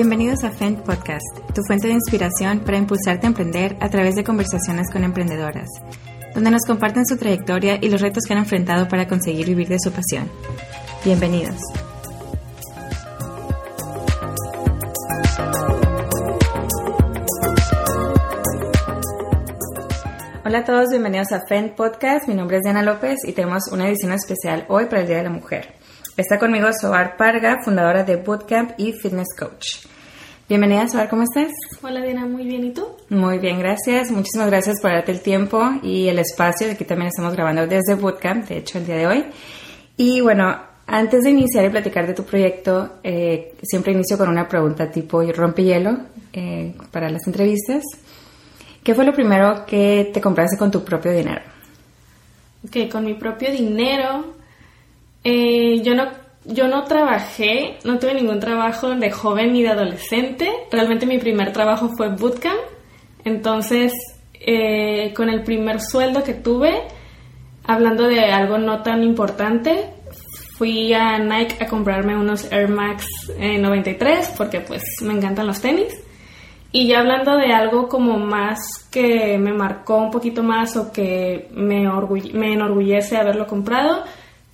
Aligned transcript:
Bienvenidos 0.00 0.44
a 0.44 0.52
FEND 0.52 0.84
Podcast, 0.84 1.26
tu 1.52 1.60
fuente 1.66 1.88
de 1.88 1.94
inspiración 1.94 2.60
para 2.60 2.78
impulsarte 2.78 3.26
a 3.26 3.30
emprender 3.30 3.76
a 3.80 3.90
través 3.90 4.14
de 4.14 4.22
conversaciones 4.22 4.92
con 4.92 5.02
emprendedoras, 5.02 5.66
donde 6.36 6.52
nos 6.52 6.62
comparten 6.64 7.04
su 7.04 7.16
trayectoria 7.16 7.80
y 7.82 7.88
los 7.88 8.00
retos 8.00 8.22
que 8.22 8.32
han 8.32 8.38
enfrentado 8.38 8.86
para 8.86 9.08
conseguir 9.08 9.46
vivir 9.46 9.66
de 9.66 9.80
su 9.80 9.90
pasión. 9.90 10.30
Bienvenidos. 11.04 11.56
Hola 20.44 20.58
a 20.58 20.64
todos, 20.64 20.90
bienvenidos 20.90 21.32
a 21.32 21.40
FEND 21.40 21.72
Podcast. 21.72 22.28
Mi 22.28 22.34
nombre 22.34 22.58
es 22.58 22.62
Diana 22.62 22.84
López 22.84 23.16
y 23.24 23.32
tenemos 23.32 23.64
una 23.72 23.88
edición 23.88 24.12
especial 24.12 24.64
hoy 24.68 24.86
para 24.86 25.00
el 25.00 25.08
Día 25.08 25.16
de 25.16 25.24
la 25.24 25.30
Mujer. 25.30 25.77
Está 26.18 26.36
conmigo 26.36 26.66
Soar 26.72 27.16
Parga, 27.16 27.58
fundadora 27.62 28.02
de 28.02 28.16
Bootcamp 28.16 28.72
y 28.76 28.92
Fitness 28.92 29.28
Coach. 29.38 29.86
Bienvenida, 30.48 30.88
Soar, 30.88 31.08
¿cómo 31.08 31.22
estás? 31.22 31.52
Hola, 31.80 32.02
Diana, 32.02 32.26
muy 32.26 32.44
bien, 32.44 32.64
¿y 32.64 32.72
tú? 32.72 32.88
Muy 33.08 33.38
bien, 33.38 33.60
gracias. 33.60 34.10
Muchísimas 34.10 34.48
gracias 34.48 34.80
por 34.82 34.90
darte 34.90 35.12
el 35.12 35.20
tiempo 35.20 35.62
y 35.80 36.08
el 36.08 36.18
espacio. 36.18 36.72
Aquí 36.72 36.84
también 36.84 37.10
estamos 37.10 37.34
grabando 37.34 37.68
desde 37.68 37.94
Bootcamp, 37.94 38.48
de 38.48 38.56
hecho, 38.56 38.78
el 38.78 38.86
día 38.86 38.96
de 38.96 39.06
hoy. 39.06 39.26
Y 39.96 40.20
bueno, 40.20 40.60
antes 40.88 41.22
de 41.22 41.30
iniciar 41.30 41.64
y 41.66 41.68
platicar 41.68 42.04
de 42.08 42.14
tu 42.14 42.24
proyecto, 42.24 42.94
eh, 43.04 43.54
siempre 43.62 43.92
inicio 43.92 44.18
con 44.18 44.28
una 44.28 44.48
pregunta 44.48 44.90
tipo 44.90 45.22
rompehielo 45.22 45.98
eh, 46.32 46.74
para 46.90 47.08
las 47.10 47.24
entrevistas. 47.28 47.84
¿Qué 48.82 48.92
fue 48.92 49.04
lo 49.04 49.12
primero 49.12 49.64
que 49.64 50.10
te 50.12 50.20
compraste 50.20 50.58
con 50.58 50.72
tu 50.72 50.84
propio 50.84 51.12
dinero? 51.12 51.42
Ok, 52.66 52.90
con 52.90 53.04
mi 53.04 53.14
propio 53.14 53.52
dinero 53.52 54.37
eh, 55.24 55.80
yo, 55.82 55.94
no, 55.94 56.08
yo 56.44 56.68
no 56.68 56.84
trabajé, 56.84 57.78
no 57.84 57.98
tuve 57.98 58.14
ningún 58.14 58.40
trabajo 58.40 58.90
de 58.90 59.10
joven 59.10 59.52
ni 59.52 59.62
de 59.62 59.70
adolescente. 59.70 60.50
Realmente 60.70 61.06
mi 61.06 61.18
primer 61.18 61.52
trabajo 61.52 61.90
fue 61.96 62.08
bootcamp. 62.08 62.58
Entonces, 63.24 63.92
eh, 64.34 65.12
con 65.14 65.28
el 65.28 65.42
primer 65.42 65.80
sueldo 65.80 66.22
que 66.22 66.34
tuve, 66.34 66.82
hablando 67.64 68.04
de 68.08 68.20
algo 68.20 68.58
no 68.58 68.82
tan 68.82 69.02
importante, 69.02 69.90
fui 70.56 70.92
a 70.92 71.18
Nike 71.18 71.62
a 71.62 71.68
comprarme 71.68 72.16
unos 72.16 72.50
Air 72.50 72.68
Max 72.68 73.06
93 73.38 74.34
porque 74.36 74.60
pues 74.60 74.82
me 75.02 75.14
encantan 75.14 75.46
los 75.46 75.60
tenis. 75.60 75.94
Y 76.70 76.86
ya 76.86 76.98
hablando 76.98 77.36
de 77.36 77.52
algo 77.52 77.88
como 77.88 78.18
más 78.18 78.58
que 78.90 79.38
me 79.38 79.52
marcó 79.52 79.96
un 79.96 80.10
poquito 80.10 80.42
más 80.42 80.76
o 80.76 80.92
que 80.92 81.48
me, 81.52 81.88
me 82.34 82.52
enorgullece 82.52 83.16
haberlo 83.16 83.46
comprado, 83.46 84.04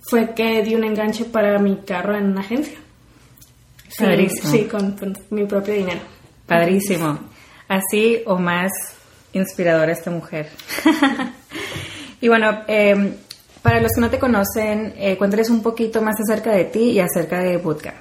fue 0.09 0.33
que 0.33 0.63
di 0.63 0.75
un 0.75 0.83
enganche 0.83 1.25
para 1.25 1.57
mi 1.59 1.77
carro 1.77 2.15
en 2.15 2.25
una 2.25 2.41
agencia. 2.41 2.77
Padrísimo. 3.97 4.51
Sí, 4.51 4.65
con, 4.65 5.17
mi 5.29 5.45
propio 5.45 5.73
dinero. 5.73 6.01
Padrísimo. 6.45 7.19
Así 7.67 8.21
o 8.25 8.37
más 8.37 8.71
inspiradora 9.33 9.91
esta 9.91 10.11
mujer. 10.11 10.49
y 12.21 12.27
bueno, 12.27 12.63
em, 12.67 13.15
para 13.61 13.81
los 13.81 13.91
que 13.93 14.01
no 14.01 14.09
te 14.09 14.19
conocen, 14.19 14.93
eh, 14.97 15.17
cuéntales 15.17 15.49
un 15.49 15.63
poquito 15.63 16.01
más 16.01 16.15
acerca 16.19 16.51
de 16.51 16.65
ti 16.65 16.91
y 16.91 16.99
acerca 16.99 17.39
de 17.39 17.57
Bootcamp. 17.57 17.97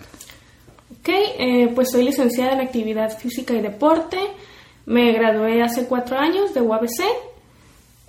Ok, 0.91 1.08
eh, 1.08 1.72
pues 1.74 1.91
soy 1.91 2.05
licenciada 2.05 2.52
en 2.52 2.61
Actividad 2.61 3.16
Física 3.18 3.55
y 3.55 3.61
Deporte. 3.61 4.18
Me 4.86 5.12
gradué 5.12 5.62
hace 5.62 5.86
cuatro 5.86 6.18
años 6.18 6.52
de 6.55 6.61
UABC. 6.61 7.05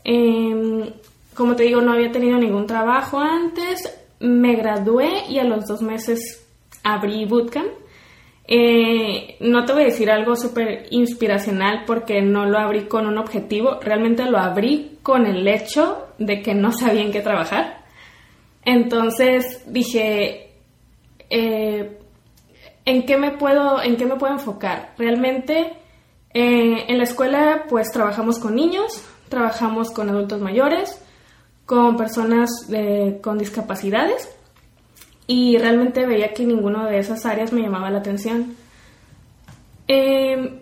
Em, 0.03 0.89
como 1.35 1.55
te 1.55 1.63
digo, 1.63 1.81
no 1.81 1.93
había 1.93 2.11
tenido 2.11 2.37
ningún 2.37 2.67
trabajo 2.67 3.19
antes. 3.19 4.01
Me 4.19 4.55
gradué 4.55 5.25
y 5.29 5.39
a 5.39 5.43
los 5.43 5.67
dos 5.67 5.81
meses 5.81 6.47
abrí 6.83 7.25
Bootcamp. 7.25 7.67
Eh, 8.47 9.37
no 9.39 9.65
te 9.65 9.73
voy 9.73 9.83
a 9.83 9.85
decir 9.85 10.11
algo 10.11 10.35
súper 10.35 10.85
inspiracional 10.91 11.83
porque 11.87 12.21
no 12.21 12.45
lo 12.45 12.59
abrí 12.59 12.85
con 12.85 13.07
un 13.07 13.17
objetivo, 13.17 13.79
realmente 13.81 14.23
lo 14.25 14.37
abrí 14.37 14.99
con 15.01 15.25
el 15.25 15.47
hecho 15.47 16.09
de 16.19 16.43
que 16.43 16.53
no 16.53 16.71
sabía 16.71 17.01
en 17.01 17.11
qué 17.11 17.21
trabajar. 17.21 17.85
Entonces 18.63 19.63
dije, 19.67 20.53
eh, 21.29 21.99
¿en, 22.85 23.05
qué 23.05 23.17
me 23.17 23.31
puedo, 23.31 23.81
¿en 23.81 23.97
qué 23.97 24.05
me 24.05 24.15
puedo 24.15 24.33
enfocar? 24.33 24.93
Realmente 24.97 25.73
eh, 26.33 26.85
en 26.87 26.97
la 26.97 27.03
escuela 27.03 27.65
pues 27.67 27.91
trabajamos 27.91 28.37
con 28.37 28.55
niños, 28.55 29.03
trabajamos 29.29 29.89
con 29.89 30.09
adultos 30.09 30.39
mayores, 30.39 31.03
con 31.65 31.97
personas 31.97 32.49
con 33.21 33.37
discapacidades 33.37 34.29
y 35.27 35.57
realmente 35.57 36.05
veía 36.05 36.33
que 36.33 36.45
ninguna 36.45 36.87
de 36.87 36.99
esas 36.99 37.25
áreas 37.25 37.51
me 37.51 37.61
llamaba 37.61 37.89
la 37.89 37.99
atención. 37.99 38.55
Em, 39.87 40.59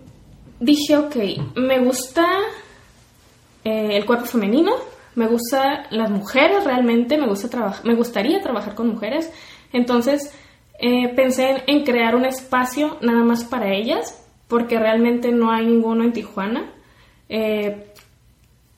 dije, 0.59 0.97
ok, 0.97 1.15
me 1.55 1.79
gusta 1.79 2.25
eh, 3.63 3.97
el 3.97 4.05
cuerpo 4.05 4.25
femenino, 4.25 4.73
me 5.15 5.27
gusta 5.27 5.85
las 5.91 6.09
mujeres 6.09 6.63
realmente, 6.63 7.17
me, 7.17 7.27
gusta 7.27 7.81
me 7.83 7.95
gustaría 7.95 8.41
trabajar 8.41 8.73
con 8.75 8.87
mujeres, 8.87 9.31
entonces 9.71 10.33
eh, 10.79 11.09
pensé 11.15 11.63
en, 11.67 11.83
crear 11.83 12.15
un 12.15 12.25
espacio 12.25 12.97
nada 13.01 13.23
más 13.23 13.43
para 13.43 13.73
ellas, 13.73 14.21
porque 14.47 14.79
realmente 14.79 15.31
no 15.31 15.51
hay 15.51 15.65
ninguno 15.65 16.03
en 16.03 16.13
Tijuana. 16.13 16.71
Eh, 17.29 17.92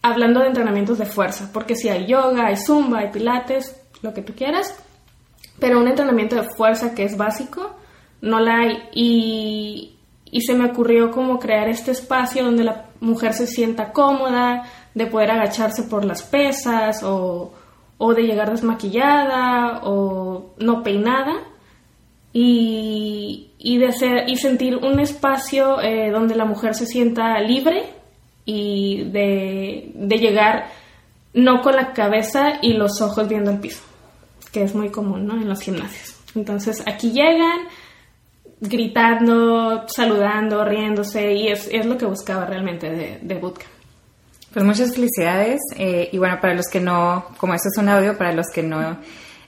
hablando 0.05 0.41
de 0.41 0.47
entrenamientos 0.47 0.99
de 0.99 1.07
fuerza, 1.07 1.49
porque 1.51 1.75
si 1.75 1.89
hay 1.89 2.05
yoga, 2.05 2.45
hay 2.45 2.57
zumba, 2.57 2.99
hay 2.99 3.09
pilates, 3.09 3.75
lo 4.03 4.13
que 4.13 4.21
tú 4.21 4.33
quieras, 4.33 4.77
pero 5.59 5.79
un 5.79 5.87
entrenamiento 5.87 6.35
de 6.35 6.47
fuerza 6.55 6.93
que 6.93 7.03
es 7.05 7.17
básico, 7.17 7.75
no 8.21 8.39
la 8.39 8.59
hay. 8.59 8.83
Y, 8.93 9.91
se 10.45 10.53
me 10.53 10.65
ocurrió 10.65 11.09
como 11.11 11.39
crear 11.39 11.69
este 11.69 11.91
espacio 11.91 12.43
donde 12.43 12.65
la 12.65 12.87
mujer 12.99 13.33
se 13.33 13.47
sienta 13.47 13.91
cómoda, 13.93 14.63
de 14.93 15.07
poder 15.07 15.31
agacharse 15.31 15.83
por 15.83 16.05
las 16.05 16.21
pesas 16.21 17.01
o, 17.03 17.51
de 18.15 18.23
llegar 18.23 18.51
desmaquillada 18.51 19.81
o 19.85 20.53
no 20.59 20.83
peinada. 20.83 21.33
Y, 22.31 23.49
de 23.59 24.25
y 24.27 24.35
sentir 24.35 24.75
un 24.75 24.99
espacio 24.99 25.81
eh, 25.81 26.11
donde 26.11 26.35
la 26.35 26.45
mujer 26.45 26.75
se 26.75 26.85
sienta 26.85 27.39
libre 27.39 27.95
y 28.45 29.09
de, 29.09 29.91
llegar 30.17 30.67
no 31.33 31.61
con 31.61 31.75
la 31.75 31.93
cabeza 31.93 32.59
y 32.61 32.73
los 32.73 33.01
ojos 33.01 33.27
viendo 33.27 33.51
el 33.51 33.59
piso, 33.59 33.83
que 34.51 34.63
es 34.63 34.75
muy 34.75 34.89
común 34.89 35.25
¿no? 35.25 35.33
en 35.33 35.49
los 35.49 35.61
gimnasios. 35.61 36.15
Entonces 36.35 36.83
aquí 36.85 37.11
llegan 37.11 37.67
gritando, 38.61 39.85
saludando, 39.87 40.63
riéndose 40.63 41.33
y 41.33 41.47
es, 41.49 41.85
lo 41.85 41.97
que 41.97 42.05
buscaba 42.05 42.45
realmente 42.45 42.89
de, 42.89 43.19
de 43.21 43.35
Bootcamp. 43.35 43.75
Pues 44.53 44.63
muchas 44.63 44.93
felicidades 44.95 45.59
eh, 45.75 46.07
y 46.13 46.17
bueno, 46.17 46.37
para 46.39 46.53
los 46.53 46.67
que 46.67 46.79
no, 46.79 47.25
como 47.37 47.53
esto 47.53 47.67
es 47.73 47.77
un 47.77 47.89
audio, 47.89 48.17
para 48.17 48.31
los 48.31 48.45
que 48.53 48.63
no 48.63 48.97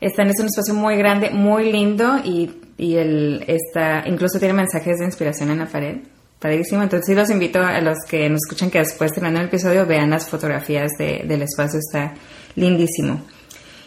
están, 0.01 0.27
es 0.27 0.39
un 0.39 0.47
espacio 0.47 0.73
muy 0.73 0.97
grande, 0.97 1.29
muy 1.29 1.71
lindo 1.71 2.17
y, 2.25 2.59
y 2.77 2.97
el, 2.97 3.45
está, 3.47 4.03
incluso 4.05 4.37
tiene 4.37 4.53
mensajes 4.53 4.97
de 4.97 5.05
inspiración 5.05 5.49
en 5.51 5.59
la 5.59 5.65
pared. 5.65 5.99
Padrísimo, 6.39 6.83
entonces 6.83 7.07
sí 7.07 7.15
los 7.15 7.31
invito 7.31 7.59
a 7.59 7.81
los 7.81 7.97
que 8.07 8.29
nos 8.29 8.41
escuchan 8.45 8.69
que 8.69 8.77
después 8.77 9.11
terminando 9.11 9.41
el 9.41 9.47
episodio 9.47 9.87
vean 9.87 10.11
las 10.11 10.29
fotografías 10.29 10.91
del 10.99 11.41
espacio, 11.41 11.79
está 11.79 12.13
lindísimo. 12.55 13.21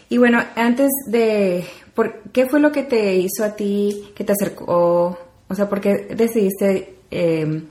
Y 0.09 0.17
bueno, 0.17 0.43
antes 0.55 0.89
de, 1.07 1.63
¿por 1.93 2.23
¿qué 2.33 2.47
fue 2.47 2.59
lo 2.59 2.73
que 2.73 2.83
te 2.83 3.15
hizo 3.15 3.45
a 3.45 3.55
ti, 3.55 4.11
que 4.13 4.25
te 4.25 4.33
acercó, 4.33 5.17
o 5.47 5.55
sea, 5.55 5.69
por 5.69 5.79
qué 5.79 6.13
decidiste 6.13 6.95
eh, 7.09 7.63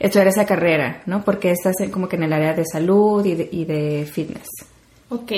estudiar 0.00 0.26
esa 0.26 0.44
carrera, 0.44 1.02
¿no? 1.06 1.24
Porque 1.24 1.52
estás 1.52 1.76
como 1.92 2.08
que 2.08 2.16
en 2.16 2.24
el 2.24 2.32
área 2.32 2.54
de 2.54 2.64
salud 2.64 3.24
y 3.24 3.34
de, 3.34 3.48
y 3.52 3.64
de 3.64 4.06
fitness. 4.06 4.48
Ok, 5.08 5.32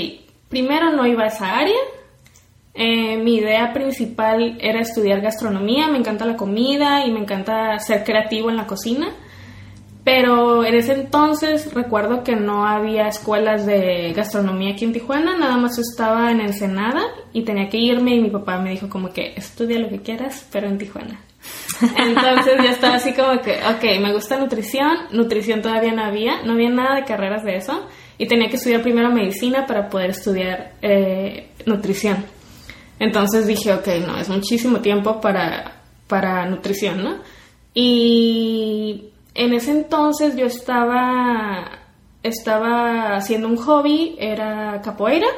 primero 0.49 0.93
no 0.93 1.07
iba 1.07 1.25
a 1.25 1.29
esa 1.29 1.59
área, 1.59 1.77
eh, 2.81 3.17
mi 3.17 3.39
idea 3.39 3.73
principal 3.73 4.57
era 4.61 4.81
estudiar 4.81 5.21
gastronomía, 5.21 5.89
me 5.89 5.99
encanta 5.99 6.25
la 6.25 6.37
comida 6.37 7.05
y 7.05 7.11
me 7.11 7.19
encanta 7.19 7.77
ser 7.81 8.05
creativo 8.05 8.51
en 8.51 8.57
la 8.57 8.69
cocina, 8.69 9.09
pero 10.05 10.65
en 10.65 10.77
ese 10.77 10.93
entonces 10.93 11.75
recuerdo 11.75 12.23
que 12.23 12.37
no 12.37 12.69
había 12.69 13.09
escuelas 13.09 13.67
de 13.67 14.13
gastronomía 14.15 14.75
aquí 14.75 14.85
en 14.85 14.93
Tijuana, 14.93 15.37
nada 15.37 15.57
más 15.57 15.77
estaba 15.77 16.31
en 16.31 16.41
Ensenada 16.41 17.03
y 17.33 17.43
tenía 17.43 17.69
que 17.69 17.79
irme 17.79 18.15
y 18.15 18.21
mi 18.21 18.31
papá 18.31 18.61
me 18.61 18.71
dijo 18.71 18.89
como 18.89 19.13
que 19.13 19.33
estudia 19.35 19.81
lo 19.81 19.89
que 19.89 20.01
quieras, 20.01 20.47
pero 20.53 20.69
en 20.69 20.79
Tijuana. 20.79 21.21
Entonces 21.97 22.59
yo 22.63 22.71
estaba 22.71 22.95
así 22.95 23.13
como 23.13 23.41
que, 23.43 23.55
ok, 23.57 24.01
me 24.01 24.13
gusta 24.13 24.39
nutrición, 24.39 24.99
nutrición 25.11 25.63
todavía 25.63 25.93
no 25.93 26.05
había, 26.05 26.43
no 26.45 26.53
había 26.53 26.71
nada 26.71 26.95
de 26.95 27.05
carreras 27.05 27.43
de 27.43 27.57
eso 27.57 27.89
y 28.19 28.29
tenía 28.29 28.49
que 28.49 28.55
estudiar 28.55 28.83
primero 28.83 29.11
medicina 29.11 29.67
para 29.67 29.89
poder 29.89 30.11
estudiar 30.11 30.75
eh, 30.81 31.49
nutrición. 31.67 32.38
Entonces 32.99 33.47
dije, 33.47 33.73
ok, 33.73 33.87
no, 34.07 34.19
es 34.19 34.29
muchísimo 34.29 34.81
tiempo 34.81 35.21
para, 35.21 35.83
para 36.07 36.47
nutrición, 36.47 37.03
¿no? 37.03 37.17
Y 37.75 39.11
en 39.35 39.55
ese 39.55 39.71
entonces 39.71 40.37
yo 40.37 40.47
estaba, 40.47 41.81
estaba 42.23 43.17
haciendo 43.17 43.49
un 43.49 43.57
hobby, 43.57 44.17
era 44.19 44.81
capoeira. 44.83 45.29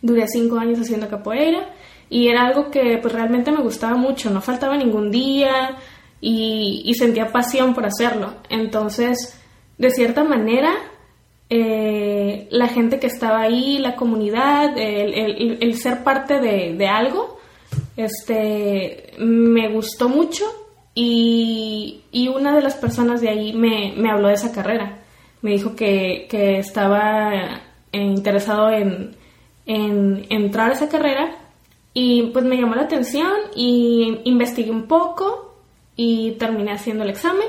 Duré 0.00 0.28
cinco 0.28 0.58
años 0.58 0.78
haciendo 0.78 1.08
capoeira 1.08 1.70
y 2.08 2.28
era 2.28 2.46
algo 2.46 2.70
que 2.70 2.98
pues 3.02 3.12
realmente 3.12 3.50
me 3.50 3.62
gustaba 3.62 3.96
mucho, 3.96 4.30
no 4.30 4.40
faltaba 4.40 4.76
ningún 4.76 5.10
día, 5.10 5.76
y, 6.20 6.92
sentía 6.94 7.30
pasión 7.30 7.74
por 7.74 7.86
hacerlo. 7.86 8.34
Entonces, 8.48 9.38
de 9.76 9.90
cierta 9.90 10.24
manera, 10.24 10.72
eh, 11.48 11.87
la 12.50 12.68
gente 12.68 12.98
que 12.98 13.06
estaba 13.06 13.40
ahí, 13.40 13.78
la 13.78 13.96
comunidad, 13.96 14.76
el, 14.76 15.74
ser 15.76 16.04
parte 16.04 16.40
de, 16.40 16.86
algo, 16.86 17.38
este, 17.96 19.12
me 19.18 19.68
gustó 19.68 20.08
mucho 20.08 20.44
y, 20.94 22.02
una 22.34 22.54
de 22.54 22.62
las 22.62 22.74
personas 22.74 23.20
de 23.20 23.28
ahí 23.28 23.52
me, 23.52 24.10
habló 24.10 24.28
de 24.28 24.34
esa 24.34 24.52
carrera. 24.52 24.98
Me 25.42 25.52
dijo 25.52 25.76
que, 25.76 26.26
estaba 26.58 27.60
interesado 27.92 28.70
en, 28.70 29.16
en 29.66 30.26
entrar 30.30 30.70
a 30.70 30.74
esa 30.74 30.88
carrera 30.88 31.36
y 31.94 32.30
pues 32.32 32.44
me 32.44 32.56
llamó 32.56 32.74
la 32.74 32.82
atención 32.82 33.32
y 33.56 34.20
investigué 34.24 34.70
un 34.70 34.86
poco 34.86 35.56
y 35.96 36.32
terminé 36.32 36.72
haciendo 36.72 37.04
el 37.04 37.10
examen. 37.10 37.48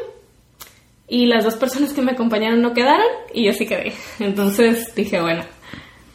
Y 1.09 1.25
las 1.25 1.43
dos 1.43 1.55
personas 1.55 1.93
que 1.93 2.01
me 2.01 2.11
acompañaron 2.11 2.61
no 2.61 2.73
quedaron 2.73 3.07
y 3.33 3.45
yo 3.45 3.53
sí 3.53 3.65
quedé. 3.65 3.93
Entonces 4.19 4.93
dije, 4.95 5.19
bueno, 5.21 5.43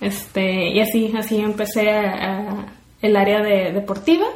este, 0.00 0.70
y 0.70 0.80
así, 0.80 1.12
así 1.16 1.38
empecé 1.38 2.00
el 3.02 3.16
área 3.16 3.42
de 3.42 3.72
deportiva. 3.72 4.26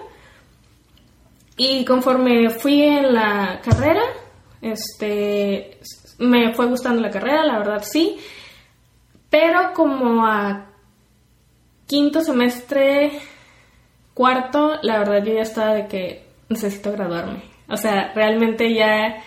Y 1.57 1.85
conforme 1.85 2.51
fui 2.51 2.83
en 2.83 3.15
la 3.15 3.61
carrera, 3.65 4.03
este, 4.61 5.79
me 6.19 6.53
fue 6.55 6.67
gustando 6.67 7.01
la 7.01 7.11
carrera, 7.11 7.45
la 7.45 7.59
verdad 7.59 7.83
sí. 7.83 8.19
Pero 9.31 9.73
como 9.75 10.27
a 10.27 10.67
quinto 11.87 12.21
semestre 12.21 13.21
Cuarto, 14.19 14.81
la 14.83 14.99
verdad 14.99 15.25
yo 15.25 15.33
ya 15.33 15.43
estaba 15.43 15.75
de 15.75 15.87
que 15.87 16.27
necesito 16.49 16.91
graduarme. 16.91 17.41
O 17.69 17.77
sea, 17.77 18.13
realmente 18.17 18.75
ya 18.75 19.23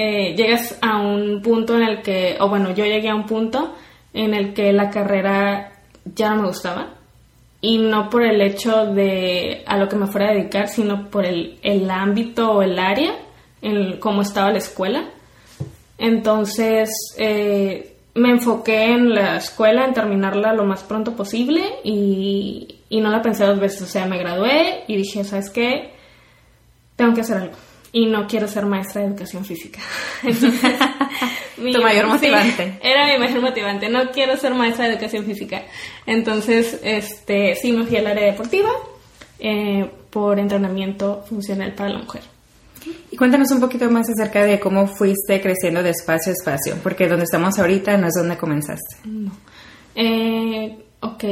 eh, 0.00 0.34
llegas 0.34 0.78
a 0.80 0.98
un 0.98 1.42
punto 1.42 1.76
en 1.76 1.82
el 1.82 2.02
que, 2.02 2.36
o 2.40 2.48
bueno, 2.48 2.74
yo 2.74 2.84
llegué 2.84 3.08
a 3.08 3.14
un 3.14 3.26
punto 3.26 3.74
en 4.14 4.34
el 4.34 4.54
que 4.54 4.72
la 4.72 4.90
carrera 4.90 5.72
ya 6.04 6.30
no 6.30 6.42
me 6.42 6.48
gustaba. 6.48 6.94
Y 7.60 7.76
no 7.76 8.08
por 8.08 8.22
el 8.22 8.40
hecho 8.40 8.86
de 8.86 9.62
a 9.66 9.76
lo 9.76 9.88
que 9.88 9.96
me 9.96 10.06
fuera 10.06 10.30
a 10.30 10.34
dedicar, 10.34 10.68
sino 10.68 11.10
por 11.10 11.26
el, 11.26 11.58
el 11.62 11.90
ámbito 11.90 12.52
o 12.52 12.62
el 12.62 12.78
área, 12.78 13.12
en 13.60 13.98
cómo 13.98 14.22
estaba 14.22 14.50
la 14.50 14.58
escuela. 14.58 15.10
Entonces, 15.98 16.88
eh, 17.18 17.96
me 18.14 18.30
enfoqué 18.30 18.84
en 18.86 19.14
la 19.14 19.36
escuela, 19.36 19.84
en 19.84 19.92
terminarla 19.92 20.54
lo 20.54 20.64
más 20.64 20.82
pronto 20.82 21.14
posible 21.14 21.62
y, 21.84 22.76
y 22.88 23.00
no 23.02 23.10
la 23.10 23.20
pensé 23.20 23.44
dos 23.44 23.60
veces. 23.60 23.82
O 23.82 23.86
sea, 23.86 24.06
me 24.06 24.16
gradué 24.16 24.84
y 24.88 24.96
dije, 24.96 25.22
¿sabes 25.24 25.50
qué? 25.50 25.90
Tengo 26.96 27.12
que 27.12 27.20
hacer 27.20 27.36
algo. 27.36 27.69
Y 27.92 28.06
no 28.06 28.26
quiero 28.26 28.46
ser 28.46 28.66
maestra 28.66 29.02
de 29.02 29.08
educación 29.08 29.44
física. 29.44 29.80
tu 30.22 31.82
mayor 31.82 32.06
motivante. 32.06 32.78
era 32.82 33.06
mi 33.06 33.18
mayor 33.18 33.40
motivante. 33.40 33.88
No 33.88 34.10
quiero 34.10 34.36
ser 34.36 34.54
maestra 34.54 34.86
de 34.86 34.94
educación 34.94 35.24
física. 35.24 35.62
Entonces, 36.06 36.78
este, 36.82 37.56
sí 37.56 37.72
me 37.72 37.84
fui 37.84 37.96
al 37.96 38.06
área 38.06 38.26
deportiva 38.26 38.70
eh, 39.38 39.90
por 40.10 40.38
entrenamiento 40.38 41.24
funcional 41.28 41.74
para 41.74 41.90
la 41.90 41.98
mujer. 41.98 42.22
Y 43.10 43.16
cuéntanos 43.16 43.50
un 43.50 43.60
poquito 43.60 43.90
más 43.90 44.06
acerca 44.08 44.44
de 44.44 44.58
cómo 44.58 44.86
fuiste 44.86 45.40
creciendo 45.40 45.82
de 45.82 45.90
espacio 45.90 46.32
a 46.32 46.34
espacio, 46.34 46.76
porque 46.82 47.08
donde 47.08 47.24
estamos 47.24 47.58
ahorita 47.58 47.96
no 47.96 48.06
es 48.06 48.14
donde 48.14 48.38
comenzaste. 48.38 48.96
No. 49.04 49.32
Eh, 49.94 50.78
ok, 51.00 51.24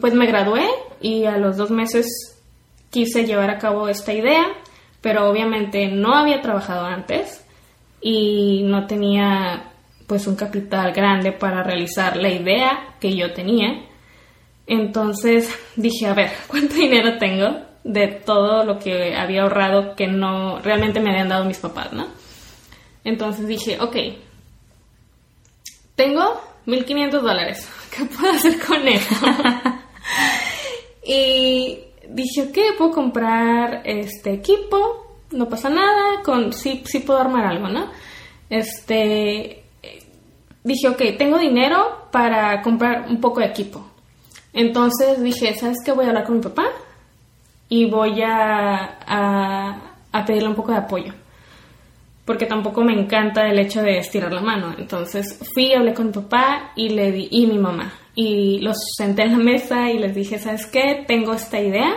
pues 0.00 0.14
me 0.14 0.26
gradué 0.26 0.66
y 1.00 1.24
a 1.24 1.36
los 1.36 1.56
dos 1.56 1.70
meses 1.70 2.06
quise 2.90 3.24
llevar 3.24 3.50
a 3.50 3.58
cabo 3.58 3.88
esta 3.88 4.12
idea, 4.12 4.46
pero 5.00 5.28
obviamente 5.28 5.88
no 5.88 6.14
había 6.14 6.40
trabajado 6.40 6.86
antes 6.86 7.44
y 8.00 8.62
no 8.64 8.86
tenía 8.86 9.72
pues 10.06 10.26
un 10.26 10.36
capital 10.36 10.92
grande 10.92 11.32
para 11.32 11.62
realizar 11.62 12.16
la 12.16 12.30
idea 12.30 12.96
que 13.00 13.14
yo 13.14 13.32
tenía. 13.32 13.84
Entonces 14.66 15.54
dije, 15.76 16.06
a 16.06 16.14
ver, 16.14 16.30
¿cuánto 16.48 16.74
dinero 16.74 17.18
tengo 17.18 17.68
de 17.84 18.08
todo 18.08 18.64
lo 18.64 18.78
que 18.78 19.16
había 19.16 19.42
ahorrado 19.42 19.94
que 19.94 20.06
no 20.06 20.58
realmente 20.60 21.00
me 21.00 21.10
habían 21.10 21.28
dado 21.28 21.44
mis 21.44 21.58
papás, 21.58 21.92
¿no? 21.92 22.08
Entonces 23.04 23.46
dije, 23.46 23.78
ok, 23.80 23.96
tengo 25.94 26.40
1.500 26.66 27.10
dólares, 27.20 27.70
¿qué 27.96 28.04
puedo 28.04 28.32
hacer 28.32 28.58
con 28.60 28.86
eso? 28.88 29.14
Y 31.10 31.87
dije, 32.08 32.42
ok, 32.42 32.76
puedo 32.76 32.90
comprar 32.92 33.82
este 33.84 34.32
equipo, 34.32 35.06
no 35.32 35.48
pasa 35.48 35.68
nada, 35.68 36.22
con 36.24 36.52
sí, 36.52 36.82
sí 36.86 37.00
puedo 37.00 37.20
armar 37.20 37.46
algo, 37.46 37.68
¿no? 37.68 37.90
Este, 38.50 39.64
dije, 40.64 40.88
ok, 40.88 41.02
tengo 41.18 41.38
dinero 41.38 42.08
para 42.10 42.62
comprar 42.62 43.06
un 43.08 43.20
poco 43.20 43.40
de 43.40 43.46
equipo. 43.46 43.84
Entonces 44.52 45.22
dije, 45.22 45.54
¿sabes 45.54 45.78
qué? 45.84 45.92
Voy 45.92 46.06
a 46.06 46.08
hablar 46.08 46.24
con 46.24 46.36
mi 46.36 46.42
papá 46.42 46.66
y 47.68 47.88
voy 47.90 48.22
a, 48.22 48.98
a, 50.12 50.24
pedirle 50.24 50.48
un 50.48 50.54
poco 50.54 50.72
de 50.72 50.78
apoyo. 50.78 51.12
Porque 52.28 52.46
tampoco 52.46 52.84
me 52.84 52.92
encanta 52.92 53.48
el 53.48 53.58
hecho 53.58 53.82
de 53.82 53.98
estirar 53.98 54.32
la 54.32 54.40
mano. 54.40 54.72
Entonces 54.78 55.40
fui, 55.52 55.72
hablé 55.72 55.92
con 55.92 56.06
mi 56.06 56.12
papá 56.12 56.70
y 56.76 56.90
le 56.90 57.10
di, 57.10 57.26
y 57.32 57.46
mi 57.48 57.58
mamá 57.58 57.92
y 58.20 58.58
los 58.58 58.76
senté 58.96 59.22
en 59.22 59.30
la 59.30 59.38
mesa 59.38 59.92
y 59.92 59.98
les 60.00 60.12
dije, 60.12 60.40
¿sabes 60.40 60.66
qué? 60.66 61.04
Tengo 61.06 61.34
esta 61.34 61.60
idea, 61.60 61.94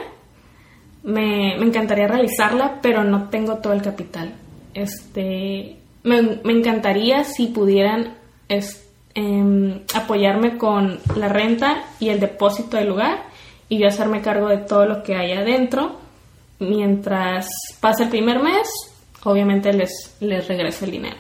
me, 1.02 1.56
encantaría 1.56 2.06
realizarla, 2.06 2.78
pero 2.80 3.04
no 3.04 3.30
tengo 3.30 3.58
todo 3.58 3.74
el 3.74 3.82
capital. 3.82 4.32
Este, 4.76 5.78
me, 6.04 6.40
encantaría 6.44 7.24
si 7.24 7.48
pudieran 7.48 8.14
em, 9.16 9.80
apoyarme 9.96 10.60
con 10.60 11.00
la 11.16 11.28
renta 11.28 11.86
y 12.00 12.10
el 12.10 12.20
depósito 12.20 12.78
del 12.78 12.90
lugar 12.90 13.24
y 13.68 13.80
yo 13.80 13.88
hacerme 13.88 14.22
cargo 14.22 14.48
de 14.48 14.58
todo 14.58 14.86
lo 14.86 15.02
que 15.02 15.16
hay 15.16 15.32
adentro. 15.32 15.96
Mientras 16.60 17.48
pase 17.80 18.04
el 18.04 18.10
primer 18.10 18.44
mes, 18.44 18.70
obviamente 19.24 19.74
les, 19.74 20.16
les 20.20 20.48
regreso 20.48 20.86
el 20.86 20.92
dinero. 20.92 21.18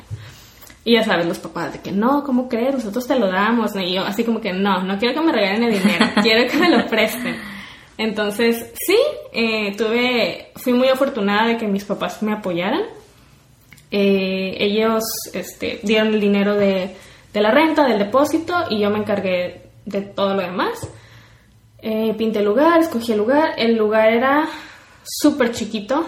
Y 0.84 0.94
ya 0.94 1.04
sabes, 1.04 1.28
los 1.28 1.38
papás 1.38 1.74
de 1.74 1.80
que 1.80 1.92
no, 1.92 2.24
¿cómo 2.24 2.50
crees? 2.50 2.74
Nosotros 2.74 3.08
te 3.08 3.18
lo 3.18 3.28
damos. 3.28 3.76
Y 3.76 3.94
yo 3.94 4.04
así 4.04 4.24
como 4.24 4.42
que 4.42 4.52
no, 4.52 4.84
no 4.84 4.98
quiero 4.98 5.14
que 5.14 5.26
me 5.26 5.32
regalen 5.32 5.64
el 5.64 5.74
dinero, 5.74 6.08
quiero 6.22 6.50
que 6.50 6.58
me 6.58 6.70
lo 6.70 6.88
presten. 6.88 7.36
Entonces, 7.98 8.72
sí, 8.84 8.98
eh, 9.32 9.76
tuve, 9.78 10.52
fui 10.56 10.74
muy 10.74 10.88
afortunada 10.88 11.50
de 11.50 11.58
que 11.58 11.68
mis 11.68 11.84
papás 11.84 12.24
me 12.24 12.34
apoyaran. 12.34 12.82
Eh, 13.92 14.56
ellos 14.60 15.04
este, 15.34 15.82
dieron 15.84 16.14
el 16.14 16.20
dinero 16.20 16.56
de, 16.56 16.96
de, 17.32 17.42
la 17.42 17.52
renta, 17.52 17.88
del 17.88 18.00
depósito, 18.00 18.56
y 18.70 18.80
yo 18.80 18.90
me 18.90 18.98
encargué 18.98 19.70
de 19.86 20.02
todo 20.02 20.34
lo 20.34 20.42
demás. 20.42 20.90
Eh, 21.80 22.16
pinté 22.18 22.40
el 22.40 22.46
lugar, 22.46 22.80
escogí 22.80 23.12
el 23.12 23.20
lugar. 23.20 23.54
El 23.58 23.76
lugar 23.76 24.12
era 24.12 24.50
súper 25.04 25.52
chiquito, 25.52 26.06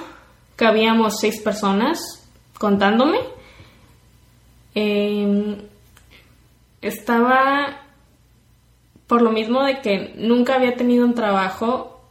cabíamos 0.55 1.19
seis 1.19 1.41
personas 1.41 1.99
contándome. 2.57 3.19
Em, 4.75 5.57
estaba 6.81 7.81
por 9.07 9.21
lo 9.21 9.31
mismo 9.31 9.63
de 9.63 9.81
que 9.81 10.13
nunca 10.15 10.55
había 10.55 10.75
tenido 10.75 11.05
un 11.05 11.13
trabajo, 11.13 12.01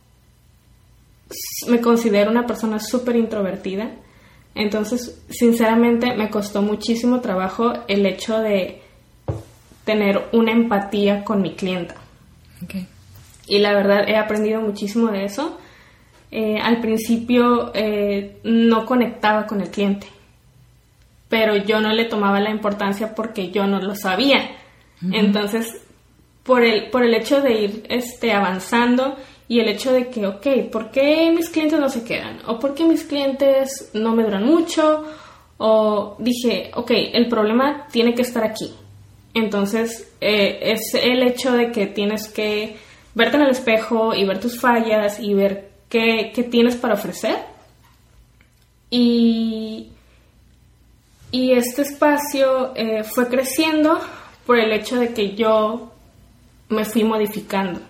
me 1.69 1.81
considero 1.81 2.31
una 2.31 2.47
persona 2.47 2.79
súper 2.79 3.17
introvertida. 3.17 3.91
Entonces, 4.55 5.23
sinceramente, 5.31 6.15
me 6.15 6.31
costó 6.31 6.63
muchísimo 6.63 7.21
trabajo 7.21 7.73
el 7.89 8.05
hecho 8.07 8.39
de 8.39 8.83
tener 9.85 10.29
una 10.33 10.53
empatía 10.53 11.25
con 11.25 11.43
mi 11.43 11.55
clienta. 11.55 11.97
Y 13.47 13.59
la 13.59 13.75
verdad, 13.75 14.09
he 14.09 14.17
aprendido 14.17 14.61
muchísimo 14.61 15.09
de 15.09 15.25
eso. 15.25 15.59
Eh, 16.33 16.59
al 16.59 16.81
principio 16.81 17.71
eh, 17.75 18.39
no 18.45 18.87
conectaba 18.87 19.47
con 19.47 19.61
el 19.61 19.71
cliente 19.71 20.07
pero 21.33 21.57
yo 21.57 21.81
no 21.81 21.95
le 21.95 22.05
tomaba 22.05 22.41
la 22.41 22.51
importancia 22.51 23.15
porque 23.15 23.51
yo 23.51 23.67
no 23.67 23.81
lo 23.81 23.95
sabía. 23.95 24.51
Entonces, 25.13 25.83
por 26.43 26.63
el, 26.63 26.91
por 26.91 27.03
el 27.05 27.15
hecho 27.15 27.41
de 27.41 27.55
ir 27.55 27.87
este, 27.89 28.35
avanzando 28.35 29.17
y 29.49 29.61
el 29.61 29.71
hecho 29.71 29.95
de 29.95 30.11
que, 30.11 30.27
ok, 30.27 30.47
¿por 30.71 30.91
qué 30.91 31.33
mis 31.35 31.49
clientes 31.49 31.81
no 31.81 31.89
se 31.89 32.05
quedan? 32.05 32.41
¿O 32.47 32.59
por 32.59 32.75
qué 32.75 32.85
mis 32.85 33.05
clientes 33.05 33.93
no 33.95 34.15
me 34.15 34.25
duran 34.25 34.45
mucho? 34.45 35.05
O 35.57 36.17
dije, 36.19 36.71
ok, 36.75 36.91
el 37.15 37.27
problema 37.29 37.87
tiene 37.91 38.13
que 38.13 38.21
estar 38.21 38.45
aquí. 38.45 38.71
Entonces, 39.33 40.13
eh, 40.21 40.59
es 40.61 40.93
el 41.03 41.23
hecho 41.23 41.53
de 41.53 41.73
que 41.73 41.87
tienes 41.87 42.29
que 42.29 42.77
verte 43.15 43.39
en 43.39 43.45
el 43.45 43.53
espejo 43.53 44.15
y 44.15 44.27
ver 44.27 44.39
tus 44.39 44.61
fallas 44.61 45.19
y 45.19 45.33
ver 45.33 45.72
qué, 45.93 46.49
tienes 46.51 46.77
para 46.77 46.95
ofrecer. 46.95 47.37
Y 48.91 49.89
y 51.31 51.53
este 51.53 51.81
espacio 51.81 52.77
eh, 52.77 53.05
fue 53.05 53.27
creciendo 53.29 53.99
por 54.45 54.59
el 54.59 54.71
hecho 54.71 54.97
de 54.97 55.15
que 55.15 55.35
yo 55.35 55.91
me 56.69 56.85
fui 56.85 57.05
modificando. 57.05 57.81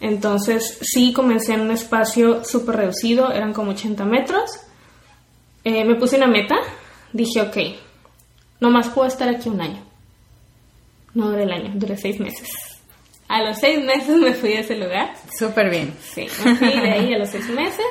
Entonces 0.00 0.78
sí 0.82 1.14
comencé 1.14 1.54
en 1.54 1.62
un 1.62 1.70
espacio 1.70 2.44
súper 2.44 2.76
reducido, 2.76 3.32
eran 3.32 3.54
como 3.54 3.70
80 3.70 4.04
metros, 4.04 4.50
eh, 5.64 5.82
me 5.84 5.94
puse 5.94 6.16
una 6.16 6.26
meta, 6.26 6.56
dije, 7.14 7.40
ok, 7.40 7.56
nomás 8.60 8.90
puedo 8.90 9.08
estar 9.08 9.30
aquí 9.30 9.48
un 9.48 9.62
año. 9.62 9.82
No 11.14 11.30
duré 11.30 11.44
el 11.44 11.52
año, 11.52 11.72
duré 11.74 11.96
seis 11.96 12.20
meses. 12.20 12.67
A 13.28 13.42
los 13.42 13.58
seis 13.58 13.84
meses 13.84 14.16
me 14.16 14.32
fui 14.32 14.50
de 14.50 14.60
ese 14.60 14.76
lugar. 14.76 15.12
Súper 15.38 15.68
bien. 15.70 15.94
Sí, 16.00 16.26
me 16.44 16.54
fui 16.56 16.68
de 16.80 16.90
ahí 16.90 17.12
a 17.14 17.18
los 17.18 17.28
seis 17.28 17.48
meses. 17.50 17.84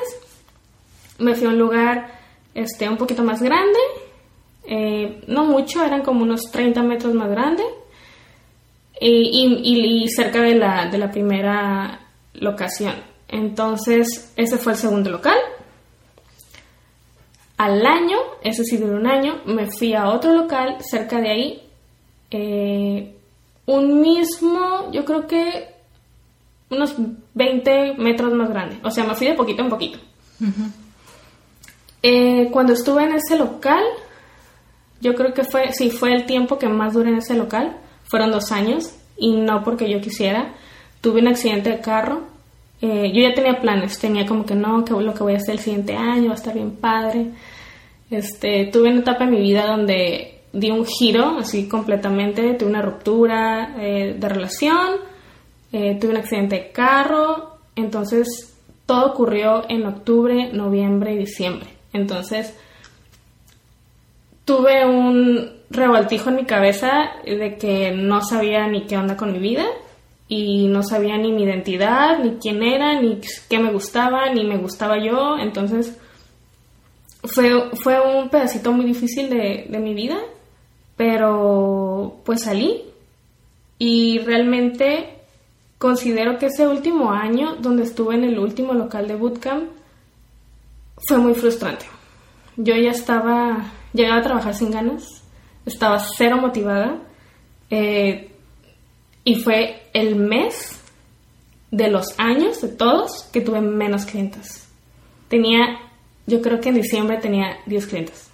Me 1.18 1.34
fui 1.34 1.46
a 1.46 1.50
un 1.50 1.58
lugar 1.58 2.12
este, 2.54 2.88
un 2.88 2.96
poquito 2.96 3.22
más 3.22 3.40
grande. 3.42 3.78
eh, 4.70 5.22
no 5.28 5.44
mucho, 5.44 5.82
eran 5.84 6.02
como 6.02 6.22
unos 6.24 6.50
30 6.50 6.82
metros 6.82 7.14
más 7.14 7.30
grande. 7.30 7.62
Y, 9.00 9.30
y- 9.62 10.04
y 10.04 10.08
cerca 10.08 10.40
de 10.42 10.56
la, 10.56 10.86
de 10.90 10.98
la 10.98 11.10
primera 11.10 12.00
locación. 12.34 12.94
Entonces, 13.28 14.32
ese 14.36 14.58
fue 14.58 14.72
el 14.72 14.78
segundo 14.78 15.08
local. 15.10 15.38
Al 17.56 17.84
año, 17.86 18.16
ese 18.42 18.62
sí 18.64 18.76
duró 18.76 18.96
un 18.96 19.06
año, 19.06 19.40
me 19.46 19.66
fui 19.70 19.94
a 19.94 20.08
otro 20.08 20.32
local 20.32 20.76
cerca 20.80 21.20
de 21.20 21.30
ahí. 21.30 21.62
eh, 22.30 23.14
un 23.68 24.00
mismo, 24.00 24.90
yo 24.92 25.04
creo 25.04 25.26
que 25.26 25.68
unos 26.70 26.94
20 27.34 27.94
metros 27.98 28.32
más 28.32 28.48
grande. 28.48 28.78
O 28.82 28.90
sea, 28.90 29.04
me 29.04 29.14
fui 29.14 29.26
de 29.26 29.34
poquito 29.34 29.62
en 29.62 29.68
poquito. 29.68 29.98
Eh, 32.02 32.48
cuando 32.50 32.72
estuve 32.72 33.04
en 33.04 33.12
ese 33.12 33.36
local, 33.36 33.84
yo 35.02 35.14
creo 35.14 35.34
que 35.34 35.44
fue, 35.44 35.72
sí, 35.72 35.90
fue 35.90 36.14
el 36.14 36.24
tiempo 36.24 36.58
que 36.58 36.66
más 36.68 36.94
duré 36.94 37.10
en 37.10 37.18
ese 37.18 37.34
local. 37.34 37.76
Fueron 38.04 38.30
dos 38.30 38.52
años 38.52 38.94
y 39.18 39.36
no 39.36 39.62
porque 39.62 39.90
yo 39.90 40.00
quisiera. 40.00 40.54
Tuve 41.02 41.20
un 41.20 41.28
accidente 41.28 41.68
de 41.68 41.80
carro. 41.80 42.22
Eh, 42.80 43.12
yo 43.12 43.20
ya 43.20 43.34
tenía 43.34 43.60
planes, 43.60 43.98
tenía 43.98 44.24
como 44.24 44.46
que 44.46 44.54
no, 44.54 44.82
que 44.82 44.94
lo 44.94 45.12
que 45.12 45.22
voy 45.22 45.34
a 45.34 45.38
hacer 45.38 45.56
el 45.56 45.60
siguiente 45.60 45.94
año 45.94 46.28
va 46.28 46.32
a 46.32 46.36
estar 46.36 46.54
bien 46.54 46.70
padre. 46.70 47.32
Este, 48.10 48.70
tuve 48.72 48.88
una 48.88 49.00
etapa 49.00 49.24
en 49.24 49.30
mi 49.30 49.40
vida 49.42 49.66
donde 49.66 50.37
di 50.58 50.70
un 50.70 50.84
giro 50.84 51.38
así 51.38 51.68
completamente, 51.68 52.54
tuve 52.54 52.70
una 52.70 52.82
ruptura 52.82 53.74
eh, 53.78 54.14
de 54.18 54.28
relación, 54.28 54.96
eh, 55.72 55.98
tuve 56.00 56.12
un 56.12 56.16
accidente 56.18 56.56
de 56.56 56.72
carro, 56.72 57.58
entonces 57.76 58.56
todo 58.86 59.06
ocurrió 59.06 59.64
en 59.68 59.86
octubre, 59.86 60.50
noviembre 60.52 61.14
y 61.14 61.18
diciembre. 61.18 61.68
Entonces 61.92 62.56
tuve 64.44 64.86
un 64.86 65.50
revoltijo 65.70 66.30
en 66.30 66.36
mi 66.36 66.44
cabeza 66.44 67.10
de 67.24 67.56
que 67.56 67.92
no 67.92 68.22
sabía 68.22 68.66
ni 68.66 68.86
qué 68.86 68.96
onda 68.96 69.16
con 69.16 69.32
mi 69.32 69.38
vida 69.38 69.66
y 70.26 70.68
no 70.68 70.82
sabía 70.82 71.18
ni 71.18 71.32
mi 71.32 71.44
identidad, 71.44 72.18
ni 72.18 72.36
quién 72.36 72.62
era, 72.62 73.00
ni 73.00 73.20
qué 73.48 73.58
me 73.58 73.72
gustaba, 73.72 74.32
ni 74.32 74.44
me 74.44 74.56
gustaba 74.56 74.98
yo. 74.98 75.36
Entonces 75.38 75.98
fue, 77.24 77.70
fue 77.82 78.00
un 78.00 78.28
pedacito 78.28 78.72
muy 78.72 78.86
difícil 78.86 79.28
de, 79.28 79.66
de 79.68 79.78
mi 79.78 79.94
vida, 79.94 80.18
pero 80.98 82.20
pues 82.24 82.42
salí 82.42 82.82
y 83.78 84.18
realmente 84.18 85.20
considero 85.78 86.38
que 86.38 86.46
ese 86.46 86.66
último 86.66 87.12
año 87.12 87.54
donde 87.60 87.84
estuve 87.84 88.16
en 88.16 88.24
el 88.24 88.38
último 88.38 88.74
local 88.74 89.06
de 89.06 89.14
bootcamp 89.14 89.70
fue 91.06 91.18
muy 91.18 91.34
frustrante. 91.34 91.86
Yo 92.56 92.74
ya 92.74 92.90
estaba, 92.90 93.70
llegaba 93.92 94.18
a 94.18 94.22
trabajar 94.24 94.54
sin 94.54 94.72
ganas, 94.72 95.22
estaba 95.64 96.00
cero 96.00 96.38
motivada 96.38 96.98
eh, 97.70 98.32
y 99.22 99.36
fue 99.36 99.88
el 99.94 100.16
mes 100.16 100.82
de 101.70 101.90
los 101.90 102.18
años 102.18 102.60
de 102.60 102.68
todos 102.70 103.28
que 103.32 103.40
tuve 103.40 103.60
menos 103.60 104.04
clientes. 104.04 104.68
Tenía, 105.28 105.78
yo 106.26 106.42
creo 106.42 106.60
que 106.60 106.70
en 106.70 106.74
diciembre 106.74 107.18
tenía 107.18 107.58
10 107.66 107.86
clientes. 107.86 108.27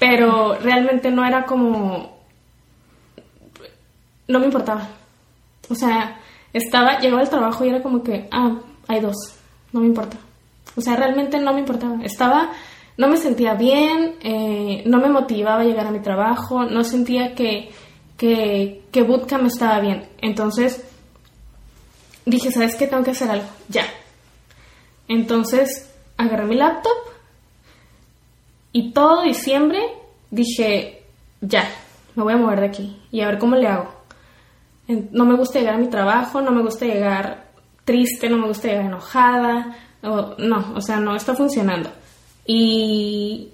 Pero 0.00 0.54
realmente 0.54 1.10
no 1.10 1.26
era 1.26 1.44
como, 1.44 2.18
no 4.26 4.38
me 4.40 4.46
importaba. 4.46 4.88
O 5.68 5.74
sea, 5.74 6.18
estaba, 6.54 6.98
llegaba 6.98 7.20
al 7.20 7.28
trabajo 7.28 7.64
y 7.64 7.68
era 7.68 7.82
como 7.82 8.02
que, 8.02 8.26
ah, 8.32 8.60
hay 8.88 9.00
dos, 9.00 9.16
no 9.72 9.80
me 9.80 9.86
importa. 9.86 10.16
O 10.74 10.80
sea, 10.80 10.96
realmente 10.96 11.38
no 11.38 11.52
me 11.52 11.60
importaba. 11.60 12.02
Estaba, 12.02 12.50
no 12.96 13.08
me 13.08 13.18
sentía 13.18 13.52
bien, 13.54 14.16
eh, 14.22 14.82
no 14.86 15.00
me 15.00 15.10
motivaba 15.10 15.60
a 15.60 15.64
llegar 15.64 15.86
a 15.86 15.90
mi 15.90 16.00
trabajo, 16.00 16.64
no 16.64 16.82
sentía 16.82 17.34
que, 17.34 17.70
que, 18.16 18.84
que 18.90 19.02
Bootcamp 19.02 19.44
estaba 19.44 19.80
bien. 19.80 20.08
Entonces, 20.22 20.82
dije, 22.24 22.50
¿sabes 22.50 22.74
qué? 22.74 22.86
Tengo 22.86 23.04
que 23.04 23.10
hacer 23.10 23.30
algo, 23.30 23.48
ya. 23.68 23.84
Entonces, 25.08 25.92
agarré 26.16 26.46
mi 26.46 26.56
laptop 26.56 27.09
y 28.72 28.92
todo 28.92 29.22
diciembre 29.22 29.80
dije, 30.30 31.02
ya, 31.40 31.68
me 32.14 32.22
voy 32.22 32.34
a 32.34 32.36
mover 32.36 32.60
de 32.60 32.66
aquí 32.66 32.96
y 33.10 33.20
a 33.20 33.26
ver 33.26 33.38
cómo 33.38 33.56
le 33.56 33.66
hago. 33.68 33.90
No 35.12 35.24
me 35.24 35.36
gusta 35.36 35.58
llegar 35.60 35.74
a 35.74 35.78
mi 35.78 35.88
trabajo, 35.88 36.40
no 36.40 36.50
me 36.50 36.62
gusta 36.62 36.84
llegar 36.84 37.50
triste, 37.84 38.28
no 38.28 38.38
me 38.38 38.48
gusta 38.48 38.68
llegar 38.68 38.86
enojada, 38.86 39.76
no, 40.02 40.72
o 40.74 40.80
sea, 40.80 40.98
no 40.98 41.14
está 41.14 41.34
funcionando. 41.34 41.90
Y 42.46 43.48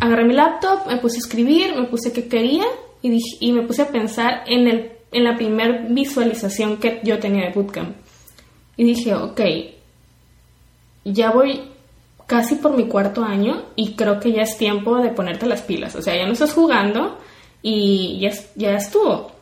agarré 0.00 0.24
mi 0.24 0.34
laptop, 0.34 0.86
me 0.88 0.96
puse 0.98 1.16
a 1.16 1.20
escribir, 1.20 1.74
me 1.76 1.84
puse 1.86 2.12
qué 2.12 2.26
quería 2.28 2.64
y, 3.02 3.10
dije- 3.10 3.36
y 3.40 3.52
me 3.52 3.62
puse 3.62 3.82
a 3.82 3.88
pensar 3.88 4.42
en, 4.46 4.92
en 5.12 5.24
la 5.24 5.36
primer 5.36 5.86
visualización 5.90 6.78
que 6.78 7.00
yo 7.04 7.18
tenía 7.20 7.46
de 7.46 7.52
Bootcamp. 7.52 7.94
Y 8.76 8.84
dije, 8.84 9.14
ok, 9.14 9.40
ya 11.04 11.30
voy 11.30 11.60
casi 12.32 12.54
por 12.54 12.74
mi 12.74 12.86
cuarto 12.86 13.22
año 13.22 13.62
y 13.76 13.92
creo 13.92 14.18
que 14.18 14.32
ya 14.32 14.40
es 14.40 14.56
tiempo 14.56 14.96
de 14.96 15.10
ponerte 15.10 15.44
las 15.44 15.60
pilas. 15.60 15.94
O 15.96 16.00
sea, 16.00 16.16
ya 16.16 16.24
no 16.24 16.32
estás 16.32 16.54
jugando 16.54 17.18
y 17.60 18.20
ya, 18.20 18.30
ya 18.54 18.74
estuvo. 18.74 19.32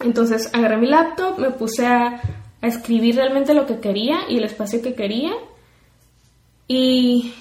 Entonces 0.00 0.50
agarré 0.52 0.76
mi 0.76 0.86
laptop, 0.86 1.38
me 1.38 1.50
puse 1.50 1.86
a, 1.86 2.20
a 2.60 2.66
escribir 2.66 3.16
realmente 3.16 3.54
lo 3.54 3.64
que 3.64 3.80
quería 3.80 4.28
y 4.28 4.36
el 4.36 4.44
espacio 4.44 4.82
que 4.82 4.94
quería. 4.94 5.32
Y 6.68 7.32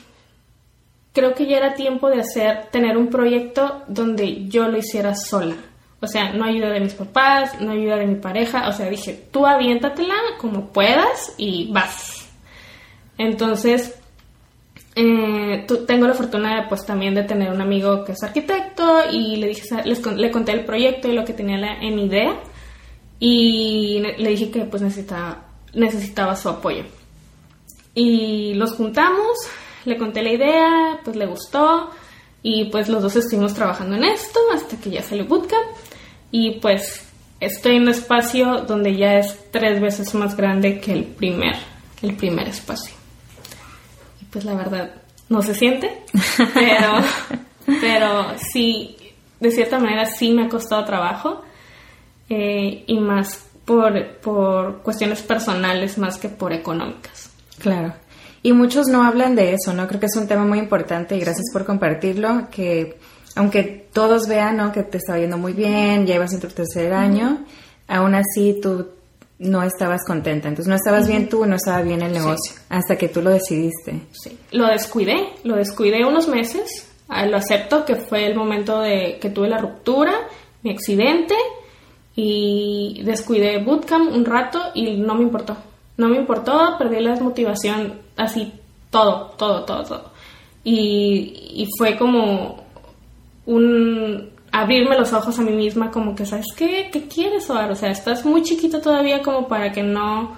creo 1.11 1.33
que 1.33 1.45
ya 1.45 1.57
era 1.57 1.73
tiempo 1.73 2.09
de 2.09 2.21
hacer, 2.21 2.67
tener 2.71 2.95
un 2.95 3.09
proyecto 3.09 3.81
donde 3.89 4.45
yo 4.47 4.69
lo 4.69 4.77
hiciera 4.77 5.13
sola. 5.13 5.57
O 5.99 6.07
sea, 6.07 6.31
no 6.31 6.45
ayuda 6.45 6.69
de 6.69 6.79
mis 6.79 6.93
papás, 6.93 7.59
no 7.59 7.73
ayuda 7.73 7.97
de 7.97 8.07
mi 8.07 8.15
pareja. 8.15 8.69
O 8.69 8.71
sea, 8.71 8.89
dije, 8.89 9.27
tú 9.29 9.45
aviéntatela 9.45 10.15
como 10.37 10.67
puedas 10.67 11.33
y 11.37 11.69
vas. 11.73 12.29
Entonces, 13.17 13.99
eh, 14.95 15.67
tengo 15.85 16.07
la 16.07 16.13
fortuna 16.13 16.61
de, 16.61 16.67
pues 16.69 16.85
también 16.85 17.13
de 17.13 17.23
tener 17.23 17.51
un 17.51 17.61
amigo 17.61 18.05
que 18.05 18.13
es 18.13 18.23
arquitecto 18.23 19.11
y 19.11 19.35
le 19.35 19.47
dije, 19.47 19.67
le 20.15 20.31
conté 20.31 20.53
el 20.53 20.63
proyecto 20.63 21.09
y 21.09 21.13
lo 21.13 21.25
que 21.25 21.33
tenía 21.33 21.79
en 21.81 21.99
idea 21.99 22.39
y 23.19 23.99
le 24.17 24.29
dije 24.29 24.51
que 24.51 24.61
pues 24.61 24.81
necesitaba, 24.81 25.45
necesitaba 25.73 26.35
su 26.35 26.49
apoyo. 26.49 26.83
Y 27.93 28.53
los 28.55 28.73
juntamos, 28.73 29.37
le 29.85 29.97
conté 29.97 30.21
la 30.21 30.31
idea, 30.31 30.99
pues 31.03 31.15
le 31.15 31.25
gustó 31.25 31.91
y 32.41 32.65
pues 32.65 32.87
los 32.87 33.03
dos 33.03 33.15
estuvimos 33.15 33.53
trabajando 33.53 33.97
en 33.97 34.05
esto 34.05 34.39
hasta 34.53 34.77
que 34.77 34.91
ya 34.91 35.01
salió 35.01 35.25
Bootcamp 35.25 35.65
y 36.31 36.59
pues 36.59 37.05
estoy 37.39 37.75
en 37.75 37.83
un 37.83 37.89
espacio 37.89 38.61
donde 38.61 38.95
ya 38.95 39.19
es 39.19 39.51
tres 39.51 39.81
veces 39.81 40.13
más 40.15 40.37
grande 40.37 40.79
que 40.79 40.93
el 40.93 41.03
primer, 41.03 41.55
el 42.01 42.15
primer 42.15 42.47
espacio. 42.47 42.94
Pues 44.35 44.43
la 44.43 44.55
verdad 44.55 44.91
no 45.29 45.41
se 45.41 45.55
siente, 45.55 46.03
pero, 46.53 46.91
pero 47.79 48.37
sí, 48.51 48.97
de 49.39 49.49
cierta 49.49 49.79
manera 49.79 50.05
sí 50.07 50.33
me 50.33 50.43
ha 50.43 50.49
costado 50.49 50.83
trabajo 50.83 51.41
eh, 52.27 52.83
y 52.85 52.99
más 52.99 53.45
por, 53.63 54.17
por 54.17 54.81
cuestiones 54.81 55.21
personales 55.21 55.97
más 55.97 56.17
que 56.17 56.27
por 56.27 56.51
económicas. 56.51 57.29
Claro. 57.59 57.93
Y 58.43 58.51
muchos 58.51 58.87
no 58.87 59.05
hablan 59.05 59.35
de 59.35 59.53
eso, 59.53 59.71
¿no? 59.71 59.87
Creo 59.87 60.01
que 60.01 60.07
es 60.07 60.17
un 60.17 60.27
tema 60.27 60.43
muy 60.43 60.59
importante 60.59 61.15
y 61.15 61.21
gracias 61.21 61.45
por 61.53 61.63
compartirlo, 61.63 62.49
que 62.51 62.99
aunque 63.35 63.87
todos 63.93 64.27
vean, 64.27 64.57
¿no? 64.57 64.73
Que 64.73 64.83
te 64.83 64.97
está 64.97 65.17
yendo 65.17 65.37
muy 65.37 65.53
bien, 65.53 66.05
ya 66.05 66.15
ibas 66.15 66.33
en 66.33 66.41
tu 66.41 66.49
tercer 66.49 66.91
año, 66.91 67.45
aún 67.87 68.15
así 68.15 68.59
tú 68.61 68.89
no 69.39 69.63
estabas 69.63 70.01
contenta. 70.05 70.47
Entonces 70.47 70.69
no 70.69 70.75
estabas 70.75 71.07
bien 71.07 71.29
tú, 71.29 71.45
no 71.45 71.55
estaba 71.55 71.81
bien 71.81 72.01
el 72.01 72.13
negocio, 72.13 72.55
hasta 72.69 72.97
que 72.97 73.09
tú 73.09 73.21
lo 73.21 73.31
decidiste. 73.31 74.01
Sí. 74.11 74.37
Lo 74.51 74.67
descuidé, 74.67 75.33
lo 75.43 75.55
descuidé 75.55 76.05
unos 76.05 76.27
meses, 76.27 76.91
ah, 77.07 77.25
lo 77.25 77.37
acepto 77.37 77.85
que 77.85 77.95
fue 77.95 78.25
el 78.25 78.35
momento 78.35 78.79
de 78.79 79.17
que 79.19 79.29
tuve 79.29 79.49
la 79.49 79.57
ruptura, 79.57 80.13
mi 80.63 80.71
accidente 80.71 81.35
y 82.15 83.01
descuidé 83.03 83.63
bootcamp 83.63 84.13
un 84.13 84.25
rato 84.25 84.61
y 84.73 84.97
no 84.97 85.15
me 85.15 85.23
importó. 85.23 85.57
No 85.97 86.09
me 86.09 86.17
importó, 86.17 86.75
perdí 86.77 86.99
la 87.01 87.15
motivación 87.15 88.01
así 88.17 88.53
todo, 88.95 89.31
todo, 89.37 89.65
todo, 89.65 89.83
todo. 89.83 90.11
Y, 90.63 91.63
y 91.63 91.67
fue 91.77 91.97
como 91.97 92.63
un 93.45 94.29
abrirme 94.55 94.97
los 94.97 95.11
ojos 95.11 95.37
a 95.37 95.41
mí 95.41 95.51
misma 95.51 95.91
como 95.91 96.15
que, 96.15 96.25
¿sabes 96.25 96.47
qué? 96.55 96.89
¿Qué 96.91 97.07
quieres, 97.07 97.49
Oar? 97.49 97.69
O 97.71 97.75
sea, 97.75 97.91
estás 97.91 98.25
muy 98.25 98.41
chiquita 98.41 98.81
todavía 98.81 99.21
como 99.21 99.47
para 99.47 99.71
que 99.71 99.83
no 99.83 100.37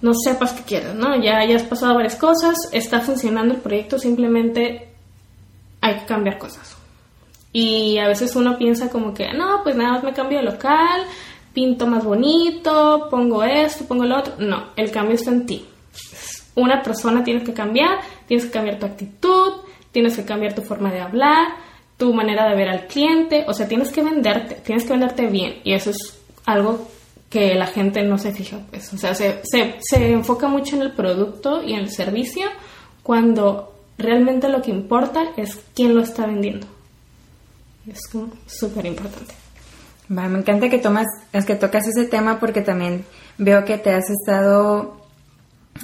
no 0.00 0.12
sepas 0.14 0.52
qué 0.52 0.62
quieres, 0.62 0.94
¿no? 0.94 1.16
Ya, 1.22 1.44
ya 1.46 1.56
has 1.56 1.62
pasado 1.62 1.94
varias 1.94 2.16
cosas, 2.16 2.56
está 2.72 3.00
funcionando 3.00 3.54
el 3.54 3.60
proyecto, 3.60 3.98
simplemente 3.98 4.88
hay 5.80 6.00
que 6.00 6.06
cambiar 6.06 6.38
cosas. 6.38 6.76
Y 7.52 7.98
a 7.98 8.08
veces 8.08 8.34
uno 8.36 8.58
piensa 8.58 8.90
como 8.90 9.14
que, 9.14 9.32
no, 9.32 9.62
pues 9.62 9.76
nada 9.76 9.92
más 9.92 10.02
me 10.02 10.12
cambio 10.12 10.38
de 10.38 10.44
local, 10.44 11.04
pinto 11.54 11.86
más 11.86 12.04
bonito, 12.04 13.08
pongo 13.10 13.44
esto, 13.44 13.84
pongo 13.84 14.04
lo 14.04 14.18
otro. 14.18 14.34
No, 14.38 14.70
el 14.76 14.90
cambio 14.90 15.14
está 15.14 15.30
en 15.30 15.46
ti. 15.46 15.64
Una 16.54 16.82
persona 16.82 17.24
tienes 17.24 17.44
que 17.44 17.54
cambiar, 17.54 18.00
tienes 18.26 18.46
que 18.46 18.52
cambiar 18.52 18.78
tu 18.78 18.86
actitud, 18.86 19.52
tienes 19.92 20.16
que 20.16 20.24
cambiar 20.24 20.54
tu 20.54 20.62
forma 20.62 20.90
de 20.90 21.00
hablar, 21.00 21.48
tu 22.04 22.12
manera 22.12 22.46
de 22.50 22.54
ver 22.54 22.68
al 22.68 22.86
cliente, 22.86 23.46
o 23.48 23.54
sea, 23.54 23.66
tienes 23.66 23.90
que 23.90 24.02
venderte, 24.02 24.56
tienes 24.56 24.84
que 24.84 24.90
venderte 24.90 25.26
bien. 25.26 25.54
Y 25.64 25.72
eso 25.72 25.88
es 25.88 26.18
algo 26.44 26.86
que 27.30 27.54
la 27.54 27.66
gente 27.66 28.02
no 28.02 28.18
se 28.18 28.30
fija, 28.30 28.58
pues. 28.68 28.92
O 28.92 28.98
sea, 28.98 29.14
se, 29.14 29.40
se, 29.42 29.76
se 29.80 30.12
enfoca 30.12 30.46
mucho 30.46 30.76
en 30.76 30.82
el 30.82 30.92
producto 30.92 31.62
y 31.62 31.72
en 31.72 31.78
el 31.80 31.90
servicio 31.90 32.46
cuando 33.02 33.74
realmente 33.96 34.50
lo 34.50 34.60
que 34.60 34.70
importa 34.70 35.30
es 35.38 35.58
quién 35.74 35.94
lo 35.94 36.02
está 36.02 36.26
vendiendo. 36.26 36.66
Es 37.90 38.00
súper 38.48 38.84
importante. 38.84 39.32
me 40.08 40.26
encanta 40.26 40.68
que 40.68 40.76
tomas, 40.76 41.06
es 41.32 41.46
que 41.46 41.54
tocas 41.54 41.86
ese 41.88 42.04
tema 42.04 42.38
porque 42.38 42.60
también 42.60 43.06
veo 43.38 43.64
que 43.64 43.78
te 43.78 43.94
has 43.94 44.10
estado, 44.10 45.00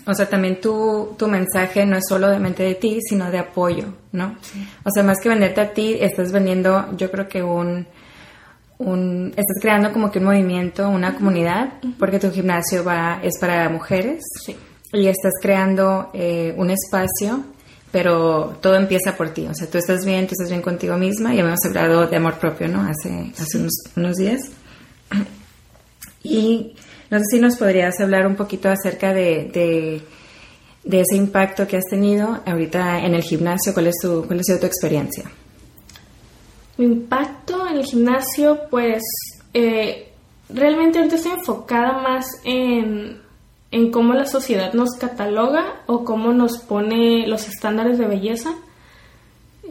o 0.06 0.14
sea, 0.14 0.28
también 0.28 0.60
tu, 0.60 1.14
tu 1.18 1.26
mensaje 1.26 1.84
no 1.84 1.96
es 1.96 2.04
solo 2.08 2.28
de 2.28 2.38
mente 2.38 2.62
de 2.62 2.74
ti, 2.74 2.98
sino 3.02 3.30
de 3.30 3.38
apoyo, 3.38 3.86
¿no? 4.12 4.36
O 4.84 4.90
sea, 4.92 5.02
más 5.02 5.18
que 5.20 5.28
venderte 5.28 5.60
a 5.60 5.72
ti, 5.72 5.96
estás 6.00 6.32
vendiendo, 6.32 6.88
yo 6.96 7.10
creo 7.10 7.28
que 7.28 7.42
un, 7.42 7.86
un, 8.78 9.28
estás 9.30 9.56
creando 9.60 9.92
como 9.92 10.10
que 10.10 10.18
un 10.18 10.26
movimiento, 10.26 10.88
una 10.88 11.14
comunidad, 11.14 11.74
porque 11.98 12.18
tu 12.18 12.30
gimnasio 12.30 12.84
va, 12.84 13.20
es 13.22 13.38
para 13.38 13.68
mujeres. 13.68 14.22
Sí. 14.44 14.56
Y 14.92 15.06
estás 15.06 15.32
creando 15.40 16.10
eh, 16.14 16.54
un 16.56 16.70
espacio 16.70 17.44
pero 17.92 18.56
todo 18.60 18.76
empieza 18.76 19.16
por 19.16 19.30
ti, 19.30 19.46
o 19.48 19.54
sea, 19.54 19.68
tú 19.68 19.78
estás 19.78 20.04
bien, 20.04 20.26
tú 20.26 20.32
estás 20.32 20.48
bien 20.48 20.62
contigo 20.62 20.96
misma, 20.96 21.34
y 21.34 21.40
habíamos 21.40 21.64
hablado 21.66 22.06
de 22.06 22.16
amor 22.16 22.38
propio, 22.38 22.68
¿no? 22.68 22.82
Hace, 22.82 23.32
hace 23.38 23.58
unos, 23.96 24.16
días. 24.16 24.42
Y 26.22 26.76
no 27.10 27.18
sé 27.18 27.24
si 27.32 27.40
nos 27.40 27.56
podrías 27.56 27.98
hablar 28.00 28.26
un 28.26 28.36
poquito 28.36 28.68
acerca 28.68 29.12
de, 29.12 30.02
de, 30.84 31.00
ese 31.00 31.16
impacto 31.16 31.66
que 31.66 31.76
has 31.76 31.84
tenido 31.90 32.40
ahorita 32.46 33.00
en 33.04 33.14
el 33.14 33.22
gimnasio, 33.22 33.72
¿cuál, 33.74 33.88
es 33.88 33.96
tu, 34.00 34.24
cuál 34.26 34.40
ha 34.40 34.42
sido 34.42 34.60
tu 34.60 34.66
experiencia? 34.66 35.30
Mi 36.78 36.86
impacto 36.86 37.66
en 37.66 37.76
el 37.76 37.84
gimnasio, 37.84 38.60
pues, 38.70 39.02
eh, 39.52 40.12
realmente 40.48 40.98
ahorita 40.98 41.16
estoy 41.16 41.32
enfocada 41.32 42.00
más 42.00 42.26
en 42.44 43.20
en 43.70 43.90
cómo 43.90 44.14
la 44.14 44.26
sociedad 44.26 44.72
nos 44.72 44.96
cataloga 44.98 45.82
o 45.86 46.04
cómo 46.04 46.32
nos 46.32 46.58
pone 46.58 47.26
los 47.26 47.48
estándares 47.48 47.98
de 47.98 48.06
belleza. 48.06 48.54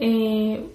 Eh, 0.00 0.66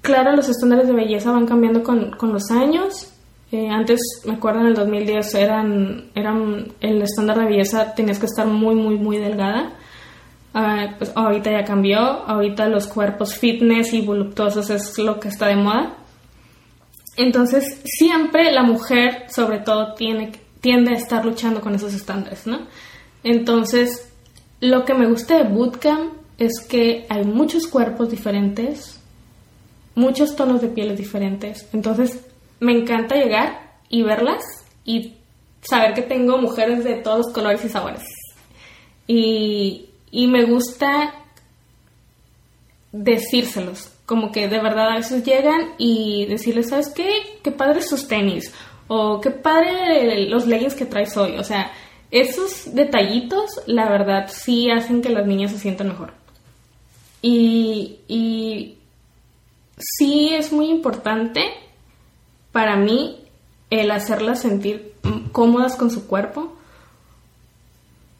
claro, 0.00 0.36
los 0.36 0.48
estándares 0.48 0.86
de 0.86 0.94
belleza 0.94 1.32
van 1.32 1.46
cambiando 1.46 1.82
con, 1.82 2.16
los 2.32 2.50
años. 2.50 3.12
Eh, 3.52 3.68
antes, 3.68 4.00
me 4.24 4.34
acuerdo 4.34 4.60
en 4.60 4.66
el 4.66 4.74
2010, 4.74 5.34
eran, 5.34 6.10
eran, 6.14 6.72
el 6.80 7.02
estándar 7.02 7.38
de 7.38 7.46
belleza 7.46 7.94
tenías 7.94 8.18
que 8.18 8.26
estar 8.26 8.46
muy, 8.46 8.74
muy, 8.74 8.96
muy 8.96 9.18
delgada. 9.18 9.72
Ah, 10.52 10.94
pues 10.98 11.12
ahorita 11.14 11.50
ya 11.50 11.64
cambió, 11.64 11.98
ahorita 11.98 12.68
los 12.68 12.86
cuerpos 12.86 13.34
fitness 13.34 13.92
y 13.92 14.00
voluptuosos 14.00 14.70
es 14.70 14.98
lo 14.98 15.20
que 15.20 15.28
está 15.28 15.46
de 15.48 15.56
moda. 15.56 15.94
Entonces, 17.16 17.80
siempre 17.84 18.50
la 18.52 18.62
mujer, 18.62 19.26
sobre 19.28 19.60
todo, 19.60 19.94
tiene 19.94 20.32
tiende 20.60 20.90
a 20.90 20.96
estar 20.96 21.24
luchando 21.24 21.60
con 21.60 21.76
esos 21.76 21.94
estándares, 21.94 22.44
¿no? 22.46 22.66
Entonces, 23.22 24.12
lo 24.60 24.84
que 24.84 24.94
me 24.94 25.06
gusta 25.06 25.36
de 25.36 25.48
Bootcamp 25.48 26.14
es 26.38 26.58
que 26.60 27.06
hay 27.08 27.24
muchos 27.24 27.68
cuerpos 27.68 28.10
diferentes, 28.10 28.98
muchos 29.94 30.34
tonos 30.34 30.60
de 30.60 30.68
pieles 30.68 30.98
diferentes. 30.98 31.68
Entonces, 31.72 32.25
me 32.60 32.72
encanta 32.72 33.16
llegar 33.16 33.78
y 33.88 34.02
verlas 34.02 34.42
y 34.84 35.14
saber 35.60 35.94
que 35.94 36.02
tengo 36.02 36.38
mujeres 36.38 36.84
de 36.84 36.96
todos 36.96 37.26
los 37.26 37.34
colores 37.34 37.64
y 37.64 37.68
sabores. 37.68 38.02
Y, 39.06 39.90
y 40.10 40.26
me 40.26 40.44
gusta 40.44 41.14
decírselos, 42.92 43.90
como 44.06 44.32
que 44.32 44.48
de 44.48 44.60
verdad 44.60 44.90
a 44.90 44.96
veces 44.96 45.24
llegan 45.24 45.74
y 45.78 46.26
decirles, 46.26 46.70
¿sabes 46.70 46.88
qué? 46.88 47.38
Qué 47.42 47.52
padres 47.52 47.88
sus 47.88 48.08
tenis 48.08 48.52
o 48.88 49.20
qué 49.20 49.30
padre 49.30 50.28
los 50.28 50.46
leggings 50.46 50.74
que 50.74 50.86
traes 50.86 51.16
hoy. 51.16 51.36
O 51.38 51.44
sea, 51.44 51.72
esos 52.10 52.74
detallitos, 52.74 53.50
la 53.66 53.88
verdad, 53.88 54.30
sí 54.30 54.70
hacen 54.70 55.02
que 55.02 55.10
las 55.10 55.26
niñas 55.26 55.52
se 55.52 55.58
sientan 55.58 55.88
mejor. 55.88 56.12
Y, 57.20 57.98
y 58.06 58.78
sí 59.76 60.34
es 60.34 60.52
muy 60.52 60.70
importante 60.70 61.42
para 62.56 62.76
mí 62.76 63.18
el 63.68 63.90
hacerlas 63.90 64.40
sentir 64.40 64.94
cómodas 65.32 65.76
con 65.76 65.90
su 65.90 66.06
cuerpo, 66.06 66.56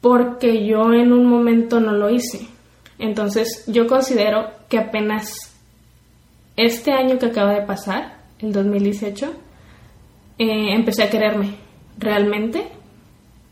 porque 0.03 0.67
yo 0.67 0.93
en 0.93 1.11
un 1.15 1.25
momento 1.25 1.81
no 1.81 1.93
lo 1.93 2.11
hice. 2.11 2.47
Entonces 2.99 3.65
yo 3.67 3.87
considero 3.87 4.51
que 4.69 4.77
apenas 4.77 5.57
este 6.55 6.93
año 6.93 7.19
que 7.19 7.25
acaba 7.25 7.55
de 7.55 7.63
pasar, 7.63 8.19
el 8.39 8.53
2018, 8.53 9.33
eh, 10.37 10.75
empecé 10.75 11.05
a 11.05 11.09
quererme 11.09 11.55
realmente. 11.97 12.69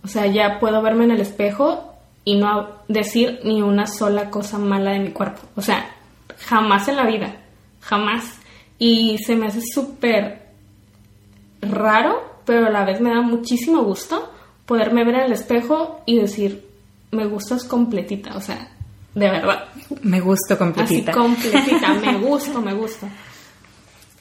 O 0.02 0.08
sea, 0.08 0.26
ya 0.26 0.58
puedo 0.60 0.82
verme 0.82 1.04
en 1.04 1.12
el 1.12 1.22
espejo 1.22 1.94
y 2.26 2.36
no 2.36 2.68
decir 2.88 3.40
ni 3.42 3.62
una 3.62 3.86
sola 3.86 4.28
cosa 4.28 4.58
mala 4.58 4.90
de 4.90 4.98
mi 4.98 5.12
cuerpo. 5.12 5.40
O 5.56 5.62
sea, 5.62 5.96
jamás 6.40 6.88
en 6.88 6.96
la 6.96 7.06
vida, 7.06 7.36
jamás. 7.80 8.38
Y 8.78 9.16
se 9.24 9.34
me 9.34 9.46
hace 9.46 9.62
súper 9.62 10.43
raro, 11.70 12.22
pero 12.44 12.66
a 12.66 12.70
la 12.70 12.84
vez 12.84 13.00
me 13.00 13.10
da 13.10 13.20
muchísimo 13.20 13.82
gusto 13.82 14.30
poderme 14.66 15.04
ver 15.04 15.16
en 15.16 15.20
el 15.22 15.32
espejo 15.32 16.00
y 16.06 16.18
decir, 16.18 16.66
me 17.10 17.26
gustas 17.26 17.64
completita, 17.64 18.36
o 18.36 18.40
sea, 18.40 18.70
de 19.14 19.30
verdad. 19.30 19.64
Me 20.02 20.20
gusto 20.20 20.56
completita. 20.58 21.12
Así 21.12 21.20
completita, 21.20 21.94
me 21.94 22.18
gusto, 22.18 22.60
me 22.60 22.74
gusto. 22.74 23.06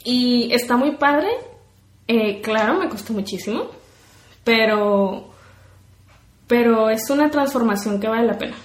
Y 0.04 0.54
está 0.54 0.76
muy 0.76 0.98
padre 0.98 1.30
eh, 2.08 2.42
claro, 2.42 2.80
me 2.80 2.90
costó 2.90 3.14
muchísimo, 3.14 3.68
pero, 4.44 5.30
pero 6.48 6.90
es 6.90 7.10
una 7.10 7.30
transformación 7.32 8.00
que 8.00 8.08
vale 8.08 8.28
la 8.28 8.38
pena. 8.38 8.56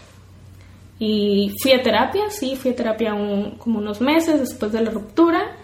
Y 0.98 1.54
fui 1.62 1.72
a 1.72 1.82
terapia, 1.82 2.30
sí, 2.30 2.56
fui 2.56 2.72
a 2.72 2.76
terapia 2.76 3.12
como 3.58 3.78
unos 3.78 4.00
meses 4.00 4.40
después 4.40 4.72
de 4.72 4.82
la 4.82 4.90
ruptura, 4.90 5.56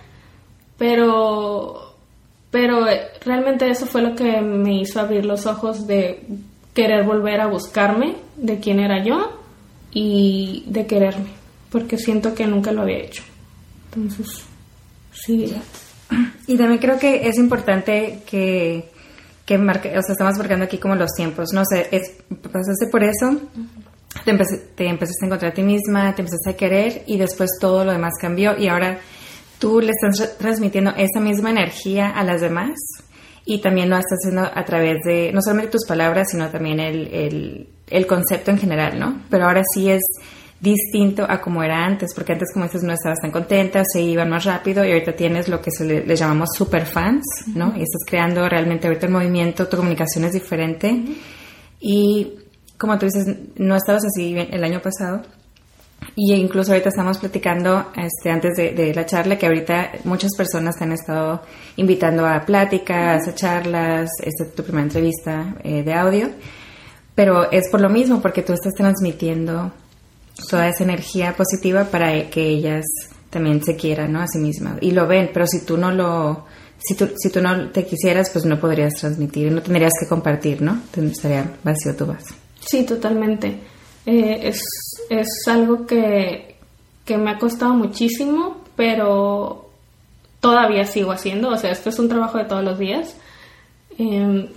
pero, 0.78 1.83
pero 2.54 2.86
realmente 3.24 3.68
eso 3.68 3.84
fue 3.84 4.00
lo 4.00 4.14
que 4.14 4.40
me 4.40 4.82
hizo 4.82 5.00
abrir 5.00 5.26
los 5.26 5.44
ojos 5.44 5.88
de 5.88 6.22
querer 6.72 7.04
volver 7.04 7.40
a 7.40 7.48
buscarme 7.48 8.14
de 8.36 8.60
quién 8.60 8.78
era 8.78 9.02
yo 9.02 9.40
y 9.90 10.62
de 10.68 10.86
quererme, 10.86 11.30
porque 11.68 11.98
siento 11.98 12.32
que 12.32 12.46
nunca 12.46 12.70
lo 12.70 12.82
había 12.82 12.98
hecho. 12.98 13.24
Entonces, 13.86 14.44
sí. 15.12 15.52
Y 16.46 16.56
también 16.56 16.78
creo 16.78 16.96
que 16.96 17.26
es 17.26 17.38
importante 17.38 18.20
que, 18.24 18.88
que 19.44 19.58
marque, 19.58 19.88
o 19.88 20.02
sea, 20.02 20.12
estamos 20.12 20.38
marcando 20.38 20.66
aquí 20.66 20.78
como 20.78 20.94
los 20.94 21.10
tiempos, 21.10 21.48
no 21.52 21.64
sé, 21.64 21.88
es, 21.90 22.08
pasaste 22.52 22.86
por 22.88 23.02
eso, 23.02 23.36
te, 24.24 24.32
te 24.76 24.86
empezaste 24.86 25.24
a 25.24 25.26
encontrar 25.26 25.50
a 25.50 25.54
ti 25.54 25.62
misma, 25.64 26.14
te 26.14 26.22
empezaste 26.22 26.50
a 26.50 26.56
querer 26.56 27.02
y 27.08 27.16
después 27.18 27.50
todo 27.60 27.84
lo 27.84 27.90
demás 27.90 28.12
cambió 28.20 28.56
y 28.56 28.68
ahora 28.68 29.00
tú 29.64 29.80
le 29.80 29.92
estás 29.92 30.36
transmitiendo 30.36 30.90
esa 30.94 31.20
misma 31.20 31.48
energía 31.48 32.10
a 32.10 32.22
las 32.22 32.42
demás 32.42 32.74
y 33.46 33.62
también 33.62 33.88
lo 33.88 33.96
estás 33.96 34.18
haciendo 34.22 34.42
a 34.42 34.62
través 34.66 34.98
de 35.06 35.32
no 35.32 35.40
solamente 35.40 35.72
tus 35.72 35.86
palabras, 35.86 36.28
sino 36.30 36.50
también 36.50 36.80
el, 36.80 37.08
el, 37.08 37.68
el 37.88 38.06
concepto 38.06 38.50
en 38.50 38.58
general, 38.58 39.00
¿no? 39.00 39.22
Pero 39.30 39.46
ahora 39.46 39.62
sí 39.72 39.90
es 39.90 40.02
distinto 40.60 41.24
a 41.26 41.40
como 41.40 41.62
era 41.62 41.82
antes, 41.82 42.12
porque 42.14 42.34
antes, 42.34 42.52
como 42.52 42.66
dices, 42.66 42.82
no 42.82 42.92
estabas 42.92 43.20
tan 43.22 43.30
contenta, 43.30 43.82
se 43.90 44.02
iban 44.02 44.28
más 44.28 44.44
rápido 44.44 44.84
y 44.84 44.88
ahorita 44.92 45.16
tienes 45.16 45.48
lo 45.48 45.62
que 45.62 45.70
se 45.70 45.86
le, 45.86 46.14
llamamos 46.14 46.50
super 46.54 46.84
fans, 46.84 47.24
¿no? 47.54 47.68
Y 47.68 47.84
estás 47.84 48.02
creando 48.06 48.46
realmente 48.46 48.86
ahorita 48.86 49.06
el 49.06 49.12
movimiento, 49.12 49.66
tu 49.66 49.78
comunicación 49.78 50.24
es 50.24 50.34
diferente. 50.34 50.94
Y 51.80 52.34
como 52.76 52.98
tú 52.98 53.06
dices, 53.06 53.34
no 53.56 53.76
estabas 53.76 54.04
así 54.04 54.36
el 54.36 54.62
año 54.62 54.82
pasado. 54.82 55.22
Y 56.16 56.32
incluso 56.34 56.72
ahorita 56.72 56.90
estamos 56.90 57.18
platicando, 57.18 57.90
este, 57.96 58.30
antes 58.30 58.52
de, 58.56 58.92
la 58.94 59.04
charla, 59.04 59.36
que 59.36 59.46
ahorita 59.46 59.92
muchas 60.04 60.30
personas 60.36 60.76
te 60.76 60.84
han 60.84 60.92
estado 60.92 61.42
invitando 61.76 62.26
a 62.26 62.44
pláticas, 62.44 63.26
a 63.26 63.34
charlas, 63.34 64.10
esta 64.22 64.44
es 64.44 64.54
tu 64.54 64.62
primera 64.62 64.84
entrevista 64.84 65.56
eh, 65.64 65.82
de 65.82 65.92
audio, 65.92 66.28
pero 67.14 67.50
es 67.50 67.68
por 67.68 67.80
lo 67.80 67.88
mismo, 67.88 68.20
porque 68.22 68.42
tú 68.42 68.52
estás 68.52 68.74
transmitiendo 68.74 69.72
toda 70.48 70.68
esa 70.68 70.84
energía 70.84 71.34
positiva 71.36 71.84
para 71.84 72.30
que 72.30 72.46
ellas 72.48 72.84
también 73.30 73.62
se 73.64 73.74
quieran, 73.74 74.12
¿no? 74.12 74.20
A 74.20 74.28
sí 74.28 74.38
mismas. 74.38 74.78
Y 74.80 74.92
lo 74.92 75.08
ven, 75.08 75.30
pero 75.32 75.46
si 75.46 75.64
tú 75.64 75.76
no 75.76 75.90
lo, 75.90 76.44
si 76.78 76.94
tú, 76.94 77.10
si 77.16 77.30
tú 77.30 77.40
no 77.40 77.70
te 77.70 77.84
quisieras, 77.84 78.30
pues 78.30 78.44
no 78.44 78.60
podrías 78.60 78.94
transmitir, 78.94 79.50
no 79.50 79.62
tendrías 79.62 79.94
que 79.98 80.06
compartir, 80.06 80.62
¿no? 80.62 80.80
Estaría 80.96 81.50
vacío 81.64 81.96
tu 81.96 82.06
vaso. 82.06 82.34
Sí, 82.60 82.84
totalmente. 82.84 83.73
Eh, 84.06 84.48
es, 84.48 84.62
es 85.08 85.28
algo 85.46 85.86
que, 85.86 86.56
que 87.04 87.16
me 87.16 87.30
ha 87.30 87.38
costado 87.38 87.74
muchísimo, 87.74 88.58
pero 88.76 89.70
todavía 90.40 90.84
sigo 90.84 91.12
haciendo. 91.12 91.50
O 91.50 91.56
sea, 91.56 91.70
esto 91.70 91.88
es 91.88 91.98
un 91.98 92.08
trabajo 92.08 92.38
de 92.38 92.44
todos 92.44 92.64
los 92.64 92.78
días. 92.78 93.16
Em, 93.98 94.48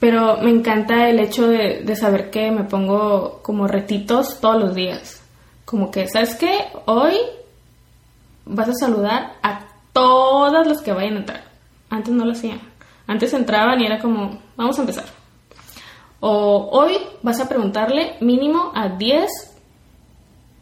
pero 0.00 0.38
me 0.38 0.50
encanta 0.50 1.08
el 1.08 1.20
hecho 1.20 1.48
de, 1.48 1.82
de, 1.82 1.96
saber 1.96 2.30
que 2.30 2.50
me 2.50 2.64
pongo 2.64 3.40
como 3.42 3.66
retitos 3.66 4.40
todos 4.40 4.60
los 4.60 4.74
días. 4.74 5.22
Como 5.64 5.90
que, 5.90 6.08
¿sabes 6.08 6.34
qué? 6.34 6.66
Hoy 6.86 7.14
vas 8.44 8.68
a 8.68 8.74
saludar 8.74 9.34
a 9.42 9.66
todas 9.92 10.66
las 10.66 10.82
que 10.82 10.92
vayan 10.92 11.14
a 11.14 11.18
entrar. 11.18 11.44
Antes 11.90 12.12
no 12.12 12.24
lo 12.24 12.32
hacían. 12.32 12.60
Antes 13.06 13.32
entraban 13.32 13.80
y 13.80 13.86
era 13.86 13.98
como, 13.98 14.38
vamos 14.56 14.78
a 14.78 14.82
empezar. 14.82 15.04
O 16.20 16.68
hoy 16.72 16.96
vas 17.22 17.40
a 17.40 17.48
preguntarle 17.48 18.14
mínimo 18.20 18.72
a 18.74 18.88
10 18.88 19.30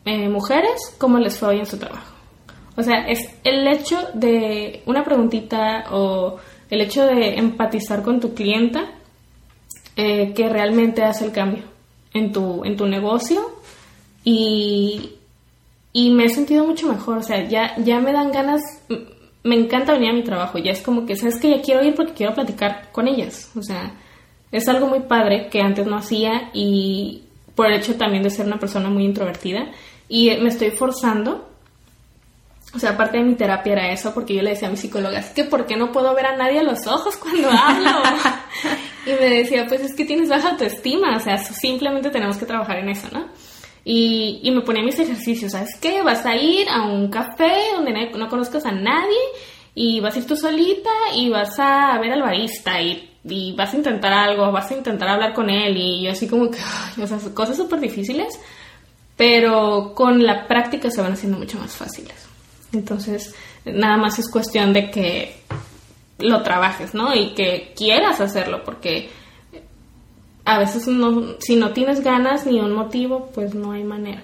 eh, 0.05 0.29
mujeres 0.29 0.95
cómo 0.99 1.19
les 1.19 1.39
fue 1.39 1.49
hoy 1.51 1.59
en 1.61 1.67
su 1.67 1.79
trabajo. 1.79 2.13
O 2.77 2.83
sea, 2.83 3.07
es 3.07 3.21
el 3.45 3.67
hecho 3.69 3.99
de 4.15 4.83
una 4.87 5.05
preguntita 5.05 5.85
o 5.93 6.39
el 6.71 6.81
hecho 6.81 7.07
de 7.07 7.39
empatizar 7.39 8.03
con 8.03 8.21
tu 8.21 8.35
clienta 8.35 8.91
eh, 9.97 10.33
que 10.35 10.49
realmente 10.49 11.05
hace 11.05 11.25
el 11.25 11.33
cambio 11.33 11.63
en 12.13 12.33
tu, 12.33 12.65
en 12.65 12.77
tu 12.77 12.87
negocio 12.87 13.41
y, 14.25 15.13
y 15.93 16.11
me 16.11 16.25
he 16.25 16.29
sentido 16.31 16.67
mucho 16.67 16.89
mejor. 16.89 17.19
O 17.19 17.23
sea, 17.23 17.47
ya, 17.49 17.77
ya 17.79 18.01
me 18.01 18.13
dan 18.13 18.33
ganas, 18.33 18.63
me 19.45 19.55
encanta 19.55 19.93
venir 19.93 20.11
a 20.11 20.15
mi 20.15 20.25
trabajo. 20.25 20.59
Ya 20.59 20.73
es 20.73 20.83
como 20.83 21.07
que, 21.07 21.17
¿sabes 21.17 21.39
que 21.39 21.51
Ya 21.51 21.63
quiero 21.63 21.85
ir 21.85 21.95
porque 21.95 22.15
quiero 22.15 22.35
platicar 22.35 22.91
con 22.91 23.07
ellas. 23.07 23.53
O 23.57 23.63
sea, 23.63 23.93
es 24.53 24.69
algo 24.69 24.87
muy 24.87 25.01
padre 25.01 25.49
que 25.51 25.61
antes 25.61 25.87
no 25.87 25.97
hacía 25.97 26.51
y 26.53 27.23
por 27.55 27.67
el 27.67 27.79
hecho 27.79 27.97
también 27.97 28.23
de 28.23 28.31
ser 28.31 28.47
una 28.47 28.59
persona 28.59 28.89
muy 28.89 29.05
introvertida. 29.05 29.71
Y 30.09 30.31
me 30.37 30.49
estoy 30.49 30.71
forzando 30.71 31.49
o 32.75 32.79
sea, 32.79 32.91
aparte 32.91 33.19
de 33.19 33.25
mi 33.25 33.35
terapia 33.35 33.73
era 33.73 33.93
eso, 33.93 34.13
porque 34.13 34.35
yo 34.35 34.43
le 34.43 34.51
decía 34.51 34.67
a 34.67 34.71
mi 34.71 34.77
psicóloga, 34.77 35.21
es 35.21 35.31
que 35.31 35.45
¿por 35.45 35.65
qué 35.65 35.77
no 35.77 35.93
puedo 35.93 36.13
ver 36.15 36.27
a 36.27 36.37
nadie 36.37 36.59
a 36.59 36.65
los 36.65 36.87
ojos 36.89 37.17
cuando 37.17 37.49
hablo? 37.49 37.91
y 39.07 39.11
me 39.11 39.29
decía, 39.29 39.67
pues 39.69 39.83
es 39.83 39.95
que 39.95 40.05
tienes 40.05 40.29
baja 40.29 40.51
autoestima, 40.51 41.17
o 41.17 41.21
sea, 41.21 41.39
simplemente 41.39 42.11
tenemos 42.11 42.37
que 42.37 42.47
trabajar 42.47 42.79
en 42.79 42.89
eso, 42.89 43.07
¿no? 43.13 43.29
Y, 43.85 44.41
y 44.43 44.51
me 44.51 44.63
ponía 44.63 44.83
mis 44.83 44.99
ejercicios, 44.99 45.53
¿sabes 45.53 45.77
qué? 45.81 46.03
Vas 46.03 46.27
a 46.27 46.35
ir 46.35 46.69
a 46.69 46.83
un 46.83 47.11
café 47.11 47.53
donde 47.77 48.11
no, 48.11 48.29
conozcas 48.29 48.65
a 48.67 48.73
nadie 48.73 49.19
y 49.75 50.01
vas 50.01 50.17
a 50.17 50.19
ir 50.19 50.27
tú 50.27 50.37
solita 50.37 50.91
y 51.15 51.29
vas 51.29 51.57
a 51.59 51.97
ver 52.01 52.13
al 52.13 52.23
barista 52.23 52.81
y, 52.81 53.09
y 53.25 53.55
vas 53.55 53.73
a 53.73 53.77
intentar 53.77 54.13
algo, 54.13 54.53
vas 54.53 54.71
a 54.71 54.77
intentar 54.77 55.09
hablar 55.09 55.33
con 55.33 55.49
él 55.49 55.77
y 55.77 56.03
yo 56.03 56.13
así 56.13 56.29
como 56.29 56.51
que, 56.51 56.59
o 57.03 57.07
sea, 57.07 57.19
cosas 57.33 57.57
súper 57.57 57.81
difíciles, 57.81 58.39
pero 59.17 59.93
con 59.95 60.23
la 60.23 60.47
práctica 60.47 60.91
se 60.91 61.01
van 61.01 61.13
haciendo 61.13 61.39
mucho 61.39 61.59
más 61.59 61.73
fáciles. 61.73 62.15
Entonces, 62.73 63.35
nada 63.65 63.97
más 63.97 64.19
es 64.19 64.29
cuestión 64.29 64.73
de 64.73 64.91
que 64.91 65.37
lo 66.19 66.43
trabajes, 66.43 66.95
¿no? 66.95 67.15
Y 67.15 67.35
que 67.35 67.73
quieras 67.77 68.21
hacerlo, 68.21 68.63
porque 68.65 69.09
a 70.45 70.59
veces 70.59 70.87
no, 70.87 71.37
si 71.39 71.57
no 71.57 71.73
tienes 71.73 72.03
ganas 72.03 72.47
ni 72.47 72.61
un 72.61 72.73
motivo, 72.73 73.31
pues 73.35 73.55
no 73.55 73.73
hay 73.73 73.85
manera. 73.85 74.23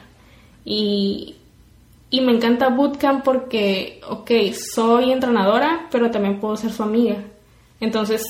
Y, 0.64 1.36
y 2.10 2.20
me 2.20 2.32
encanta 2.32 2.68
Bootcamp 2.68 3.24
porque, 3.24 4.00
ok, 4.06 4.30
soy 4.74 5.12
entrenadora, 5.12 5.88
pero 5.90 6.10
también 6.10 6.40
puedo 6.40 6.56
ser 6.56 6.72
su 6.72 6.82
amiga. 6.82 7.16
Entonces, 7.80 8.22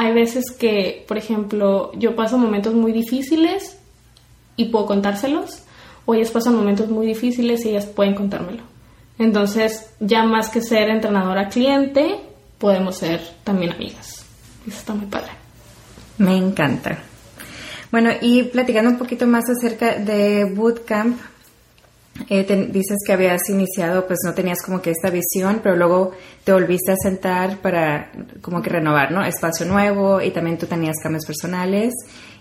hay 0.00 0.12
veces 0.12 0.52
que, 0.52 1.04
por 1.08 1.18
ejemplo, 1.18 1.90
yo 1.94 2.14
paso 2.14 2.38
momentos 2.38 2.72
muy 2.72 2.92
difíciles 2.92 3.78
y 4.54 4.66
puedo 4.66 4.86
contárselos 4.86 5.62
o 6.06 6.14
ellas 6.14 6.30
pasan 6.30 6.54
momentos 6.54 6.88
muy 6.88 7.04
difíciles 7.04 7.64
y 7.64 7.70
ellas 7.70 7.86
pueden 7.86 8.14
contármelo. 8.14 8.62
Entonces, 9.18 9.90
ya 9.98 10.22
más 10.22 10.50
que 10.50 10.60
ser 10.60 10.88
entrenadora 10.88 11.48
cliente, 11.48 12.20
podemos 12.58 12.96
ser 12.98 13.20
también 13.42 13.72
amigas. 13.72 14.24
Eso 14.68 14.78
está 14.78 14.94
muy 14.94 15.06
padre. 15.06 15.32
Me 16.18 16.36
encanta. 16.36 16.98
Bueno, 17.90 18.10
y 18.20 18.44
platicando 18.44 18.90
un 18.90 18.98
poquito 18.98 19.26
más 19.26 19.46
acerca 19.50 19.98
de 19.98 20.44
Bootcamp, 20.44 21.18
eh, 22.28 22.68
dices 22.70 22.98
que 23.06 23.12
habías 23.12 23.48
iniciado, 23.48 24.06
pues 24.06 24.20
no 24.24 24.34
tenías 24.34 24.62
como 24.62 24.82
que 24.82 24.90
esta 24.90 25.10
visión, 25.10 25.60
pero 25.62 25.76
luego 25.76 26.12
te 26.44 26.52
volviste 26.52 26.92
a 26.92 26.96
sentar 26.96 27.58
para 27.58 28.10
como 28.40 28.60
que 28.60 28.70
renovar, 28.70 29.12
¿no? 29.12 29.24
Espacio 29.24 29.66
nuevo 29.66 30.20
y 30.20 30.30
también 30.30 30.58
tú 30.58 30.66
tenías 30.66 30.96
cambios 31.02 31.24
personales 31.24 31.94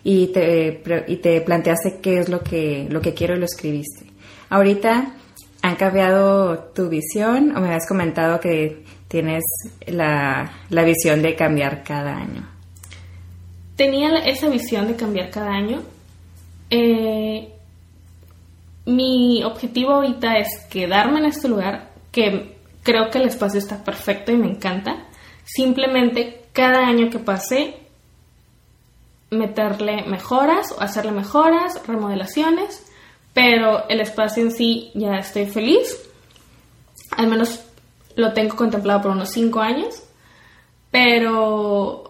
y 0.04 0.28
te, 0.28 0.82
y 1.08 1.18
te 1.18 1.42
planteaste 1.42 2.00
qué 2.02 2.20
es 2.20 2.30
lo 2.30 2.42
que, 2.42 2.88
lo 2.90 3.02
que 3.02 3.14
quiero 3.14 3.36
y 3.36 3.40
lo 3.40 3.46
escribiste. 3.46 4.08
Ahorita 4.50 5.14
han 5.62 5.76
cambiado 5.76 6.60
tu 6.74 6.90
visión 6.90 7.56
o 7.56 7.62
me 7.62 7.74
has 7.74 7.88
comentado 7.88 8.40
que 8.40 8.84
tienes 9.08 9.44
la, 9.86 10.52
la 10.70 10.84
visión 10.84 11.22
de 11.22 11.36
cambiar 11.36 11.84
cada 11.84 12.16
año. 12.16 12.48
Tenía 13.76 14.18
esa 14.26 14.50
visión 14.50 14.88
de 14.88 14.96
cambiar 14.96 15.30
cada 15.30 15.52
año. 15.52 15.84
Eh, 16.70 17.54
mi 18.88 19.44
objetivo 19.44 19.92
ahorita 19.92 20.38
es 20.38 20.66
quedarme 20.70 21.20
en 21.20 21.26
este 21.26 21.50
lugar, 21.50 21.92
que 22.10 22.58
creo 22.84 23.10
que 23.12 23.18
el 23.18 23.28
espacio 23.28 23.60
está 23.60 23.84
perfecto 23.84 24.32
y 24.32 24.38
me 24.38 24.48
encanta. 24.48 25.06
Simplemente 25.44 26.46
cada 26.54 26.88
año 26.88 27.10
que 27.10 27.20
pase 27.20 27.76
meterle 29.30 30.04
mejoras 30.04 30.72
o 30.72 30.80
hacerle 30.82 31.12
mejoras, 31.12 31.86
remodelaciones, 31.86 32.90
pero 33.34 33.90
el 33.90 34.00
espacio 34.00 34.44
en 34.44 34.52
sí 34.52 34.90
ya 34.94 35.16
estoy 35.18 35.48
feliz. 35.48 36.10
Al 37.12 37.28
menos 37.28 37.66
lo 38.16 38.32
tengo 38.32 38.56
contemplado 38.56 39.02
por 39.02 39.12
unos 39.12 39.30
5 39.32 39.60
años, 39.60 40.02
pero 40.92 42.06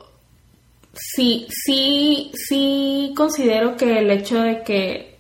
sí, 0.93 1.47
sí, 1.49 2.31
sí 2.35 3.13
considero 3.17 3.75
que 3.75 3.97
el 3.97 4.11
hecho 4.11 4.39
de 4.41 4.61
que 4.61 5.16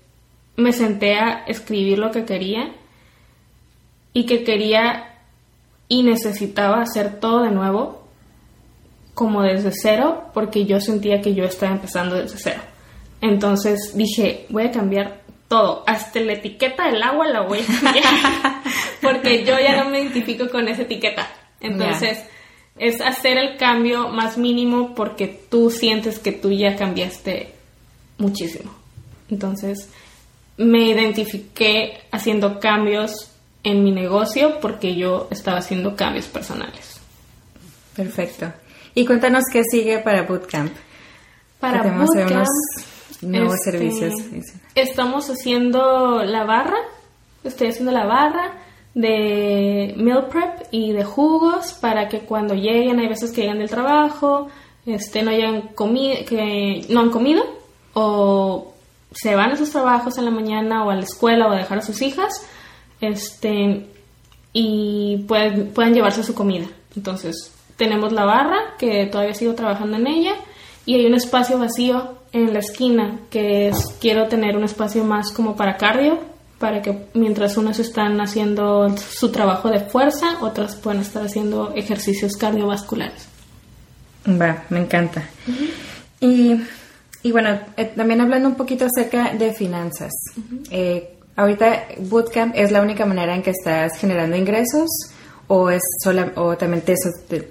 me 0.57 0.73
senté 0.73 1.15
a 1.15 1.45
escribir 1.47 1.99
lo 1.99 2.11
que 2.11 2.25
quería 2.25 2.73
y 4.11 4.25
que 4.25 4.43
quería 4.43 5.13
y 5.87 6.03
necesitaba 6.03 6.81
hacer 6.81 7.19
todo 7.19 7.43
de 7.43 7.51
nuevo, 7.51 8.07
como 9.13 9.43
desde 9.43 9.71
cero 9.71 10.25
porque 10.33 10.65
yo 10.65 10.81
sentía 10.81 11.21
que 11.21 11.33
yo 11.33 11.45
estaba 11.45 11.71
empezando 11.71 12.15
desde 12.15 12.37
cero. 12.37 12.61
Entonces 13.21 13.95
dije, 13.95 14.45
voy 14.49 14.63
a 14.63 14.71
cambiar 14.71 15.21
todo, 15.47 15.83
hasta 15.87 16.19
la 16.19 16.33
etiqueta 16.33 16.87
del 16.87 17.01
agua 17.01 17.27
la 17.27 17.41
voy 17.41 17.59
a 17.59 17.65
cambiar 17.65 18.03
porque 19.01 19.45
yo 19.45 19.59
ya 19.59 19.83
no 19.83 19.89
me 19.89 20.01
identifico 20.01 20.49
con 20.49 20.67
esa 20.67 20.81
etiqueta. 20.81 21.27
Entonces 21.61 22.25
es 22.77 23.01
hacer 23.01 23.37
el 23.37 23.57
cambio 23.57 24.09
más 24.09 24.37
mínimo 24.37 24.93
porque 24.95 25.27
tú 25.27 25.69
sientes 25.69 26.19
que 26.19 26.31
tú 26.31 26.51
ya 26.51 26.75
cambiaste 26.75 27.53
muchísimo. 28.17 28.71
Entonces 29.29 29.89
me 30.57 30.89
identifiqué 30.89 32.01
haciendo 32.11 32.59
cambios 32.59 33.31
en 33.63 33.83
mi 33.83 33.91
negocio 33.91 34.59
porque 34.59 34.95
yo 34.95 35.27
estaba 35.31 35.57
haciendo 35.59 35.95
cambios 35.95 36.25
personales. 36.25 36.99
Perfecto. 37.95 38.51
Y 38.95 39.05
cuéntanos 39.05 39.43
qué 39.51 39.63
sigue 39.63 39.99
para 39.99 40.23
Bootcamp. 40.23 40.73
Para 41.59 41.83
Bootcamp, 41.83 42.31
unos 42.31 42.47
nuevos 43.21 43.55
este, 43.55 43.71
servicios. 43.71 44.13
Estamos 44.75 45.29
haciendo 45.29 46.23
la 46.23 46.43
barra. 46.43 46.77
Estoy 47.43 47.67
haciendo 47.67 47.91
la 47.91 48.05
barra 48.05 48.53
de 48.93 49.93
meal 49.97 50.27
prep 50.27 50.67
y 50.71 50.91
de 50.91 51.03
jugos 51.03 51.73
para 51.73 52.09
que 52.09 52.21
cuando 52.21 52.55
lleguen, 52.55 52.99
hay 52.99 53.07
veces 53.07 53.31
que 53.31 53.41
llegan 53.41 53.59
del 53.59 53.69
trabajo, 53.69 54.47
este, 54.87 55.21
no 55.21 55.29
hayan 55.29 55.67
comido, 55.75 56.25
que 56.25 56.83
no 56.89 57.01
han 57.01 57.11
comido 57.11 57.43
o 57.93 58.73
se 59.11 59.35
van 59.35 59.51
a 59.51 59.57
sus 59.57 59.71
trabajos 59.71 60.17
en 60.17 60.25
la 60.25 60.31
mañana 60.31 60.83
o 60.83 60.89
a 60.89 60.95
la 60.95 61.03
escuela 61.03 61.47
o 61.47 61.51
a 61.51 61.57
dejar 61.57 61.79
a 61.79 61.81
sus 61.81 62.01
hijas, 62.01 62.45
este, 63.01 63.87
y 64.53 65.25
pueden, 65.27 65.71
pueden 65.73 65.93
llevarse 65.93 66.23
su 66.23 66.33
comida. 66.33 66.67
Entonces, 66.95 67.51
tenemos 67.77 68.11
la 68.11 68.25
barra, 68.25 68.57
que 68.77 69.05
todavía 69.05 69.33
sigo 69.33 69.53
trabajando 69.53 69.97
en 69.97 70.07
ella, 70.07 70.33
y 70.85 70.95
hay 70.95 71.05
un 71.05 71.13
espacio 71.13 71.59
vacío 71.59 72.17
en 72.33 72.53
la 72.53 72.59
esquina, 72.59 73.19
que 73.29 73.69
es, 73.69 73.95
quiero 74.01 74.27
tener 74.27 74.57
un 74.57 74.63
espacio 74.63 75.03
más 75.03 75.31
como 75.31 75.55
para 75.55 75.77
cardio, 75.77 76.19
para 76.59 76.81
que 76.81 77.07
mientras 77.13 77.57
unos 77.57 77.79
están 77.79 78.19
haciendo 78.19 78.95
su 78.97 79.31
trabajo 79.31 79.69
de 79.69 79.81
fuerza, 79.81 80.37
otras 80.41 80.75
pueden 80.75 81.01
estar 81.01 81.23
haciendo 81.23 81.73
ejercicios 81.75 82.35
cardiovasculares. 82.35 83.27
Va, 84.27 84.63
me 84.69 84.79
encanta. 84.79 85.23
y, 86.19 86.55
y, 87.27 87.31
bueno, 87.33 87.59
eh, 87.75 87.91
también 87.93 88.21
hablando 88.21 88.47
un 88.47 88.55
poquito 88.55 88.85
acerca 88.85 89.33
de 89.33 89.51
finanzas. 89.51 90.13
eh, 90.71 91.17
ahorita 91.35 91.87
Bootcamp 91.99 92.53
es 92.55 92.71
la 92.71 92.81
única 92.81 93.05
manera 93.05 93.35
en 93.35 93.43
que 93.43 93.49
estás 93.49 93.97
generando 93.99 94.37
ingresos 94.37 94.87
o 95.47 95.69
es 95.69 95.81
sola, 96.01 96.31
o 96.37 96.55
también 96.55 96.83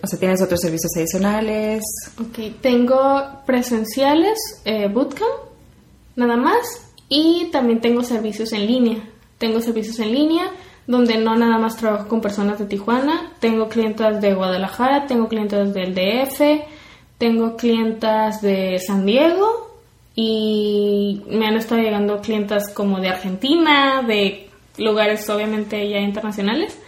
o 0.02 0.06
sea, 0.06 0.18
tienes 0.18 0.40
otros 0.40 0.62
servicios 0.62 0.90
adicionales. 0.96 1.82
Ok, 2.18 2.58
tengo 2.62 3.42
presenciales, 3.44 4.38
eh, 4.64 4.88
bootcamp, 4.88 5.28
nada 6.14 6.38
más. 6.38 6.90
Y 7.10 7.50
también 7.52 7.82
tengo 7.82 8.02
servicios 8.02 8.54
en 8.54 8.66
línea. 8.66 8.98
Tengo 9.36 9.60
servicios 9.60 9.98
en 9.98 10.12
línea 10.12 10.50
donde 10.86 11.18
no 11.18 11.36
nada 11.36 11.58
más 11.58 11.76
trabajo 11.76 12.08
con 12.08 12.22
personas 12.22 12.58
de 12.58 12.64
Tijuana, 12.64 13.34
tengo 13.40 13.68
clientas 13.68 14.22
de 14.22 14.32
Guadalajara, 14.32 15.06
tengo 15.06 15.28
clientas 15.28 15.74
del 15.74 15.94
DF, 15.94 16.64
tengo 17.18 17.56
clientas 17.56 18.40
de 18.40 18.78
San 18.78 19.04
Diego 19.04 19.65
y 20.18 21.22
me 21.28 21.46
han 21.46 21.56
estado 21.56 21.82
llegando 21.82 22.22
clientas 22.22 22.72
como 22.72 22.98
de 23.00 23.10
Argentina, 23.10 24.02
de 24.02 24.48
lugares 24.78 25.28
obviamente 25.28 25.88
ya 25.88 25.98
internacionales. 25.98 26.80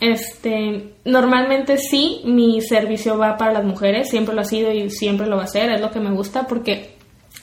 Este, 0.00 0.94
normalmente 1.04 1.76
sí, 1.76 2.22
mi 2.24 2.60
servicio 2.62 3.18
va 3.18 3.36
para 3.36 3.52
las 3.52 3.64
mujeres, 3.64 4.08
siempre 4.08 4.34
lo 4.34 4.40
ha 4.40 4.44
sido 4.44 4.72
y 4.72 4.90
siempre 4.90 5.26
lo 5.26 5.36
va 5.36 5.44
a 5.44 5.48
ser, 5.48 5.70
es 5.70 5.80
lo 5.80 5.90
que 5.90 6.00
me 6.00 6.10
gusta 6.10 6.46
porque 6.46 6.96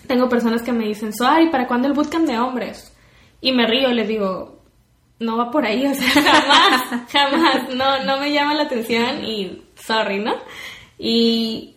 tengo 0.07 0.27
personas 0.29 0.63
que 0.63 0.73
me 0.73 0.87
dicen, 0.87 1.11
¿y 1.41 1.49
¿para 1.49 1.67
cuándo 1.67 1.87
el 1.87 1.93
bootcamp 1.93 2.27
de 2.27 2.39
hombres? 2.39 2.91
Y 3.39 3.51
me 3.51 3.67
río, 3.67 3.89
les 3.89 4.07
digo, 4.07 4.59
no 5.19 5.37
va 5.37 5.51
por 5.51 5.65
ahí, 5.65 5.85
o 5.87 5.93
sea, 5.93 6.09
jamás, 6.09 7.11
jamás, 7.11 7.75
no, 7.75 8.03
no 8.03 8.17
me 8.17 8.31
llama 8.31 8.55
la 8.55 8.63
atención 8.63 9.23
y 9.23 9.61
sorry, 9.75 10.19
¿no? 10.19 10.33
Y 10.97 11.72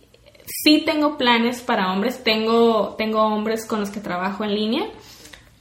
sí 0.46 0.82
tengo 0.84 1.18
planes 1.18 1.60
para 1.60 1.92
hombres, 1.92 2.22
tengo, 2.22 2.94
tengo 2.96 3.22
hombres 3.22 3.66
con 3.66 3.80
los 3.80 3.90
que 3.90 4.00
trabajo 4.00 4.44
en 4.44 4.54
línea, 4.54 4.84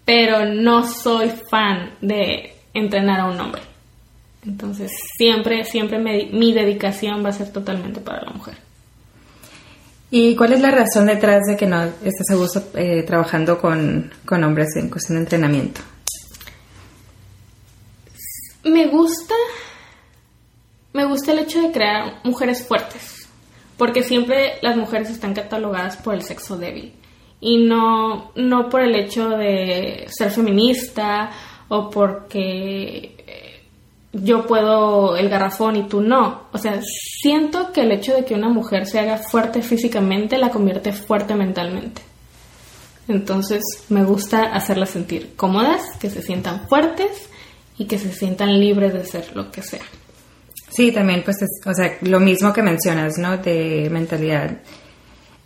pero 0.06 0.46
no 0.46 0.88
soy 0.88 1.32
fan 1.50 1.96
de 2.02 2.56
entrenar 2.74 3.20
a 3.20 3.26
un 3.26 3.40
hombre. 3.40 3.62
Entonces, 4.46 4.92
siempre, 5.18 5.64
siempre 5.64 5.98
mi 6.00 6.54
dedicación 6.54 7.26
va 7.26 7.30
a 7.30 7.34
ser 7.34 7.52
totalmente 7.52 8.00
para 8.00 8.24
la 8.24 8.32
mujer. 8.32 8.56
¿Y 10.12 10.36
cuál 10.36 10.54
es 10.54 10.62
la 10.62 10.72
razón 10.72 11.08
detrás 11.08 11.42
de 11.48 11.58
que 11.58 11.66
no 11.66 11.84
estés 11.84 12.30
a 12.30 12.36
gusto 12.36 12.64
eh, 12.76 13.04
trabajando 13.04 13.60
con, 13.60 14.14
con 14.24 14.44
hombres 14.44 14.76
en 14.76 14.90
cuestión 14.90 15.18
de 15.18 15.24
entrenamiento? 15.24 15.82
Me 18.64 18.88
gusta, 18.88 19.34
me 20.94 21.06
gusta 21.06 21.32
el 21.32 21.40
hecho 21.40 21.62
de 21.62 21.72
crear 21.72 22.22
mujeres 22.24 22.66
fuertes, 22.66 23.25
porque 23.78 24.04
siempre 24.04 24.54
las 24.62 24.78
mujeres 24.78 25.10
están 25.10 25.34
catalogadas 25.34 25.98
por 25.98 26.14
el 26.14 26.24
sexo 26.24 26.58
débil 26.58 26.94
y 27.42 27.58
no, 27.58 28.32
no 28.36 28.70
por 28.70 28.82
el 28.82 28.96
hecho 28.96 29.30
de 29.30 30.06
ser 30.10 30.32
feminista 30.32 31.32
o 31.68 31.90
porque 31.90 33.16
yo 34.24 34.46
puedo 34.46 35.18
el 35.18 35.30
garrafón 35.30 35.76
y 35.76 35.84
tú 35.84 36.02
no. 36.02 36.44
O 36.54 36.58
sea, 36.58 36.80
siento 36.84 37.72
que 37.72 37.82
el 37.82 37.92
hecho 37.92 38.14
de 38.14 38.24
que 38.24 38.34
una 38.34 38.50
mujer 38.50 38.86
se 38.86 39.00
haga 39.00 39.18
fuerte 39.18 39.62
físicamente 39.62 40.38
la 40.38 40.50
convierte 40.50 40.94
fuerte 40.94 41.36
mentalmente. 41.36 42.02
Entonces 43.08 43.62
me 43.90 44.04
gusta 44.04 44.54
hacerlas 44.56 44.92
sentir 44.92 45.36
cómodas, 45.36 45.82
que 46.00 46.10
se 46.10 46.22
sientan 46.22 46.68
fuertes 46.68 47.30
y 47.78 47.86
que 47.86 48.00
se 48.00 48.12
sientan 48.12 48.60
libres 48.60 48.94
de 48.94 49.06
ser 49.06 49.36
lo 49.36 49.52
que 49.52 49.62
sea. 49.62 49.84
Sí, 50.76 50.92
también 50.92 51.24
pues, 51.24 51.38
o 51.66 51.74
sea, 51.74 51.98
lo 52.02 52.20
mismo 52.20 52.52
que 52.52 52.62
mencionas, 52.62 53.18
¿no? 53.18 53.38
De 53.38 53.90
mentalidad. 53.92 54.58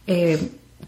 Eh, 0.07 0.39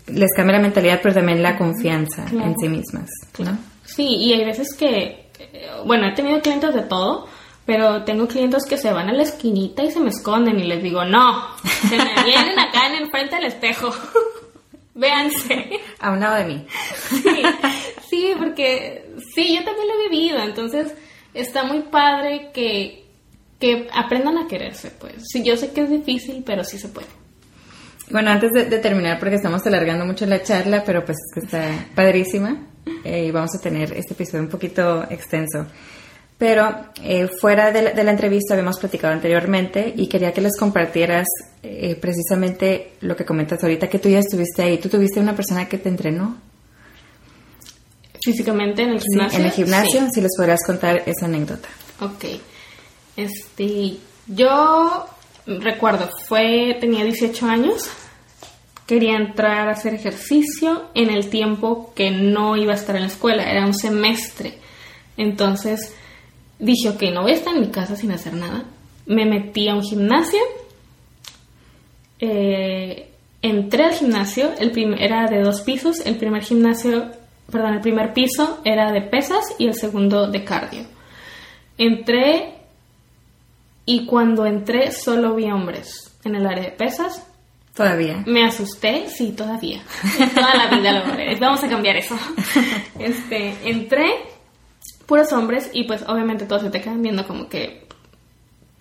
les 0.08 0.30
cambia 0.36 0.58
la 0.58 0.64
mentalidad, 0.64 1.00
pero 1.02 1.14
también 1.14 1.44
la 1.44 1.58
confianza 1.58 2.26
en 2.32 2.56
sí 2.58 2.68
mismas, 2.68 3.10
¿no? 3.38 3.58
Sí, 3.86 4.08
y 4.08 4.34
hay 4.34 4.46
veces 4.46 4.76
que, 4.76 5.30
eh, 5.38 5.70
bueno, 5.86 6.08
he 6.08 6.16
tenido 6.16 6.42
clientes 6.42 6.74
de 6.74 6.82
todo, 6.82 7.28
pero 7.66 8.04
tengo 8.04 8.28
clientes 8.28 8.66
que 8.68 8.78
se 8.78 8.92
van 8.92 9.10
a 9.10 9.14
la 9.14 9.24
esquinita 9.24 9.84
y 9.84 9.92
se 9.92 10.00
me 10.00 10.10
esconden 10.10 10.60
y 10.60 10.64
les 10.64 10.82
digo, 10.82 11.06
no, 11.06 11.44
se 11.90 11.98
me 11.98 12.24
vienen 12.26 12.58
acá 12.58 12.88
en 12.88 13.04
el 13.04 13.10
frente 13.10 13.36
del 13.36 13.46
espejo. 13.46 13.94
Véanse. 14.94 15.80
A 16.00 16.12
un 16.12 16.20
lado 16.20 16.36
de 16.36 16.46
mí. 16.46 16.66
Sí, 17.10 17.42
sí, 18.10 18.34
porque 18.38 19.14
sí, 19.34 19.56
yo 19.56 19.64
también 19.64 19.88
lo 19.88 19.94
he 19.94 20.10
vivido, 20.10 20.40
entonces 20.40 20.94
está 21.34 21.64
muy 21.64 21.82
padre 21.84 22.50
que, 22.54 23.01
que 23.62 23.88
aprendan 23.94 24.38
a 24.40 24.48
quererse, 24.48 24.92
pues. 25.00 25.14
Sí, 25.32 25.44
yo 25.44 25.56
sé 25.56 25.72
que 25.72 25.84
es 25.84 25.90
difícil, 25.90 26.44
pero 26.46 26.64
sí 26.64 26.80
se 26.80 26.90
puede. 26.90 27.08
Bueno, 28.10 28.32
antes 28.32 28.52
de, 28.52 28.80
terminar, 28.80 29.20
porque 29.20 29.36
estamos 29.36 29.66
alargando 29.66 30.06
mucho 30.06 30.26
la 30.26 30.44
charla, 30.44 30.84
pero 30.84 31.06
pues 31.06 31.18
está 31.36 31.88
padrísima 31.96 32.68
eh, 33.06 33.26
y 33.26 33.32
vamos 33.32 33.52
a 33.56 33.62
tener 33.62 33.94
este 33.94 34.16
episodio 34.16 34.44
un 34.44 34.50
poquito 34.50 35.04
extenso. 35.10 35.68
Pero 36.38 36.88
eh, 37.04 37.30
fuera 37.40 37.72
de 37.72 38.04
la, 38.04 38.12
entrevista 38.12 38.56
habíamos 38.56 38.80
platicado 38.80 39.14
anteriormente 39.14 39.94
y 39.96 40.08
quería 40.08 40.34
que 40.34 40.42
les 40.42 40.58
compartieras 40.58 41.28
eh, 41.62 41.96
precisamente 42.02 42.94
lo 43.02 43.16
que 43.16 43.24
comentas 43.24 43.64
ahorita, 43.64 43.88
que 43.88 44.00
tú 44.00 44.10
ya 44.10 44.20
estuviste 44.20 44.64
ahí. 44.64 44.80
¿Tú 44.80 44.90
tuviste 44.90 45.20
una 45.20 45.36
persona 45.36 45.70
que 45.70 45.78
te 45.78 45.88
entrenó? 45.88 46.36
Físicamente 48.24 48.82
en 48.82 48.90
el 48.90 49.00
gimnasio. 49.00 49.40
en 49.40 49.46
el 49.46 49.52
gimnasio, 49.52 50.02
si 50.12 50.20
les 50.20 50.32
podrías 50.36 50.66
contar 50.66 51.04
esa 51.06 51.28
anécdota. 51.28 51.70
Ok. 52.02 52.26
Este, 53.16 53.98
yo 54.28 55.06
recuerdo, 55.46 56.10
fue, 56.28 56.78
tenía 56.80 57.04
18 57.04 57.46
años, 57.46 57.90
quería 58.88 59.16
entrar 59.16 59.68
a 59.68 59.72
hacer 59.72 59.94
ejercicio 59.94 60.90
en 60.94 61.10
el 61.10 61.30
tiempo 61.30 61.94
que 61.96 62.12
no 62.12 62.58
iba 62.58 62.74
a 62.74 62.76
estar 62.76 62.96
en 62.96 63.04
la 63.04 63.08
escuela, 63.08 63.50
era 63.50 63.66
un 63.66 63.74
semestre. 63.74 64.58
Entonces, 65.18 65.96
dije, 66.60 66.90
ok, 66.90 67.04
no 67.14 67.24
voy 67.24 67.32
a 67.32 67.36
estar 67.36 67.56
en 67.56 67.62
mi 67.62 67.70
casa 67.70 67.96
sin 67.96 68.12
hacer 68.12 68.34
nada. 68.34 68.66
Me 69.06 69.26
metí 69.26 69.68
a 69.68 69.76
un 69.76 69.84
gimnasio. 69.84 70.40
Eh, 72.20 73.10
entré 73.42 73.84
al 73.84 73.94
gimnasio, 73.94 74.52
el 74.60 74.72
era 75.00 75.28
de 75.28 75.42
dos 75.42 75.62
pisos. 75.62 76.06
El 76.06 76.18
primer 76.18 76.44
gimnasio, 76.44 77.12
perdón, 77.52 77.74
el 77.76 77.82
primer 77.82 78.14
piso 78.14 78.60
era 78.64 78.92
de 78.92 79.02
pesas 79.02 79.44
y 79.58 79.68
el 79.68 79.74
segundo 79.74 80.28
de 80.28 80.44
cardio. 80.44 80.86
Entré 81.78 82.61
y 83.86 84.06
cuando 84.06 84.46
entré 84.46 84.92
solo 84.92 85.36
vi 85.36 85.52
hombres 85.52 86.18
en 86.24 86.36
el 86.36 86.46
área 86.46 86.66
de 86.66 86.72
pesas. 86.72 87.28
Todavía. 87.76 88.24
Me 88.26 88.44
asusté, 88.44 89.08
sí, 89.08 89.32
todavía. 89.32 89.82
Toda 90.36 90.56
la 90.56 90.68
vida 90.68 90.92
lo 90.92 91.06
veré. 91.06 91.36
Vamos 91.40 91.64
a 91.64 91.70
cambiar 91.70 91.96
eso. 91.96 92.18
Este, 93.00 93.56
entré 93.64 94.06
puros 95.08 95.34
hombres 95.34 95.70
y 95.74 95.86
pues 95.86 96.04
obviamente 96.08 96.46
todos 96.46 96.62
se 96.62 96.70
te 96.70 96.82
quedan 96.82 97.02
viendo 97.02 97.28
como 97.28 97.50
que, 97.50 97.88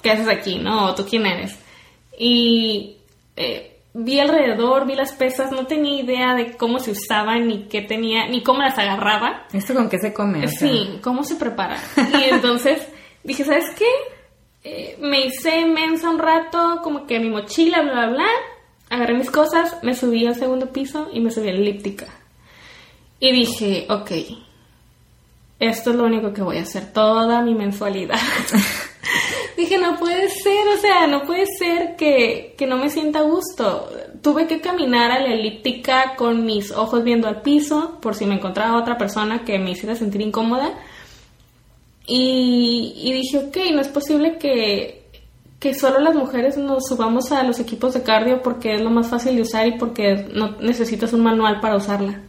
¿qué 0.02 0.10
haces 0.10 0.28
aquí? 0.28 0.58
¿No? 0.58 0.86
¿O 0.86 0.94
tú 0.94 1.04
quién 1.08 1.26
eres? 1.26 1.58
Y 2.18 2.98
eh, 3.36 3.80
vi 3.94 4.20
alrededor, 4.20 4.86
vi 4.86 4.94
las 4.94 5.12
pesas, 5.12 5.50
no 5.50 5.66
tenía 5.66 6.02
idea 6.02 6.34
de 6.34 6.56
cómo 6.56 6.78
se 6.78 6.92
usaban, 6.92 7.48
ni 7.48 7.64
qué 7.64 7.82
tenía, 7.82 8.28
ni 8.28 8.42
cómo 8.42 8.60
las 8.60 8.78
agarraba. 8.78 9.46
¿Esto 9.52 9.74
con 9.74 9.88
qué 9.88 9.98
se 9.98 10.12
come? 10.12 10.46
Sí, 10.48 10.98
cómo 11.02 11.24
se 11.24 11.36
prepara. 11.36 11.78
Y 11.96 12.30
entonces 12.30 12.86
dije, 13.24 13.44
¿sabes 13.44 13.66
qué? 13.76 13.86
Eh, 14.62 14.98
me 15.00 15.26
hice 15.26 15.64
mensa 15.64 16.10
un 16.10 16.18
rato, 16.18 16.80
como 16.82 17.06
que 17.06 17.18
mi 17.18 17.30
mochila, 17.30 17.82
bla, 17.82 17.92
bla, 17.92 18.08
bla. 18.08 18.26
Agarré 18.90 19.14
mis 19.14 19.30
cosas, 19.30 19.78
me 19.82 19.94
subí 19.94 20.26
al 20.26 20.34
segundo 20.34 20.70
piso 20.72 21.08
y 21.12 21.20
me 21.20 21.30
subí 21.30 21.48
a 21.48 21.52
la 21.52 21.58
elíptica. 21.58 22.06
Y 23.20 23.32
dije, 23.32 23.86
ok, 23.88 24.10
esto 25.60 25.90
es 25.90 25.96
lo 25.96 26.04
único 26.04 26.32
que 26.32 26.42
voy 26.42 26.58
a 26.58 26.62
hacer 26.62 26.92
toda 26.92 27.42
mi 27.42 27.54
mensualidad. 27.54 28.18
Dije, 29.56 29.76
no 29.76 29.98
puede 29.98 30.30
ser, 30.30 30.66
o 30.68 30.78
sea, 30.78 31.06
no 31.06 31.24
puede 31.24 31.44
ser 31.46 31.96
que, 31.96 32.54
que 32.56 32.66
no 32.66 32.78
me 32.78 32.88
sienta 32.88 33.18
a 33.18 33.22
gusto. 33.22 33.90
Tuve 34.22 34.46
que 34.46 34.62
caminar 34.62 35.10
a 35.10 35.20
la 35.20 35.34
elíptica 35.34 36.14
con 36.16 36.46
mis 36.46 36.72
ojos 36.72 37.04
viendo 37.04 37.28
al 37.28 37.42
piso 37.42 37.98
por 38.00 38.14
si 38.14 38.24
me 38.24 38.36
encontraba 38.36 38.78
otra 38.78 38.96
persona 38.96 39.44
que 39.44 39.58
me 39.58 39.72
hiciera 39.72 39.94
sentir 39.94 40.22
incómoda. 40.22 40.72
Y, 42.12 42.92
y 42.96 43.12
dije, 43.12 43.38
ok, 43.38 43.56
no 43.72 43.80
es 43.80 43.86
posible 43.86 44.36
que, 44.36 45.04
que 45.60 45.74
solo 45.74 46.00
las 46.00 46.16
mujeres 46.16 46.56
nos 46.56 46.88
subamos 46.88 47.30
a 47.30 47.44
los 47.44 47.60
equipos 47.60 47.94
de 47.94 48.02
cardio 48.02 48.42
porque 48.42 48.74
es 48.74 48.80
lo 48.80 48.90
más 48.90 49.06
fácil 49.06 49.36
de 49.36 49.42
usar 49.42 49.68
y 49.68 49.78
porque 49.78 50.26
no 50.34 50.56
necesitas 50.60 51.12
un 51.12 51.22
manual 51.22 51.60
para 51.60 51.76
usarla. 51.76 52.20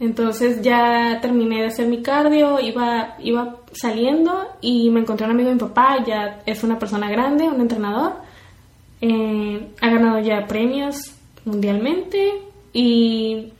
Entonces 0.00 0.62
ya 0.62 1.18
terminé 1.20 1.60
de 1.60 1.66
hacer 1.66 1.88
mi 1.88 2.00
cardio, 2.00 2.58
iba, 2.58 3.16
iba 3.18 3.56
saliendo 3.72 4.46
y 4.62 4.88
me 4.88 5.00
encontré 5.00 5.26
un 5.26 5.32
amigo 5.32 5.50
de 5.50 5.56
mi 5.56 5.60
papá, 5.60 6.02
ya 6.06 6.40
es 6.46 6.64
una 6.64 6.78
persona 6.78 7.10
grande, 7.10 7.50
un 7.50 7.60
entrenador, 7.60 8.14
eh, 9.02 9.72
ha 9.78 9.90
ganado 9.90 10.20
ya 10.20 10.46
premios 10.46 11.12
mundialmente 11.44 12.32
y 12.72 13.52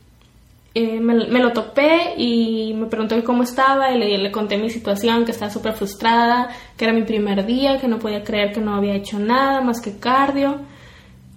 eh, 0.79 1.01
me, 1.01 1.15
lo 1.15 1.53
topé 1.55 2.13
y 2.19 2.75
me 2.75 2.85
preguntó 2.85 3.17
cómo 3.25 3.45
estaba 3.45 3.93
y 3.93 3.99
le, 4.19 4.31
conté 4.31 4.59
mi 4.59 4.69
situación, 4.69 5.25
que 5.25 5.31
estaba 5.31 5.51
súper 5.51 5.73
frustrada, 5.73 6.51
que 6.77 6.85
era 6.85 6.93
mi 6.93 7.01
primer 7.01 7.47
día, 7.47 7.81
que 7.81 7.89
no 7.89 7.99
podía 7.99 8.23
creer 8.23 8.53
que 8.53 8.61
no 8.61 8.75
había 8.75 8.95
hecho 8.95 9.19
nada 9.19 9.63
más 9.63 9.81
que 9.81 9.97
cardio 9.97 10.61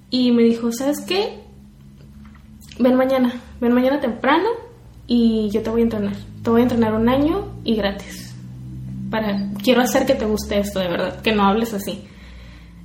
y 0.10 0.34
me 0.34 0.43
dijo, 0.43 0.73
¿sabes 0.73 1.06
qué? 1.08 1.39
Ven 2.80 2.95
mañana, 2.95 3.34
ven 3.62 3.71
mañana 3.71 4.02
temprano 4.02 4.49
y 5.08 5.49
yo 5.52 5.62
te 5.62 5.69
voy 5.69 5.80
a 5.80 5.84
entrenar. 5.86 6.15
Te 6.43 6.49
voy 6.49 6.60
a 6.60 6.63
entrenar 6.63 6.93
un 6.95 7.08
año 7.08 7.54
y 7.63 7.78
gratis. 7.78 8.36
Para, 9.10 9.54
quiero 9.63 9.80
hacer 9.80 10.06
que 10.06 10.15
te 10.15 10.25
guste 10.25 10.60
esto, 10.60 10.80
de 10.80 10.89
verdad, 10.89 11.21
que 11.21 11.32
no 11.32 11.45
hables 11.45 11.73
así. 11.73 12.04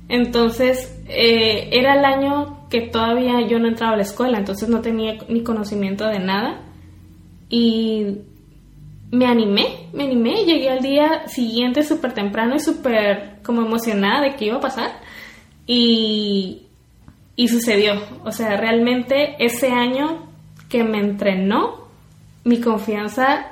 Entonces, 0.07 0.97
eh, 1.09 1.67
era 1.73 1.95
el 1.99 2.05
año 2.05 2.64
que 2.75 2.89
todavía 2.89 3.39
yo 3.47 3.57
no 3.57 3.69
entraba 3.69 3.93
a 3.93 3.95
la 3.95 4.03
escuela, 4.03 4.37
entonces 4.37 4.67
no 4.67 4.81
tenía 4.81 5.17
ni 5.29 5.43
conocimiento 5.43 6.05
de 6.07 6.19
nada. 6.19 6.59
y 7.49 8.17
me 9.11 9.27
animé, 9.27 9.87
me 9.93 10.03
animé, 10.03 10.43
llegué 10.43 10.69
al 10.69 10.81
día 10.81 11.25
siguiente 11.27 11.83
súper 11.83 12.11
temprano 12.11 12.55
y 12.55 12.59
súper 12.59 13.37
como 13.45 13.61
emocionada 13.61 14.23
de 14.23 14.35
que 14.35 14.47
iba 14.47 14.57
a 14.57 14.59
pasar 14.59 14.91
y, 15.65 16.63
y 17.37 17.47
sucedió. 17.47 17.93
O 18.25 18.33
sea, 18.33 18.57
realmente 18.57 19.37
ese 19.39 19.69
año 19.69 20.27
que 20.67 20.83
me 20.83 20.97
entrenó, 20.97 21.87
mi 22.43 22.59
confianza 22.59 23.51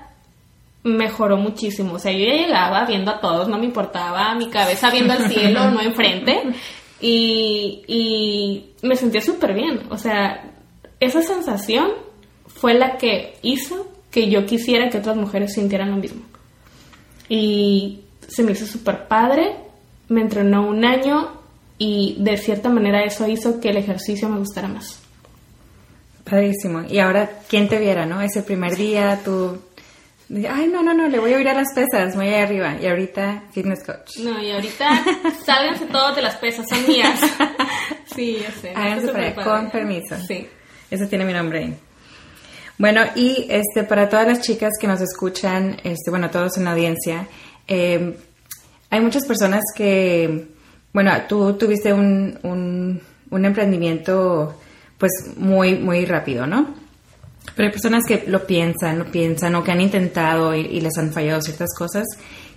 mejoró 0.84 1.38
muchísimo. 1.38 1.94
O 1.94 2.00
sea, 2.00 2.12
yo 2.12 2.26
ya 2.26 2.34
llegaba 2.34 2.84
viendo 2.84 3.12
a 3.12 3.22
todos, 3.22 3.48
no 3.48 3.58
me 3.58 3.66
importaba, 3.68 4.36
mi 4.36 4.50
cabeza 4.50 4.90
viendo 4.90 5.14
al 5.14 5.30
cielo, 5.30 5.72
no 5.72 5.80
enfrente. 5.80 6.42
Y, 7.06 7.84
y 7.86 8.74
me 8.82 8.96
sentía 8.96 9.20
súper 9.20 9.54
bien. 9.54 9.82
O 9.90 9.98
sea, 9.98 10.54
esa 11.02 11.22
sensación 11.22 11.90
fue 12.48 12.74
la 12.76 12.98
que 12.98 13.34
hizo 13.42 13.92
que 14.10 14.30
yo 14.30 14.46
quisiera 14.46 14.90
que 14.90 15.00
otras 15.00 15.18
mujeres 15.18 15.54
sintieran 15.54 15.92
lo 15.92 15.98
mismo. 15.98 16.22
Y 17.28 18.06
se 18.26 18.42
me 18.44 18.54
hizo 18.54 18.66
súper 18.66 19.08
padre, 19.10 19.56
me 20.08 20.22
entrenó 20.22 20.66
un 20.66 20.86
año 20.86 21.32
y 21.78 22.16
de 22.20 22.38
cierta 22.38 22.70
manera 22.70 23.04
eso 23.04 23.28
hizo 23.28 23.60
que 23.60 23.72
el 23.72 23.78
ejercicio 23.78 24.30
me 24.30 24.40
gustara 24.40 24.70
más. 24.70 25.02
Padrísimo. 26.24 26.84
Y 26.90 27.00
ahora, 27.00 27.42
¿quién 27.50 27.68
te 27.68 27.80
viera, 27.80 28.06
no? 28.06 28.22
Ese 28.22 28.44
primer 28.44 28.78
día 28.78 29.20
tú... 29.26 29.58
Ay, 30.50 30.68
no, 30.68 30.82
no, 30.82 30.94
no, 30.94 31.08
le 31.08 31.20
voy 31.20 31.34
a 31.34 31.40
ir 31.40 31.48
a 31.48 31.54
las 31.54 31.74
pesas, 31.74 32.16
voy 32.16 32.28
allá 32.28 32.44
arriba. 32.44 32.76
Y 32.82 32.88
ahorita, 32.88 33.44
fitness 33.52 33.84
coach. 33.84 34.18
No, 34.18 34.42
y 34.42 34.52
ahorita, 34.52 35.04
sálganse 35.46 35.86
todos 35.86 36.16
de 36.16 36.22
las 36.24 36.36
pesas, 36.38 36.68
son 36.68 36.88
mías. 36.88 37.20
sí, 38.16 38.40
ya 38.42 38.52
sé. 38.52 38.74
Háganse 38.76 39.08
para 39.10 39.28
allá, 39.28 39.44
con 39.44 39.70
permiso. 39.70 40.16
Sí. 40.28 40.48
Eso 40.90 41.08
tiene 41.08 41.26
mi 41.26 41.34
nombre 41.34 41.60
ahí. 41.60 41.78
Bueno, 42.80 43.02
y 43.16 43.46
este, 43.50 43.84
para 43.84 44.10
todas 44.10 44.28
las 44.28 44.42
chicas 44.42 44.72
que 44.80 44.88
nos 44.88 45.02
escuchan, 45.02 45.78
este, 45.84 46.10
bueno, 46.10 46.32
todos 46.32 46.58
en 46.58 46.66
la 46.66 46.72
audiencia, 46.72 47.28
eh, 47.68 48.18
hay 48.90 49.00
muchas 49.02 49.26
personas 49.28 49.62
que, 49.76 50.48
bueno, 50.94 51.12
tú 51.28 51.54
tuviste 51.54 51.94
un, 51.94 52.40
un, 52.42 53.02
un 53.30 53.46
emprendimiento 53.46 54.60
pues 54.98 55.12
muy, 55.38 55.76
muy 55.76 56.06
rápido, 56.06 56.48
¿no? 56.48 56.83
Pero 57.56 57.68
hay 57.68 57.72
personas 57.72 58.04
que 58.08 58.24
lo 58.28 58.46
piensan, 58.48 59.00
lo 59.00 59.06
piensan 59.06 59.56
o 59.56 59.64
que 59.64 59.72
han 59.72 59.82
intentado 59.82 60.56
y, 60.56 60.82
les 60.82 60.98
han 60.98 61.12
fallado 61.12 61.42
ciertas 61.42 61.70
cosas. 61.78 62.06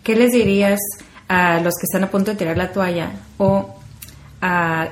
¿Qué 0.02 0.16
les 0.16 0.32
dirías 0.32 0.80
a 1.28 1.60
los 1.60 1.74
que 1.74 1.84
están 1.84 2.04
a 2.04 2.10
punto 2.10 2.30
de 2.30 2.36
tirar 2.36 2.56
la 2.56 2.72
toalla? 2.72 3.10
O, 3.38 3.74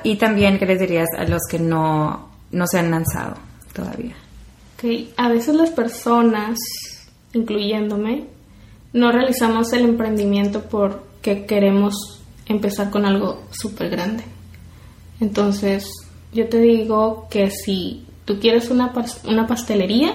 y 0.03 0.15
también, 0.17 0.59
¿qué 0.59 0.65
les 0.65 0.79
dirías 0.79 1.07
a 1.17 1.23
los 1.23 1.41
que 1.49 1.59
no, 1.59 2.29
no 2.51 2.67
se 2.67 2.79
han 2.79 2.91
lanzado 2.91 3.35
todavía? 3.73 4.15
Okay. 4.77 5.13
A 5.17 5.29
veces 5.29 5.55
las 5.55 5.71
personas, 5.71 6.59
incluyéndome, 7.33 8.25
no 8.93 9.11
realizamos 9.11 9.73
el 9.73 9.85
emprendimiento 9.85 10.63
porque 10.69 11.45
queremos 11.45 12.21
empezar 12.45 12.89
con 12.91 13.05
algo 13.05 13.43
súper 13.51 13.89
grande. 13.89 14.23
Entonces, 15.19 15.89
yo 16.33 16.47
te 16.49 16.59
digo 16.59 17.27
que 17.29 17.49
si 17.49 18.05
tú 18.25 18.39
quieres 18.39 18.69
una, 18.69 18.91
una 19.23 19.47
pastelería, 19.47 20.13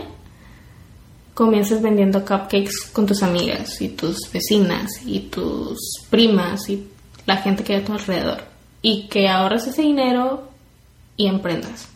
comiences 1.34 1.80
vendiendo 1.80 2.20
cupcakes 2.20 2.90
con 2.92 3.06
tus 3.06 3.22
amigas 3.22 3.80
y 3.80 3.88
tus 3.88 4.30
vecinas 4.32 5.00
y 5.06 5.20
tus 5.20 5.78
primas 6.10 6.68
y 6.68 6.86
la 7.26 7.38
gente 7.38 7.64
que 7.64 7.74
hay 7.74 7.82
a 7.82 7.84
tu 7.84 7.92
alrededor. 7.92 8.42
Y 8.82 9.08
que 9.08 9.28
ahorres 9.28 9.66
ese 9.66 9.82
dinero 9.82 10.48
y 11.16 11.26
emprendas. 11.26 11.88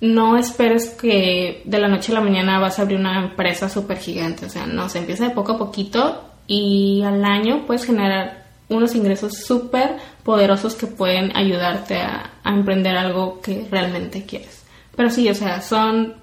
No 0.00 0.36
esperes 0.36 0.90
que 0.90 1.62
de 1.64 1.78
la 1.78 1.88
noche 1.88 2.12
a 2.12 2.16
la 2.16 2.20
mañana 2.20 2.58
vas 2.58 2.78
a 2.78 2.82
abrir 2.82 2.98
una 2.98 3.24
empresa 3.24 3.68
súper 3.68 3.98
gigante. 3.98 4.46
O 4.46 4.50
sea, 4.50 4.66
no, 4.66 4.88
se 4.88 4.98
empieza 4.98 5.24
de 5.24 5.30
poco 5.34 5.52
a 5.52 5.58
poquito 5.58 6.22
y 6.46 7.02
al 7.04 7.24
año 7.24 7.64
puedes 7.66 7.84
generar 7.84 8.44
unos 8.68 8.94
ingresos 8.94 9.38
súper 9.44 9.96
poderosos 10.22 10.74
que 10.74 10.86
pueden 10.86 11.36
ayudarte 11.36 11.96
a, 11.96 12.30
emprender 12.44 12.96
algo 12.96 13.40
que 13.40 13.66
realmente 13.70 14.24
quieres. 14.24 14.63
Pero 14.96 15.10
sí, 15.10 15.28
o 15.28 15.34
sea, 15.34 15.60
son 15.60 16.14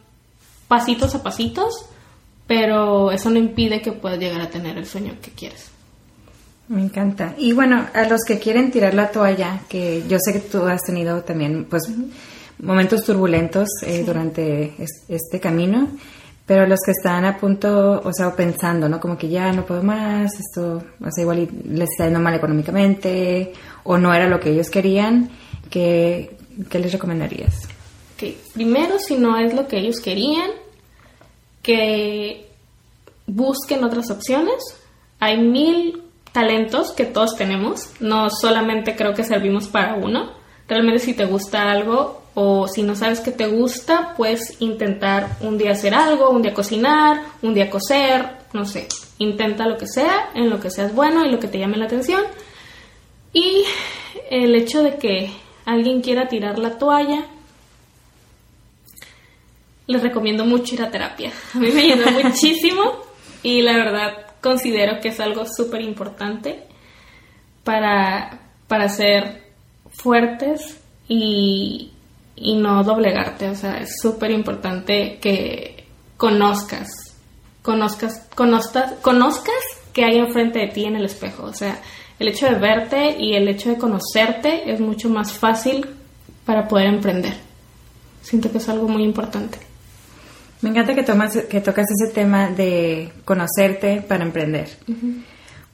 pasitos 0.68 1.14
a 1.16 1.24
pasitos, 1.24 1.86
pero 2.48 3.12
eso 3.12 3.30
no 3.30 3.38
impide 3.38 3.82
que 3.82 3.92
puedas 3.92 4.20
llegar 4.20 4.42
a 4.42 4.50
tener 4.50 4.78
el 4.78 4.86
sueño 4.86 5.16
que 5.22 5.32
quieres. 5.32 5.70
Me 6.70 6.82
encanta. 6.82 7.36
Y 7.38 7.52
bueno, 7.52 7.86
a 7.94 8.04
los 8.06 8.22
que 8.26 8.40
quieren 8.40 8.72
tirar 8.72 8.94
la 8.94 9.12
toalla, 9.12 9.60
que 9.68 10.04
yo 10.08 10.18
sé 10.20 10.32
que 10.32 10.40
tú 10.40 10.66
has 10.66 10.82
tenido 10.84 11.22
también, 11.22 11.66
pues, 11.70 11.84
momentos 12.60 13.04
turbulentos 13.04 13.68
eh, 13.84 14.04
durante 14.06 14.74
este 15.10 15.40
camino. 15.40 15.90
Pero 16.46 16.66
los 16.66 16.80
que 16.86 16.92
están 16.92 17.26
a 17.26 17.38
punto, 17.38 18.02
o 18.04 18.14
sea, 18.14 18.36
pensando, 18.36 18.90
¿no? 18.90 19.00
Como 19.00 19.18
que 19.18 19.30
ya 19.30 19.52
no 19.52 19.66
puedo 19.66 19.84
más, 19.84 20.32
esto, 20.40 20.84
o 21.00 21.12
sea, 21.12 21.22
igual 21.22 21.48
les 21.66 21.90
está 21.90 22.06
yendo 22.06 22.20
mal 22.20 22.34
económicamente, 22.34 23.54
o 23.84 23.98
no 23.98 24.14
era 24.14 24.28
lo 24.28 24.40
que 24.40 24.52
ellos 24.52 24.70
querían, 24.70 25.30
¿qué, 25.70 26.36
qué 26.70 26.80
les 26.80 26.92
recomendarías? 26.92 27.68
Que 28.22 28.38
primero, 28.54 29.00
si 29.00 29.16
no 29.16 29.36
es 29.36 29.56
lo 29.56 29.68
que 29.68 29.80
ellos 29.80 30.00
querían, 30.00 30.52
que 31.64 32.48
busquen 33.26 33.84
otras 33.84 34.12
opciones. 34.12 34.62
Hay 35.20 35.40
mil 35.40 36.04
talentos 36.32 36.92
que 36.92 37.06
todos 37.06 37.36
tenemos, 37.36 37.90
no 38.00 38.30
solamente 38.30 38.96
creo 38.96 39.16
que 39.16 39.24
servimos 39.24 39.68
para 39.68 39.96
uno. 39.96 40.34
Realmente 40.68 41.00
si 41.00 41.16
te 41.16 41.26
gusta 41.26 41.72
algo, 41.72 42.22
o 42.36 42.68
si 42.68 42.84
no 42.84 42.96
sabes 42.96 43.22
qué 43.22 43.32
te 43.32 43.48
gusta, 43.48 44.14
puedes 44.16 44.62
intentar 44.62 45.38
un 45.42 45.58
día 45.58 45.72
hacer 45.72 45.96
algo, 45.96 46.30
un 46.30 46.44
día 46.44 46.54
cocinar, 46.54 47.24
un 47.42 47.56
día 47.56 47.72
coser, 47.72 48.38
no 48.54 48.66
sé, 48.66 48.88
intenta 49.18 49.66
lo 49.66 49.80
que 49.80 49.88
sea, 49.88 50.30
en 50.36 50.52
lo 50.52 50.60
que 50.60 50.70
seas 50.70 50.94
bueno 50.94 51.26
y 51.26 51.32
lo 51.32 51.40
que 51.40 51.48
te 51.48 51.58
llame 51.58 51.78
la 51.78 51.86
atención. 51.86 52.22
Y 53.34 53.66
el 54.30 54.54
hecho 54.54 54.84
de 54.84 54.98
que 54.98 55.32
alguien 55.66 56.02
quiera 56.02 56.28
tirar 56.28 56.60
la 56.60 56.78
toalla, 56.78 57.26
les 59.92 60.02
recomiendo 60.02 60.46
mucho 60.46 60.76
ir 60.76 60.82
a 60.82 60.90
terapia. 60.90 61.32
A 61.54 61.60
mí 61.60 61.70
me 61.72 61.82
ayudó 61.82 62.12
muchísimo 62.24 63.04
y 63.44 63.62
la 63.62 63.74
verdad 63.74 64.26
considero 64.42 65.00
que 65.02 65.10
es 65.10 65.20
algo 65.20 65.46
súper 65.46 65.82
importante 65.82 66.64
para, 67.64 68.40
para 68.68 68.90
ser 68.90 69.44
fuertes 69.92 70.80
y, 71.08 71.92
y 72.36 72.56
no 72.56 72.84
doblegarte. 72.84 73.50
O 73.50 73.56
sea, 73.56 73.78
es 73.78 74.00
súper 74.02 74.32
importante 74.32 75.20
que 75.22 75.86
conozcas, 76.18 76.90
conozcas, 77.62 78.28
conozcas, 78.36 78.94
conozcas 79.02 79.64
que 79.94 80.06
hay 80.06 80.18
enfrente 80.18 80.60
de 80.60 80.68
ti 80.68 80.86
en 80.86 80.96
el 80.96 81.06
espejo. 81.06 81.44
O 81.44 81.54
sea, 81.54 81.80
el 82.20 82.28
hecho 82.28 82.48
de 82.48 82.56
verte 82.56 83.16
y 83.20 83.34
el 83.34 83.48
hecho 83.48 83.70
de 83.70 83.78
conocerte 83.78 84.72
es 84.72 84.80
mucho 84.80 85.10
más 85.10 85.34
fácil 85.34 85.86
para 86.46 86.68
poder 86.68 86.88
emprender. 86.88 87.34
Siento 88.22 88.52
que 88.52 88.60
es 88.60 88.70
algo 88.70 88.88
muy 88.88 89.04
importante. 89.04 89.58
Me 90.62 90.70
encanta 90.70 90.94
que, 90.94 91.04
tomas, 91.04 91.36
que 91.50 91.62
tocas 91.62 91.88
ese 91.90 92.14
tema 92.14 92.50
de 92.50 93.12
conocerte 93.26 94.02
para 94.02 94.24
emprender. 94.24 94.70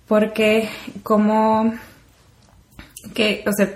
Porque 0.08 0.70
como 1.04 1.74
que, 3.14 3.44
o 3.46 3.52
sea, 3.52 3.70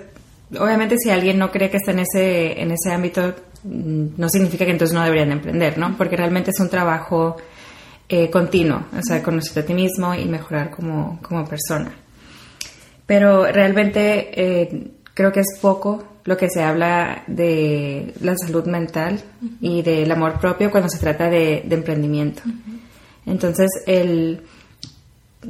obviamente 0.58 0.96
si 0.98 1.10
alguien 1.10 1.38
no 1.38 1.50
cree 1.50 1.70
que 1.70 1.76
está 1.76 1.92
en 1.92 2.00
ese, 2.00 2.60
en 2.60 2.70
ese 2.70 2.92
ámbito, 2.92 3.34
mm, 3.64 4.06
no 4.16 4.28
significa 4.30 4.64
que 4.64 4.70
entonces 4.70 4.94
no 4.94 5.04
deberían 5.04 5.32
emprender, 5.32 5.76
¿no? 5.76 5.96
Porque 5.98 6.16
realmente 6.16 6.50
es 6.50 6.60
un 6.60 6.70
trabajo 6.70 7.36
eh, 8.08 8.30
continuo, 8.30 8.84
o 8.98 9.02
sea, 9.02 9.22
conocerte 9.22 9.60
a 9.60 9.66
ti 9.66 9.74
mismo 9.74 10.14
y 10.14 10.24
mejorar 10.24 10.70
como, 10.70 11.20
como 11.20 11.46
persona. 11.46 11.92
Pero 13.04 13.44
realmente 13.44 14.30
eh, 14.32 14.90
creo 15.14 15.32
que 15.32 15.40
es 15.40 15.58
poco 15.60 16.04
lo 16.24 16.36
que 16.36 16.48
se 16.48 16.62
habla 16.62 17.24
de 17.26 18.14
la 18.20 18.36
salud 18.36 18.66
mental 18.66 19.20
y 19.60 19.82
del 19.82 20.10
amor 20.10 20.38
propio 20.40 20.70
cuando 20.70 20.88
se 20.88 20.98
trata 20.98 21.28
de, 21.28 21.66
emprendimiento. 21.68 22.42
Entonces, 23.26 23.68
el, 23.86 24.42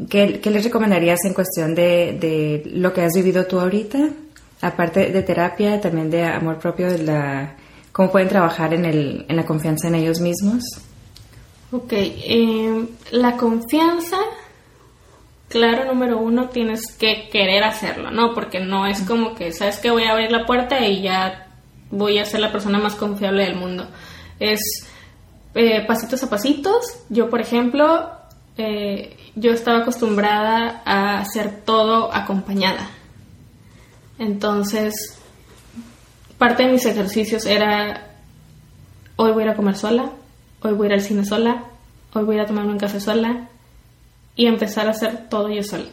¿qué, 0.09 0.41
¿qué, 0.41 0.51
les 0.51 0.65
recomendarías 0.65 1.25
en 1.25 1.35
cuestión 1.35 1.75
de, 1.75 2.17
de, 2.19 2.71
lo 2.75 2.93
que 2.93 3.03
has 3.03 3.13
vivido 3.15 3.45
tú 3.47 3.61
ahorita 3.61 4.09
aparte 4.63 5.11
de 5.11 5.23
terapia, 5.23 5.81
también 5.81 6.09
de 6.11 6.25
amor 6.25 6.59
propio, 6.59 6.91
de 6.91 6.99
la, 6.99 7.57
cómo 7.91 8.11
pueden 8.11 8.29
trabajar 8.29 8.73
en, 8.73 8.87
el, 8.87 9.27
en 9.29 9.37
la 9.37 9.45
confianza 9.45 9.89
en 9.89 9.97
ellos 9.97 10.21
mismos. 10.21 10.63
Ok, 11.73 11.93
eh, 11.93 12.87
la 13.11 13.37
confianza, 13.37 14.19
claro, 15.53 15.85
número 15.85 16.19
uno, 16.19 16.49
tienes 16.49 16.97
que 16.97 17.29
querer 17.31 17.63
hacerlo, 17.63 18.11
¿no? 18.11 18.33
Porque 18.33 18.59
no 18.59 18.87
es 18.87 19.03
como 19.03 19.35
que, 19.35 19.53
sabes 19.53 19.79
que 19.79 19.91
voy 19.91 20.05
a 20.05 20.13
abrir 20.13 20.33
la 20.33 20.47
puerta 20.47 20.81
y 20.87 21.03
ya 21.03 21.47
voy 21.91 22.19
a 22.19 22.25
ser 22.25 22.41
la 22.41 22.51
persona 22.51 22.79
más 22.79 22.95
confiable 22.95 23.45
del 23.45 23.57
mundo. 23.57 23.87
Es 24.41 24.61
eh, 25.55 25.85
pasitos 25.87 26.23
a 26.23 26.31
pasitos. 26.31 27.05
Yo, 27.11 27.29
por 27.29 27.43
ejemplo, 27.43 28.11
eh, 28.57 29.15
yo 29.35 29.53
estaba 29.53 29.81
acostumbrada 29.81 30.81
a 30.87 31.19
hacer 31.19 31.61
todo 31.67 32.11
acompañada. 32.15 32.89
Entonces, 34.19 34.95
parte 36.39 36.63
de 36.63 36.73
mis 36.73 36.87
ejercicios 36.87 37.45
era, 37.45 38.09
hoy 39.17 39.33
voy 39.33 39.43
a 39.43 39.47
ir 39.47 39.53
a 39.53 39.57
comer 39.57 39.77
sola, 39.77 40.13
hoy 40.63 40.73
voy 40.73 40.87
a 40.87 40.89
ir 40.89 40.95
al 40.95 41.03
cine 41.03 41.27
sola, 41.27 41.65
hoy 42.15 42.25
voy 42.25 42.39
a 42.39 42.47
tomarme 42.47 42.73
un 42.73 42.79
café 42.79 43.01
sola 43.01 43.51
y 44.35 44.47
empezar 44.47 44.87
a 44.87 44.91
hacer 44.91 45.28
todo 45.28 45.49
yo 45.49 45.62
sola. 45.62 45.91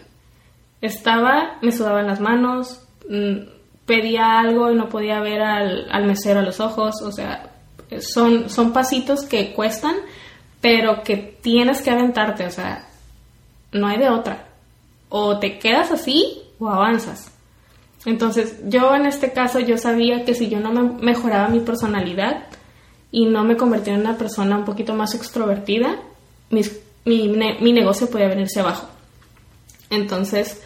Estaba, 0.82 1.58
me 1.62 1.72
sudaban 1.72 2.08
las 2.08 2.20
manos, 2.20 2.82
mm, 3.10 3.38
pedía 3.86 4.40
algo 4.40 4.72
y 4.72 4.76
no 4.76 4.88
podía 4.90 5.20
ver 5.20 5.42
al, 5.42 5.88
al 5.92 6.06
mesero 6.06 6.40
a 6.40 6.44
los 6.44 6.60
ojos, 6.60 7.02
o 7.02 7.12
sea, 7.12 7.52
son, 8.00 8.50
son 8.50 8.72
pasitos 8.72 9.24
que 9.24 9.54
cuestan, 9.54 9.96
pero 10.62 11.04
que 11.04 11.18
tienes 11.18 11.82
que 11.82 11.90
aventarte, 11.90 12.46
o 12.46 12.52
sea, 12.52 12.88
no 13.72 13.88
hay 13.88 13.98
de 13.98 14.10
otra. 14.10 14.48
O 15.10 15.40
te 15.40 15.58
quedas 15.58 15.92
así 15.92 16.42
o 16.60 16.70
avanzas. 16.70 17.32
Entonces, 18.06 18.60
yo 18.68 18.96
en 18.96 19.06
este 19.06 19.34
caso, 19.34 19.60
yo 19.60 19.78
sabía 19.78 20.24
que 20.24 20.34
si 20.34 20.50
yo 20.50 20.60
no 20.60 20.72
me 20.72 21.04
mejoraba 21.04 21.50
mi 21.50 21.60
personalidad 21.60 22.46
y 23.12 23.26
no 23.26 23.44
me 23.44 23.58
convertía 23.58 23.94
en 23.94 24.02
una 24.02 24.18
persona 24.18 24.58
un 24.58 24.66
poquito 24.66 24.94
más 24.94 25.16
extrovertida, 25.16 25.98
mi, 27.06 27.28
mi 27.28 27.74
negocio 27.74 28.10
podía 28.10 28.28
venirse 28.28 28.60
abajo. 28.60 28.90
Entonces, 29.90 30.62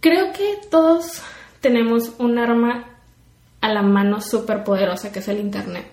creo 0.00 0.32
que 0.32 0.58
todos 0.70 1.22
tenemos 1.60 2.12
un 2.18 2.38
arma 2.38 2.84
a 3.60 3.68
la 3.72 3.82
mano 3.82 4.20
súper 4.20 4.64
poderosa 4.64 5.12
que 5.12 5.20
es 5.20 5.28
el 5.28 5.40
Internet. 5.40 5.88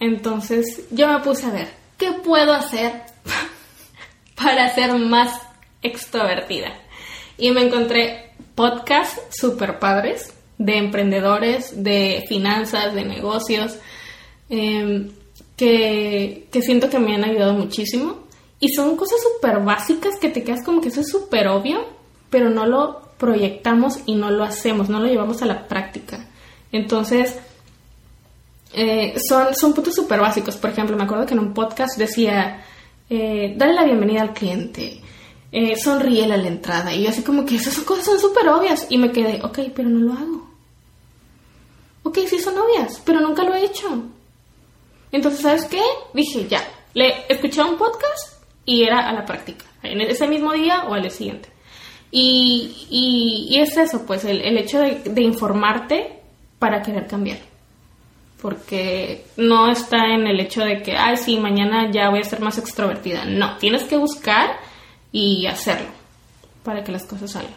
Entonces, 0.00 0.84
yo 0.90 1.08
me 1.08 1.20
puse 1.20 1.46
a 1.46 1.50
ver, 1.50 1.68
¿qué 1.96 2.12
puedo 2.12 2.52
hacer 2.52 3.02
para 4.34 4.74
ser 4.74 4.94
más 4.94 5.40
extrovertida? 5.82 6.72
y 7.38 7.52
me 7.52 7.62
encontré 7.62 8.32
podcasts 8.54 9.20
super 9.30 9.78
padres 9.78 10.34
de 10.58 10.76
emprendedores, 10.76 11.84
de 11.84 12.24
finanzas, 12.28 12.92
de 12.92 13.04
negocios, 13.04 13.78
em, 14.50 15.12
que, 15.58 16.46
que, 16.50 16.62
siento 16.62 16.88
que 16.88 16.98
me 16.98 17.14
han 17.14 17.24
ayudado 17.24 17.52
muchísimo. 17.52 18.20
Y 18.60 18.70
son 18.70 18.96
cosas 18.96 19.18
súper 19.20 19.60
básicas 19.60 20.16
que 20.18 20.30
te 20.30 20.42
quedas 20.42 20.64
como 20.64 20.80
que 20.80 20.88
eso 20.88 21.02
es 21.02 21.10
súper 21.10 21.48
obvio, 21.48 21.84
pero 22.30 22.48
no 22.48 22.64
lo 22.64 23.02
proyectamos 23.18 23.98
y 24.06 24.14
no 24.14 24.30
lo 24.30 24.44
hacemos, 24.44 24.88
no 24.88 25.00
lo 25.00 25.06
llevamos 25.06 25.42
a 25.42 25.46
la 25.46 25.68
práctica. 25.68 26.26
Entonces, 26.72 27.36
eh, 28.72 29.18
son, 29.28 29.54
son 29.54 29.74
puntos 29.74 29.94
súper 29.94 30.20
básicos. 30.20 30.56
Por 30.56 30.70
ejemplo, 30.70 30.96
me 30.96 31.04
acuerdo 31.04 31.26
que 31.26 31.34
en 31.34 31.40
un 31.40 31.54
podcast 31.54 31.98
decía, 31.98 32.64
eh, 33.10 33.54
dale 33.56 33.74
la 33.74 33.84
bienvenida 33.84 34.22
al 34.22 34.32
cliente, 34.32 35.00
eh, 35.52 35.76
sonríe 35.76 36.24
a 36.24 36.36
la 36.36 36.48
entrada. 36.48 36.94
Y 36.94 37.02
yo 37.02 37.10
así 37.10 37.22
como 37.22 37.44
que 37.44 37.56
esas 37.56 37.78
cosas 37.80 38.06
son 38.06 38.20
súper 38.20 38.48
obvias. 38.48 38.86
Y 38.90 38.98
me 38.98 39.12
quedé, 39.12 39.40
ok, 39.42 39.58
pero 39.74 39.88
no 39.88 40.00
lo 40.00 40.12
hago. 40.12 40.48
Ok, 42.04 42.18
sí 42.28 42.38
son 42.38 42.56
obvias, 42.58 43.02
pero 43.04 43.20
nunca 43.20 43.42
lo 43.42 43.54
he 43.54 43.64
hecho. 43.64 44.04
Entonces, 45.12 45.40
¿sabes 45.40 45.64
qué? 45.64 45.82
Dije, 46.14 46.46
ya, 46.48 46.62
le 46.94 47.24
escuché 47.28 47.62
un 47.62 47.76
podcast 47.76 48.42
y 48.64 48.82
era 48.82 49.08
a 49.08 49.12
la 49.12 49.24
práctica, 49.24 49.64
en 49.82 50.00
ese 50.00 50.26
mismo 50.26 50.52
día 50.52 50.84
o 50.88 50.94
al 50.94 51.10
siguiente. 51.10 51.48
Y, 52.10 52.86
y, 52.90 53.60
es 53.60 53.76
eso, 53.76 54.06
pues, 54.06 54.24
el, 54.24 54.40
el 54.40 54.56
hecho 54.58 54.80
de, 54.80 55.02
de, 55.04 55.22
informarte 55.22 56.20
para 56.58 56.82
querer 56.82 57.06
cambiar. 57.06 57.38
Porque 58.40 59.26
no 59.36 59.70
está 59.70 60.14
en 60.14 60.26
el 60.26 60.40
hecho 60.40 60.62
de 60.62 60.82
que, 60.82 60.96
ay, 60.96 61.16
sí, 61.16 61.38
mañana 61.38 61.90
ya 61.90 62.08
voy 62.08 62.20
a 62.20 62.24
ser 62.24 62.40
más 62.40 62.56
extrovertida. 62.56 63.24
No, 63.26 63.58
tienes 63.58 63.84
que 63.84 63.96
buscar 63.96 64.58
y 65.12 65.46
hacerlo 65.46 65.88
para 66.62 66.82
que 66.82 66.92
las 66.92 67.04
cosas 67.04 67.32
salgan. 67.32 67.54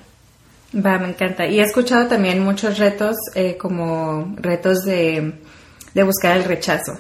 Va, 0.74 0.97
me 0.97 1.10
encanta. 1.10 1.45
Y 1.45 1.60
he 1.60 1.64
escuchado 1.64 2.08
también 2.08 2.43
muchos 2.43 2.78
retos, 2.78 3.16
eh, 3.36 3.58
como 3.58 4.36
retos 4.38 4.84
de, 4.84 5.39
de 5.93 6.04
buscar 6.04 6.38
el 6.38 6.45
rechazo, 6.45 6.93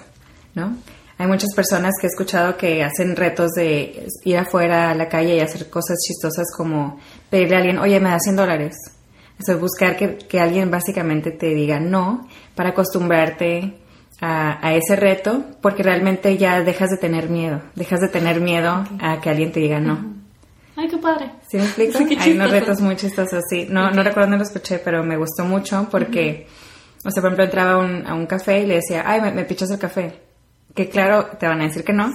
¿no? 0.55 0.75
Hay 1.17 1.27
muchas 1.27 1.53
personas 1.55 1.93
que 1.99 2.07
he 2.07 2.09
escuchado 2.09 2.57
que 2.57 2.83
hacen 2.83 3.15
retos 3.15 3.51
de 3.51 4.07
ir 4.23 4.37
afuera 4.37 4.89
a 4.89 4.95
la 4.95 5.07
calle 5.07 5.35
y 5.35 5.39
hacer 5.39 5.69
cosas 5.69 5.97
chistosas 6.05 6.47
como 6.55 6.99
pedirle 7.29 7.55
a 7.55 7.59
alguien, 7.59 7.77
oye, 7.77 7.99
me 7.99 8.09
das 8.09 8.23
100 8.23 8.35
dólares. 8.35 8.75
Eso 9.39 9.53
es 9.53 9.59
buscar 9.59 9.97
que, 9.97 10.17
que, 10.17 10.39
alguien 10.39 10.71
básicamente 10.71 11.31
te 11.31 11.47
diga 11.47 11.79
no 11.79 12.27
para 12.55 12.69
acostumbrarte 12.69 13.75
a, 14.19 14.65
a, 14.67 14.73
ese 14.75 14.95
reto, 14.95 15.45
porque 15.61 15.83
realmente 15.83 16.37
ya 16.37 16.61
dejas 16.61 16.89
de 16.89 16.97
tener 16.97 17.29
miedo, 17.29 17.61
dejas 17.75 18.01
de 18.01 18.07
tener 18.07 18.39
miedo 18.39 18.85
a 18.99 19.19
que 19.21 19.29
alguien 19.29 19.51
te 19.51 19.59
diga 19.59 19.79
no. 19.79 20.21
Ay, 20.75 20.87
qué 20.87 20.97
padre. 20.97 21.31
¿Sí 21.47 21.57
me 21.57 21.63
explico? 21.63 21.99
Hay 22.19 22.31
unos 22.31 22.49
retos 22.49 22.81
muy 22.81 22.95
chistosos, 22.95 23.43
sí. 23.49 23.67
No, 23.69 23.91
no 23.91 24.03
recuerdo 24.03 24.21
dónde 24.21 24.37
lo 24.37 24.43
escuché, 24.43 24.79
pero 24.79 25.03
me 25.03 25.17
gustó 25.17 25.43
mucho 25.45 25.87
porque, 25.91 26.47
o 27.05 27.11
sea, 27.11 27.21
por 27.21 27.29
ejemplo, 27.29 27.45
entraba 27.45 27.77
un, 27.77 28.07
a 28.07 28.13
un 28.13 28.25
café 28.25 28.61
y 28.61 28.65
le 28.65 28.75
decía, 28.75 29.03
ay, 29.05 29.21
me, 29.21 29.43
pichas 29.43 29.69
el 29.69 29.79
café. 29.79 30.13
Que 30.75 30.89
claro, 30.89 31.27
te 31.39 31.47
van 31.47 31.61
a 31.61 31.65
decir 31.65 31.83
que 31.83 31.93
no, 31.93 32.11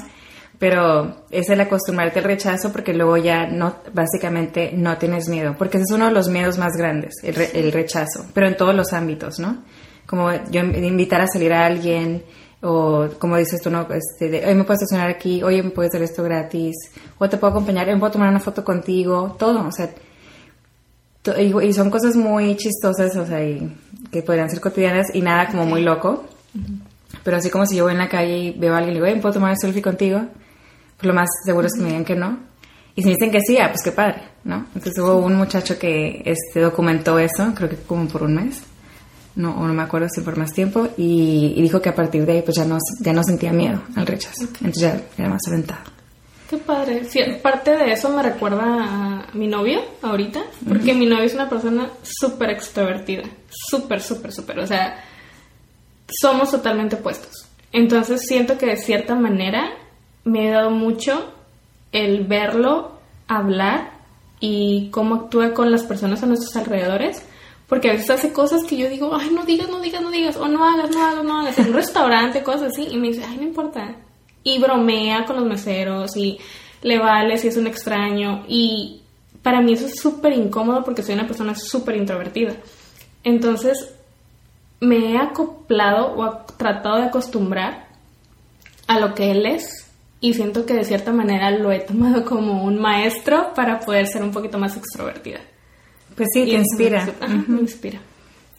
pero 0.58 1.24
es 1.30 1.48
el 1.50 1.60
acostumbrarte 1.60 2.20
al 2.20 2.24
rechazo 2.24 2.72
porque 2.72 2.94
luego 2.94 3.16
ya 3.16 3.46
no, 3.46 3.76
básicamente 3.92 4.72
no 4.72 4.96
tienes 4.96 5.28
miedo, 5.28 5.54
porque 5.58 5.76
ese 5.78 5.84
es 5.88 5.92
uno 5.92 6.06
de 6.06 6.12
los 6.12 6.28
miedos 6.28 6.58
más 6.58 6.72
grandes, 6.76 7.14
el, 7.22 7.36
el 7.36 7.72
rechazo, 7.72 8.26
pero 8.32 8.46
en 8.46 8.56
todos 8.56 8.74
los 8.74 8.92
ámbitos, 8.92 9.38
¿no? 9.38 9.64
Como 10.06 10.32
yo 10.50 10.60
invitar 10.60 11.20
a 11.20 11.26
salir 11.26 11.52
a 11.52 11.66
alguien, 11.66 12.22
o 12.62 13.08
como 13.18 13.36
dices 13.36 13.60
tú, 13.60 13.70
no, 13.70 13.86
este, 13.90 14.28
de, 14.28 14.46
hoy 14.46 14.54
me 14.54 14.64
puedes 14.64 14.82
estacionar 14.82 15.10
aquí, 15.10 15.42
oye, 15.42 15.62
me 15.62 15.70
puedes 15.70 15.90
hacer 15.90 16.02
esto 16.02 16.22
gratis, 16.22 16.74
o 17.18 17.28
te 17.28 17.36
puedo 17.36 17.52
acompañar, 17.52 17.86
me 17.86 17.98
puedo 17.98 18.12
tomar 18.12 18.30
una 18.30 18.40
foto 18.40 18.64
contigo, 18.64 19.36
todo, 19.38 19.66
o 19.66 19.72
sea, 19.72 19.90
y, 21.38 21.72
son 21.72 21.90
cosas 21.90 22.16
muy 22.16 22.56
chistosas, 22.56 23.16
o 23.16 23.26
sea, 23.26 23.40
que 24.10 24.22
podrían 24.22 24.48
ser 24.48 24.60
cotidianas 24.60 25.14
y 25.14 25.20
nada 25.20 25.48
como 25.48 25.66
muy 25.66 25.82
loco, 25.82 26.24
pero 27.22 27.36
así 27.36 27.50
como 27.50 27.66
si 27.66 27.76
yo 27.76 27.84
voy 27.84 27.92
en 27.92 27.98
la 27.98 28.08
calle 28.08 28.38
y 28.38 28.50
veo 28.52 28.74
a 28.74 28.78
alguien 28.78 28.92
y 28.92 28.96
digo, 28.96 29.06
oye, 29.06 29.16
¿me 29.16 29.20
puedo 29.20 29.34
tomar 29.34 29.50
un 29.50 29.58
selfie 29.58 29.82
contigo? 29.82 30.20
Pues 30.96 31.06
lo 31.06 31.14
más 31.14 31.28
seguro 31.44 31.66
es 31.66 31.74
que 31.74 31.80
me 31.80 31.88
digan 31.88 32.04
que 32.04 32.16
no. 32.16 32.38
Y 32.94 33.02
si 33.02 33.08
me 33.08 33.14
dicen 33.14 33.30
que 33.30 33.40
sí, 33.40 33.58
ah, 33.58 33.68
pues 33.68 33.82
qué 33.82 33.92
padre, 33.92 34.22
¿no? 34.44 34.66
Entonces 34.74 34.98
hubo 34.98 35.18
un 35.18 35.36
muchacho 35.36 35.78
que 35.78 36.22
este, 36.24 36.60
documentó 36.60 37.18
eso, 37.18 37.52
creo 37.54 37.68
que 37.68 37.76
como 37.76 38.08
por 38.08 38.22
un 38.22 38.36
mes 38.36 38.62
no, 39.36 39.54
no 39.66 39.74
me 39.74 39.82
acuerdo 39.82 40.08
si 40.08 40.22
por 40.22 40.36
más 40.36 40.52
tiempo, 40.52 40.88
y, 40.96 41.60
dijo 41.60 41.80
que 41.80 41.90
a 41.90 41.94
partir 41.94 42.24
de 42.26 42.32
ahí 42.32 42.42
pues 42.42 42.56
ya 42.56 42.64
no, 42.64 42.78
ya 43.00 43.12
no 43.12 43.22
sentía 43.22 43.52
miedo 43.52 43.82
al 43.94 44.06
rechazo, 44.06 44.44
entonces 44.44 44.82
ya 44.82 45.00
era 45.16 45.28
más 45.28 45.42
aventado. 45.46 45.80
Qué 46.48 46.56
padre. 46.58 47.04
Sí, 47.04 47.20
parte 47.42 47.76
de 47.76 47.92
eso 47.92 48.08
me 48.08 48.22
recuerda 48.22 48.62
a 48.62 49.26
mi 49.34 49.46
novio 49.46 49.80
ahorita, 50.00 50.42
porque 50.66 50.94
mi 50.94 51.04
novio 51.04 51.24
es 51.24 51.34
una 51.34 51.48
persona 51.48 51.90
súper 52.02 52.50
extrovertida, 52.50 53.24
súper, 53.48 54.00
súper, 54.00 54.32
súper, 54.32 54.60
o 54.60 54.66
sea, 54.66 54.96
somos 56.08 56.50
totalmente 56.50 56.96
opuestos. 56.96 57.46
Entonces 57.72 58.22
siento 58.26 58.58
que 58.58 58.66
de 58.66 58.76
cierta 58.76 59.14
manera 59.14 59.70
me 60.24 60.48
ha 60.48 60.56
dado 60.56 60.70
mucho 60.70 61.32
el 61.92 62.24
verlo 62.24 62.92
hablar 63.28 63.92
y 64.40 64.90
cómo 64.90 65.14
actúa 65.14 65.52
con 65.52 65.70
las 65.70 65.82
personas 65.84 66.22
a 66.22 66.26
nuestros 66.26 66.54
alrededores 66.56 67.22
porque 67.68 67.90
a 67.90 67.92
veces 67.94 68.10
hace 68.10 68.32
cosas 68.32 68.62
que 68.64 68.76
yo 68.76 68.88
digo, 68.88 69.14
ay, 69.14 69.30
no 69.30 69.44
digas, 69.44 69.68
no 69.68 69.80
digas, 69.80 70.00
no 70.00 70.10
digas, 70.10 70.36
o 70.36 70.46
no 70.46 70.64
hagas, 70.64 70.90
no 70.90 71.04
hagas, 71.04 71.24
no 71.24 71.40
hagas, 71.40 71.58
en 71.58 71.68
un 71.68 71.74
restaurante, 71.74 72.42
cosas 72.42 72.72
así, 72.72 72.86
y 72.90 72.96
me 72.96 73.08
dice, 73.08 73.24
ay, 73.28 73.38
no 73.38 73.42
importa. 73.42 73.96
Y 74.44 74.60
bromea 74.60 75.24
con 75.24 75.36
los 75.36 75.44
meseros, 75.44 76.16
y 76.16 76.38
le 76.82 76.98
vale 76.98 77.36
si 77.38 77.48
es 77.48 77.56
un 77.56 77.66
extraño, 77.66 78.44
y 78.46 79.02
para 79.42 79.60
mí 79.60 79.72
eso 79.72 79.86
es 79.86 79.98
súper 79.98 80.32
incómodo 80.34 80.84
porque 80.84 81.02
soy 81.02 81.14
una 81.14 81.26
persona 81.26 81.56
súper 81.56 81.96
introvertida. 81.96 82.54
Entonces, 83.24 83.95
me 84.80 85.12
he 85.12 85.18
acoplado 85.18 86.16
o 86.16 86.36
tratado 86.56 86.96
de 86.96 87.04
acostumbrar 87.04 87.88
a 88.86 89.00
lo 89.00 89.14
que 89.14 89.30
él 89.30 89.46
es, 89.46 89.86
y 90.20 90.34
siento 90.34 90.64
que 90.66 90.74
de 90.74 90.84
cierta 90.84 91.12
manera 91.12 91.50
lo 91.50 91.70
he 91.72 91.80
tomado 91.80 92.24
como 92.28 92.64
un 92.64 92.78
maestro 92.78 93.52
para 93.54 93.80
poder 93.80 94.06
ser 94.06 94.22
un 94.22 94.32
poquito 94.32 94.58
más 94.58 94.76
extrovertida. 94.76 95.40
Pues 96.14 96.28
sí, 96.32 96.44
te 96.44 96.52
inspira. 96.52 97.06
Me, 97.46 97.60
inspira. 97.60 98.00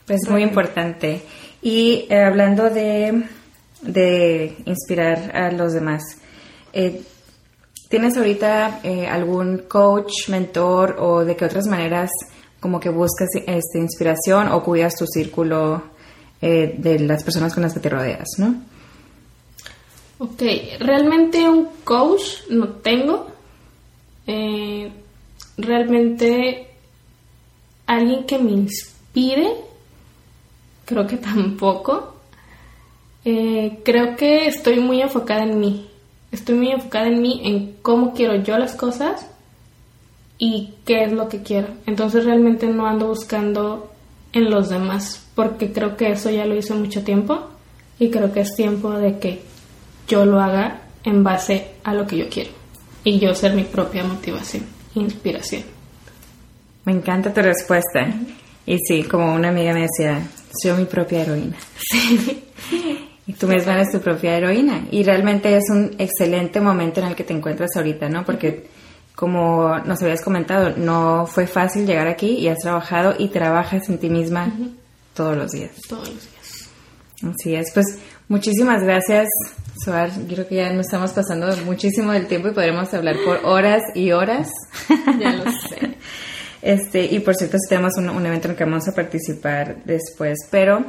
Pues 0.06 0.22
muy 0.30 0.44
importante. 0.44 1.22
Y 1.62 2.06
eh, 2.10 2.24
hablando 2.24 2.70
de, 2.70 3.24
de, 3.82 4.56
inspirar 4.66 5.36
a 5.36 5.52
los 5.52 5.74
demás, 5.74 6.04
eh, 6.72 7.02
¿tienes 7.90 8.16
ahorita 8.16 8.82
eh, 8.84 9.08
algún 9.08 9.64
coach, 9.68 10.30
mentor 10.30 10.98
o 11.00 11.26
de 11.26 11.36
qué 11.36 11.46
otras 11.46 11.66
maneras 11.66 12.12
como 12.60 12.80
que 12.80 12.90
buscas 12.90 13.30
este, 13.36 13.80
inspiración 13.80 14.50
o 14.50 14.64
cuidas 14.64 14.96
tu 14.96 15.08
círculo 15.08 15.82
de 16.42 17.00
las 17.00 17.24
personas 17.24 17.54
con 17.54 17.64
las 17.64 17.74
que 17.74 17.80
te 17.80 17.90
rodeas, 17.90 18.28
no? 18.38 18.56
Ok, 20.20 20.42
realmente 20.80 21.48
un 21.48 21.70
coach 21.84 22.50
no 22.50 22.70
tengo. 22.70 23.28
realmente 25.58 26.68
alguien 27.88 28.26
que 28.26 28.38
me 28.38 28.52
inspire, 28.52 29.56
creo 30.86 31.08
que 31.08 31.18
tampoco. 31.18 32.14
Eh, 33.26 33.80
creo 33.84 34.16
que 34.16 34.48
estoy 34.48 34.80
muy 34.80 35.02
enfocada 35.02 35.44
en 35.44 35.60
mí. 35.60 35.90
Estoy 36.32 36.56
muy 36.56 36.72
enfocada 36.72 37.08
en 37.08 37.22
mí, 37.22 37.42
en 37.44 37.76
cómo 37.82 38.14
quiero 38.14 38.36
yo 38.38 38.58
las 38.58 38.76
cosas 38.76 39.28
y 40.38 40.76
qué 40.86 41.04
es 41.04 41.12
lo 41.12 41.28
que 41.28 41.42
quiero. 41.42 41.70
Entonces 41.86 42.26
realmente 42.26 42.68
no 42.68 42.86
ando 42.86 43.08
buscando 43.08 43.92
en 44.38 44.50
los 44.50 44.70
demás, 44.70 45.26
porque 45.36 45.72
creo 45.72 45.98
que 45.98 46.12
eso 46.12 46.30
ya 46.30 46.46
lo 46.46 46.56
hice 46.56 46.74
mucho 46.74 47.04
tiempo 47.04 47.50
y 48.00 48.10
creo 48.10 48.32
que 48.32 48.42
es 48.42 48.56
tiempo 48.56 48.92
de 48.92 49.18
que 49.18 49.42
yo 50.08 50.26
lo 50.26 50.40
haga 50.40 50.82
en 51.04 51.24
base 51.24 51.72
a 51.84 51.94
lo 51.94 52.06
que 52.06 52.18
yo 52.18 52.30
quiero 52.30 52.52
y 53.04 53.20
yo 53.20 53.34
ser 53.34 53.54
mi 53.54 53.64
propia 53.64 54.04
motivación, 54.04 54.64
inspiración. 54.96 55.64
Me 56.86 56.94
encanta 56.94 57.34
tu 57.34 57.42
respuesta. 57.42 58.08
Y 58.66 58.78
sí, 58.80 59.04
como 59.04 59.34
una 59.34 59.50
amiga 59.50 59.74
me 59.74 59.82
decía, 59.82 60.22
soy 60.62 60.80
mi 60.80 60.86
propia 60.86 61.22
heroína. 61.22 61.58
Sí. 61.90 62.44
Y 63.28 63.34
tú 63.34 63.48
misma 63.48 63.74
eres 63.74 63.92
tu 63.92 64.00
propia 64.00 64.38
heroína. 64.38 64.88
Y 64.90 65.04
realmente 65.04 65.56
es 65.56 65.70
un 65.70 65.96
excelente 65.98 66.62
momento 66.62 67.02
en 67.02 67.08
el 67.08 67.16
que 67.16 67.26
te 67.26 67.34
encuentras 67.34 67.70
ahorita, 67.76 68.08
¿no? 68.08 68.24
Porque 68.26 68.68
como 69.18 69.80
nos 69.80 70.00
habías 70.04 70.22
comentado, 70.22 70.76
no 70.78 71.26
fue 71.26 71.48
fácil 71.48 71.88
llegar 71.88 72.08
aquí 72.08 72.34
y 72.34 72.50
has 72.50 72.60
trabajado 72.60 73.16
y 73.18 73.30
trabajas 73.30 73.90
en 73.90 73.98
ti 73.98 74.12
misma 74.12 74.54
todos 75.16 75.36
los 75.36 75.50
días. 75.54 75.72
Todos 75.90 76.08
los 76.08 76.22
días. 76.22 76.70
Así 77.24 77.56
es. 77.56 77.72
Pues 77.74 77.98
muchísimas 78.28 78.84
gracias, 78.84 79.28
Soar. 79.84 80.12
Creo 80.30 80.48
que 80.48 80.58
ya 80.58 80.72
nos 80.72 80.86
estamos 80.86 81.14
pasando 81.14 81.48
muchísimo 81.66 82.12
del 82.12 82.28
tiempo 82.28 82.50
y 82.50 82.52
podremos 82.52 82.94
hablar 82.94 83.16
por 83.26 83.44
horas 83.44 83.82
y 83.96 84.12
horas. 84.12 84.52
Ya 85.20 85.34
lo 85.34 85.46
sé. 85.46 85.98
Este, 86.62 87.06
y 87.06 87.20
por 87.20 87.34
cierto, 87.34 87.58
tenemos 87.68 87.98
un, 87.98 88.10
un 88.10 88.24
evento 88.24 88.46
en 88.46 88.52
el 88.52 88.58
que 88.58 88.66
vamos 88.66 88.88
a 88.88 88.94
participar 88.94 89.84
después. 89.84 90.38
Pero 90.52 90.86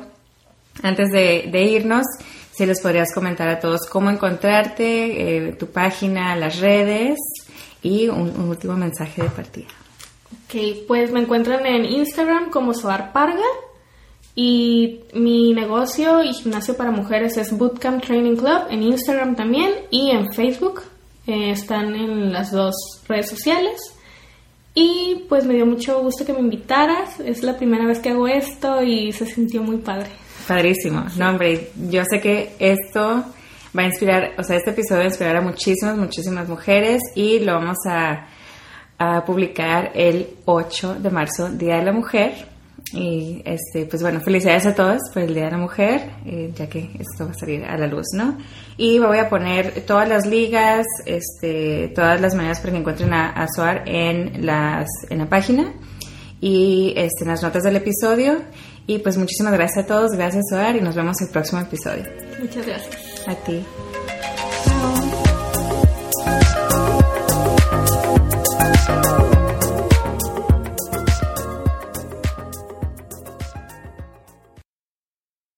antes 0.82 1.08
de, 1.12 1.48
de 1.50 1.62
irnos, 1.62 2.04
si 2.52 2.66
les 2.66 2.82
podrías 2.82 3.14
comentar 3.14 3.48
a 3.48 3.58
todos 3.58 3.86
cómo 3.86 4.10
encontrarte, 4.10 5.46
eh, 5.46 5.52
tu 5.52 5.68
página, 5.68 6.36
las 6.36 6.58
redes 6.58 7.16
y 7.82 8.08
un, 8.08 8.30
un, 8.30 8.48
último 8.48 8.76
mensaje 8.76 9.22
de 9.22 9.30
partida. 9.30 9.68
Ok, 10.32 10.86
pues 10.86 11.10
me 11.10 11.20
encuentran 11.20 11.64
en 11.66 11.84
Instagram 11.84 12.50
como 12.50 12.74
Soar 12.74 13.12
Parga 13.12 13.46
y 14.34 15.00
mi 15.14 15.52
negocio 15.52 16.22
y 16.22 16.32
gimnasio 16.32 16.76
para 16.76 16.92
mujeres 16.92 17.36
es 17.36 17.56
Bootcamp 17.56 18.04
Training 18.04 18.36
Club 18.36 18.66
en 18.70 18.84
Instagram 18.84 19.34
también 19.34 19.72
y 19.90 20.10
en 20.10 20.32
Facebook. 20.32 20.82
Eh, 21.26 21.50
están 21.50 21.94
en 21.94 22.32
las 22.32 22.52
dos 22.52 22.74
redes 23.08 23.28
sociales. 23.28 23.80
Y 24.74 25.24
pues 25.28 25.44
me 25.44 25.54
dio 25.54 25.66
mucho 25.66 26.00
gusto 26.00 26.24
que 26.24 26.32
me 26.32 26.38
invitaras. 26.38 27.18
Es 27.18 27.42
la 27.42 27.56
primera 27.56 27.84
vez 27.84 27.98
que 27.98 28.10
hago 28.10 28.28
esto 28.28 28.80
y 28.80 29.12
se 29.12 29.26
sintió 29.26 29.60
muy 29.60 29.78
padre. 29.78 30.06
Padrísimo. 30.46 31.04
No, 31.18 31.30
hombre, 31.30 31.70
yo 31.90 32.02
sé 32.08 32.20
que 32.20 32.54
esto 32.60 33.24
va 33.76 33.82
a 33.82 33.86
inspirar, 33.86 34.32
o 34.38 34.42
sea, 34.42 34.56
este 34.56 34.70
episodio 34.70 34.98
va 34.98 35.04
a 35.04 35.08
inspirar 35.08 35.36
a 35.36 35.40
muchísimas, 35.40 35.96
muchísimas 35.96 36.48
mujeres 36.48 37.02
y 37.14 37.40
lo 37.40 37.54
vamos 37.54 37.78
a, 37.86 38.26
publicar 39.24 39.92
el 39.94 40.26
8 40.44 40.96
de 40.96 41.10
marzo, 41.10 41.48
Día 41.50 41.76
de 41.76 41.84
la 41.84 41.92
Mujer. 41.92 42.32
Y 42.92 43.42
este, 43.44 43.86
pues 43.86 44.02
bueno, 44.02 44.20
felicidades 44.20 44.66
a 44.66 44.74
todos 44.74 44.98
por 45.14 45.22
el 45.22 45.34
Día 45.34 45.44
de 45.44 45.50
la 45.52 45.58
Mujer, 45.58 46.10
eh, 46.26 46.50
ya 46.52 46.68
que 46.68 46.90
esto 46.98 47.26
va 47.26 47.30
a 47.30 47.34
salir 47.34 47.64
a 47.64 47.78
la 47.78 47.86
luz, 47.86 48.06
¿no? 48.14 48.38
Y 48.76 48.98
voy 48.98 49.18
a 49.18 49.28
poner 49.28 49.82
todas 49.86 50.08
las 50.08 50.26
ligas, 50.26 50.84
este, 51.06 51.92
todas 51.94 52.20
las 52.20 52.34
maneras 52.34 52.58
para 52.58 52.72
que 52.72 52.78
encuentren 52.78 53.12
a, 53.12 53.40
a 53.40 53.46
en, 53.84 54.44
las, 54.44 54.88
en 55.10 55.18
la 55.18 55.28
página 55.28 55.72
y 56.40 56.94
este, 56.96 57.22
en 57.22 57.28
las 57.28 57.42
notas 57.42 57.62
del 57.62 57.76
episodio. 57.76 58.38
Y 58.88 58.98
pues 58.98 59.16
muchísimas 59.16 59.52
gracias 59.52 59.84
a 59.84 59.86
todos, 59.86 60.12
gracias 60.12 60.46
Soar 60.50 60.74
y 60.74 60.80
nos 60.80 60.96
vemos 60.96 61.20
el 61.20 61.28
próximo 61.28 61.60
episodio. 61.60 62.04
Muchas 62.40 62.66
gracias. 62.66 63.07
A 63.26 63.34
ti. 63.34 63.87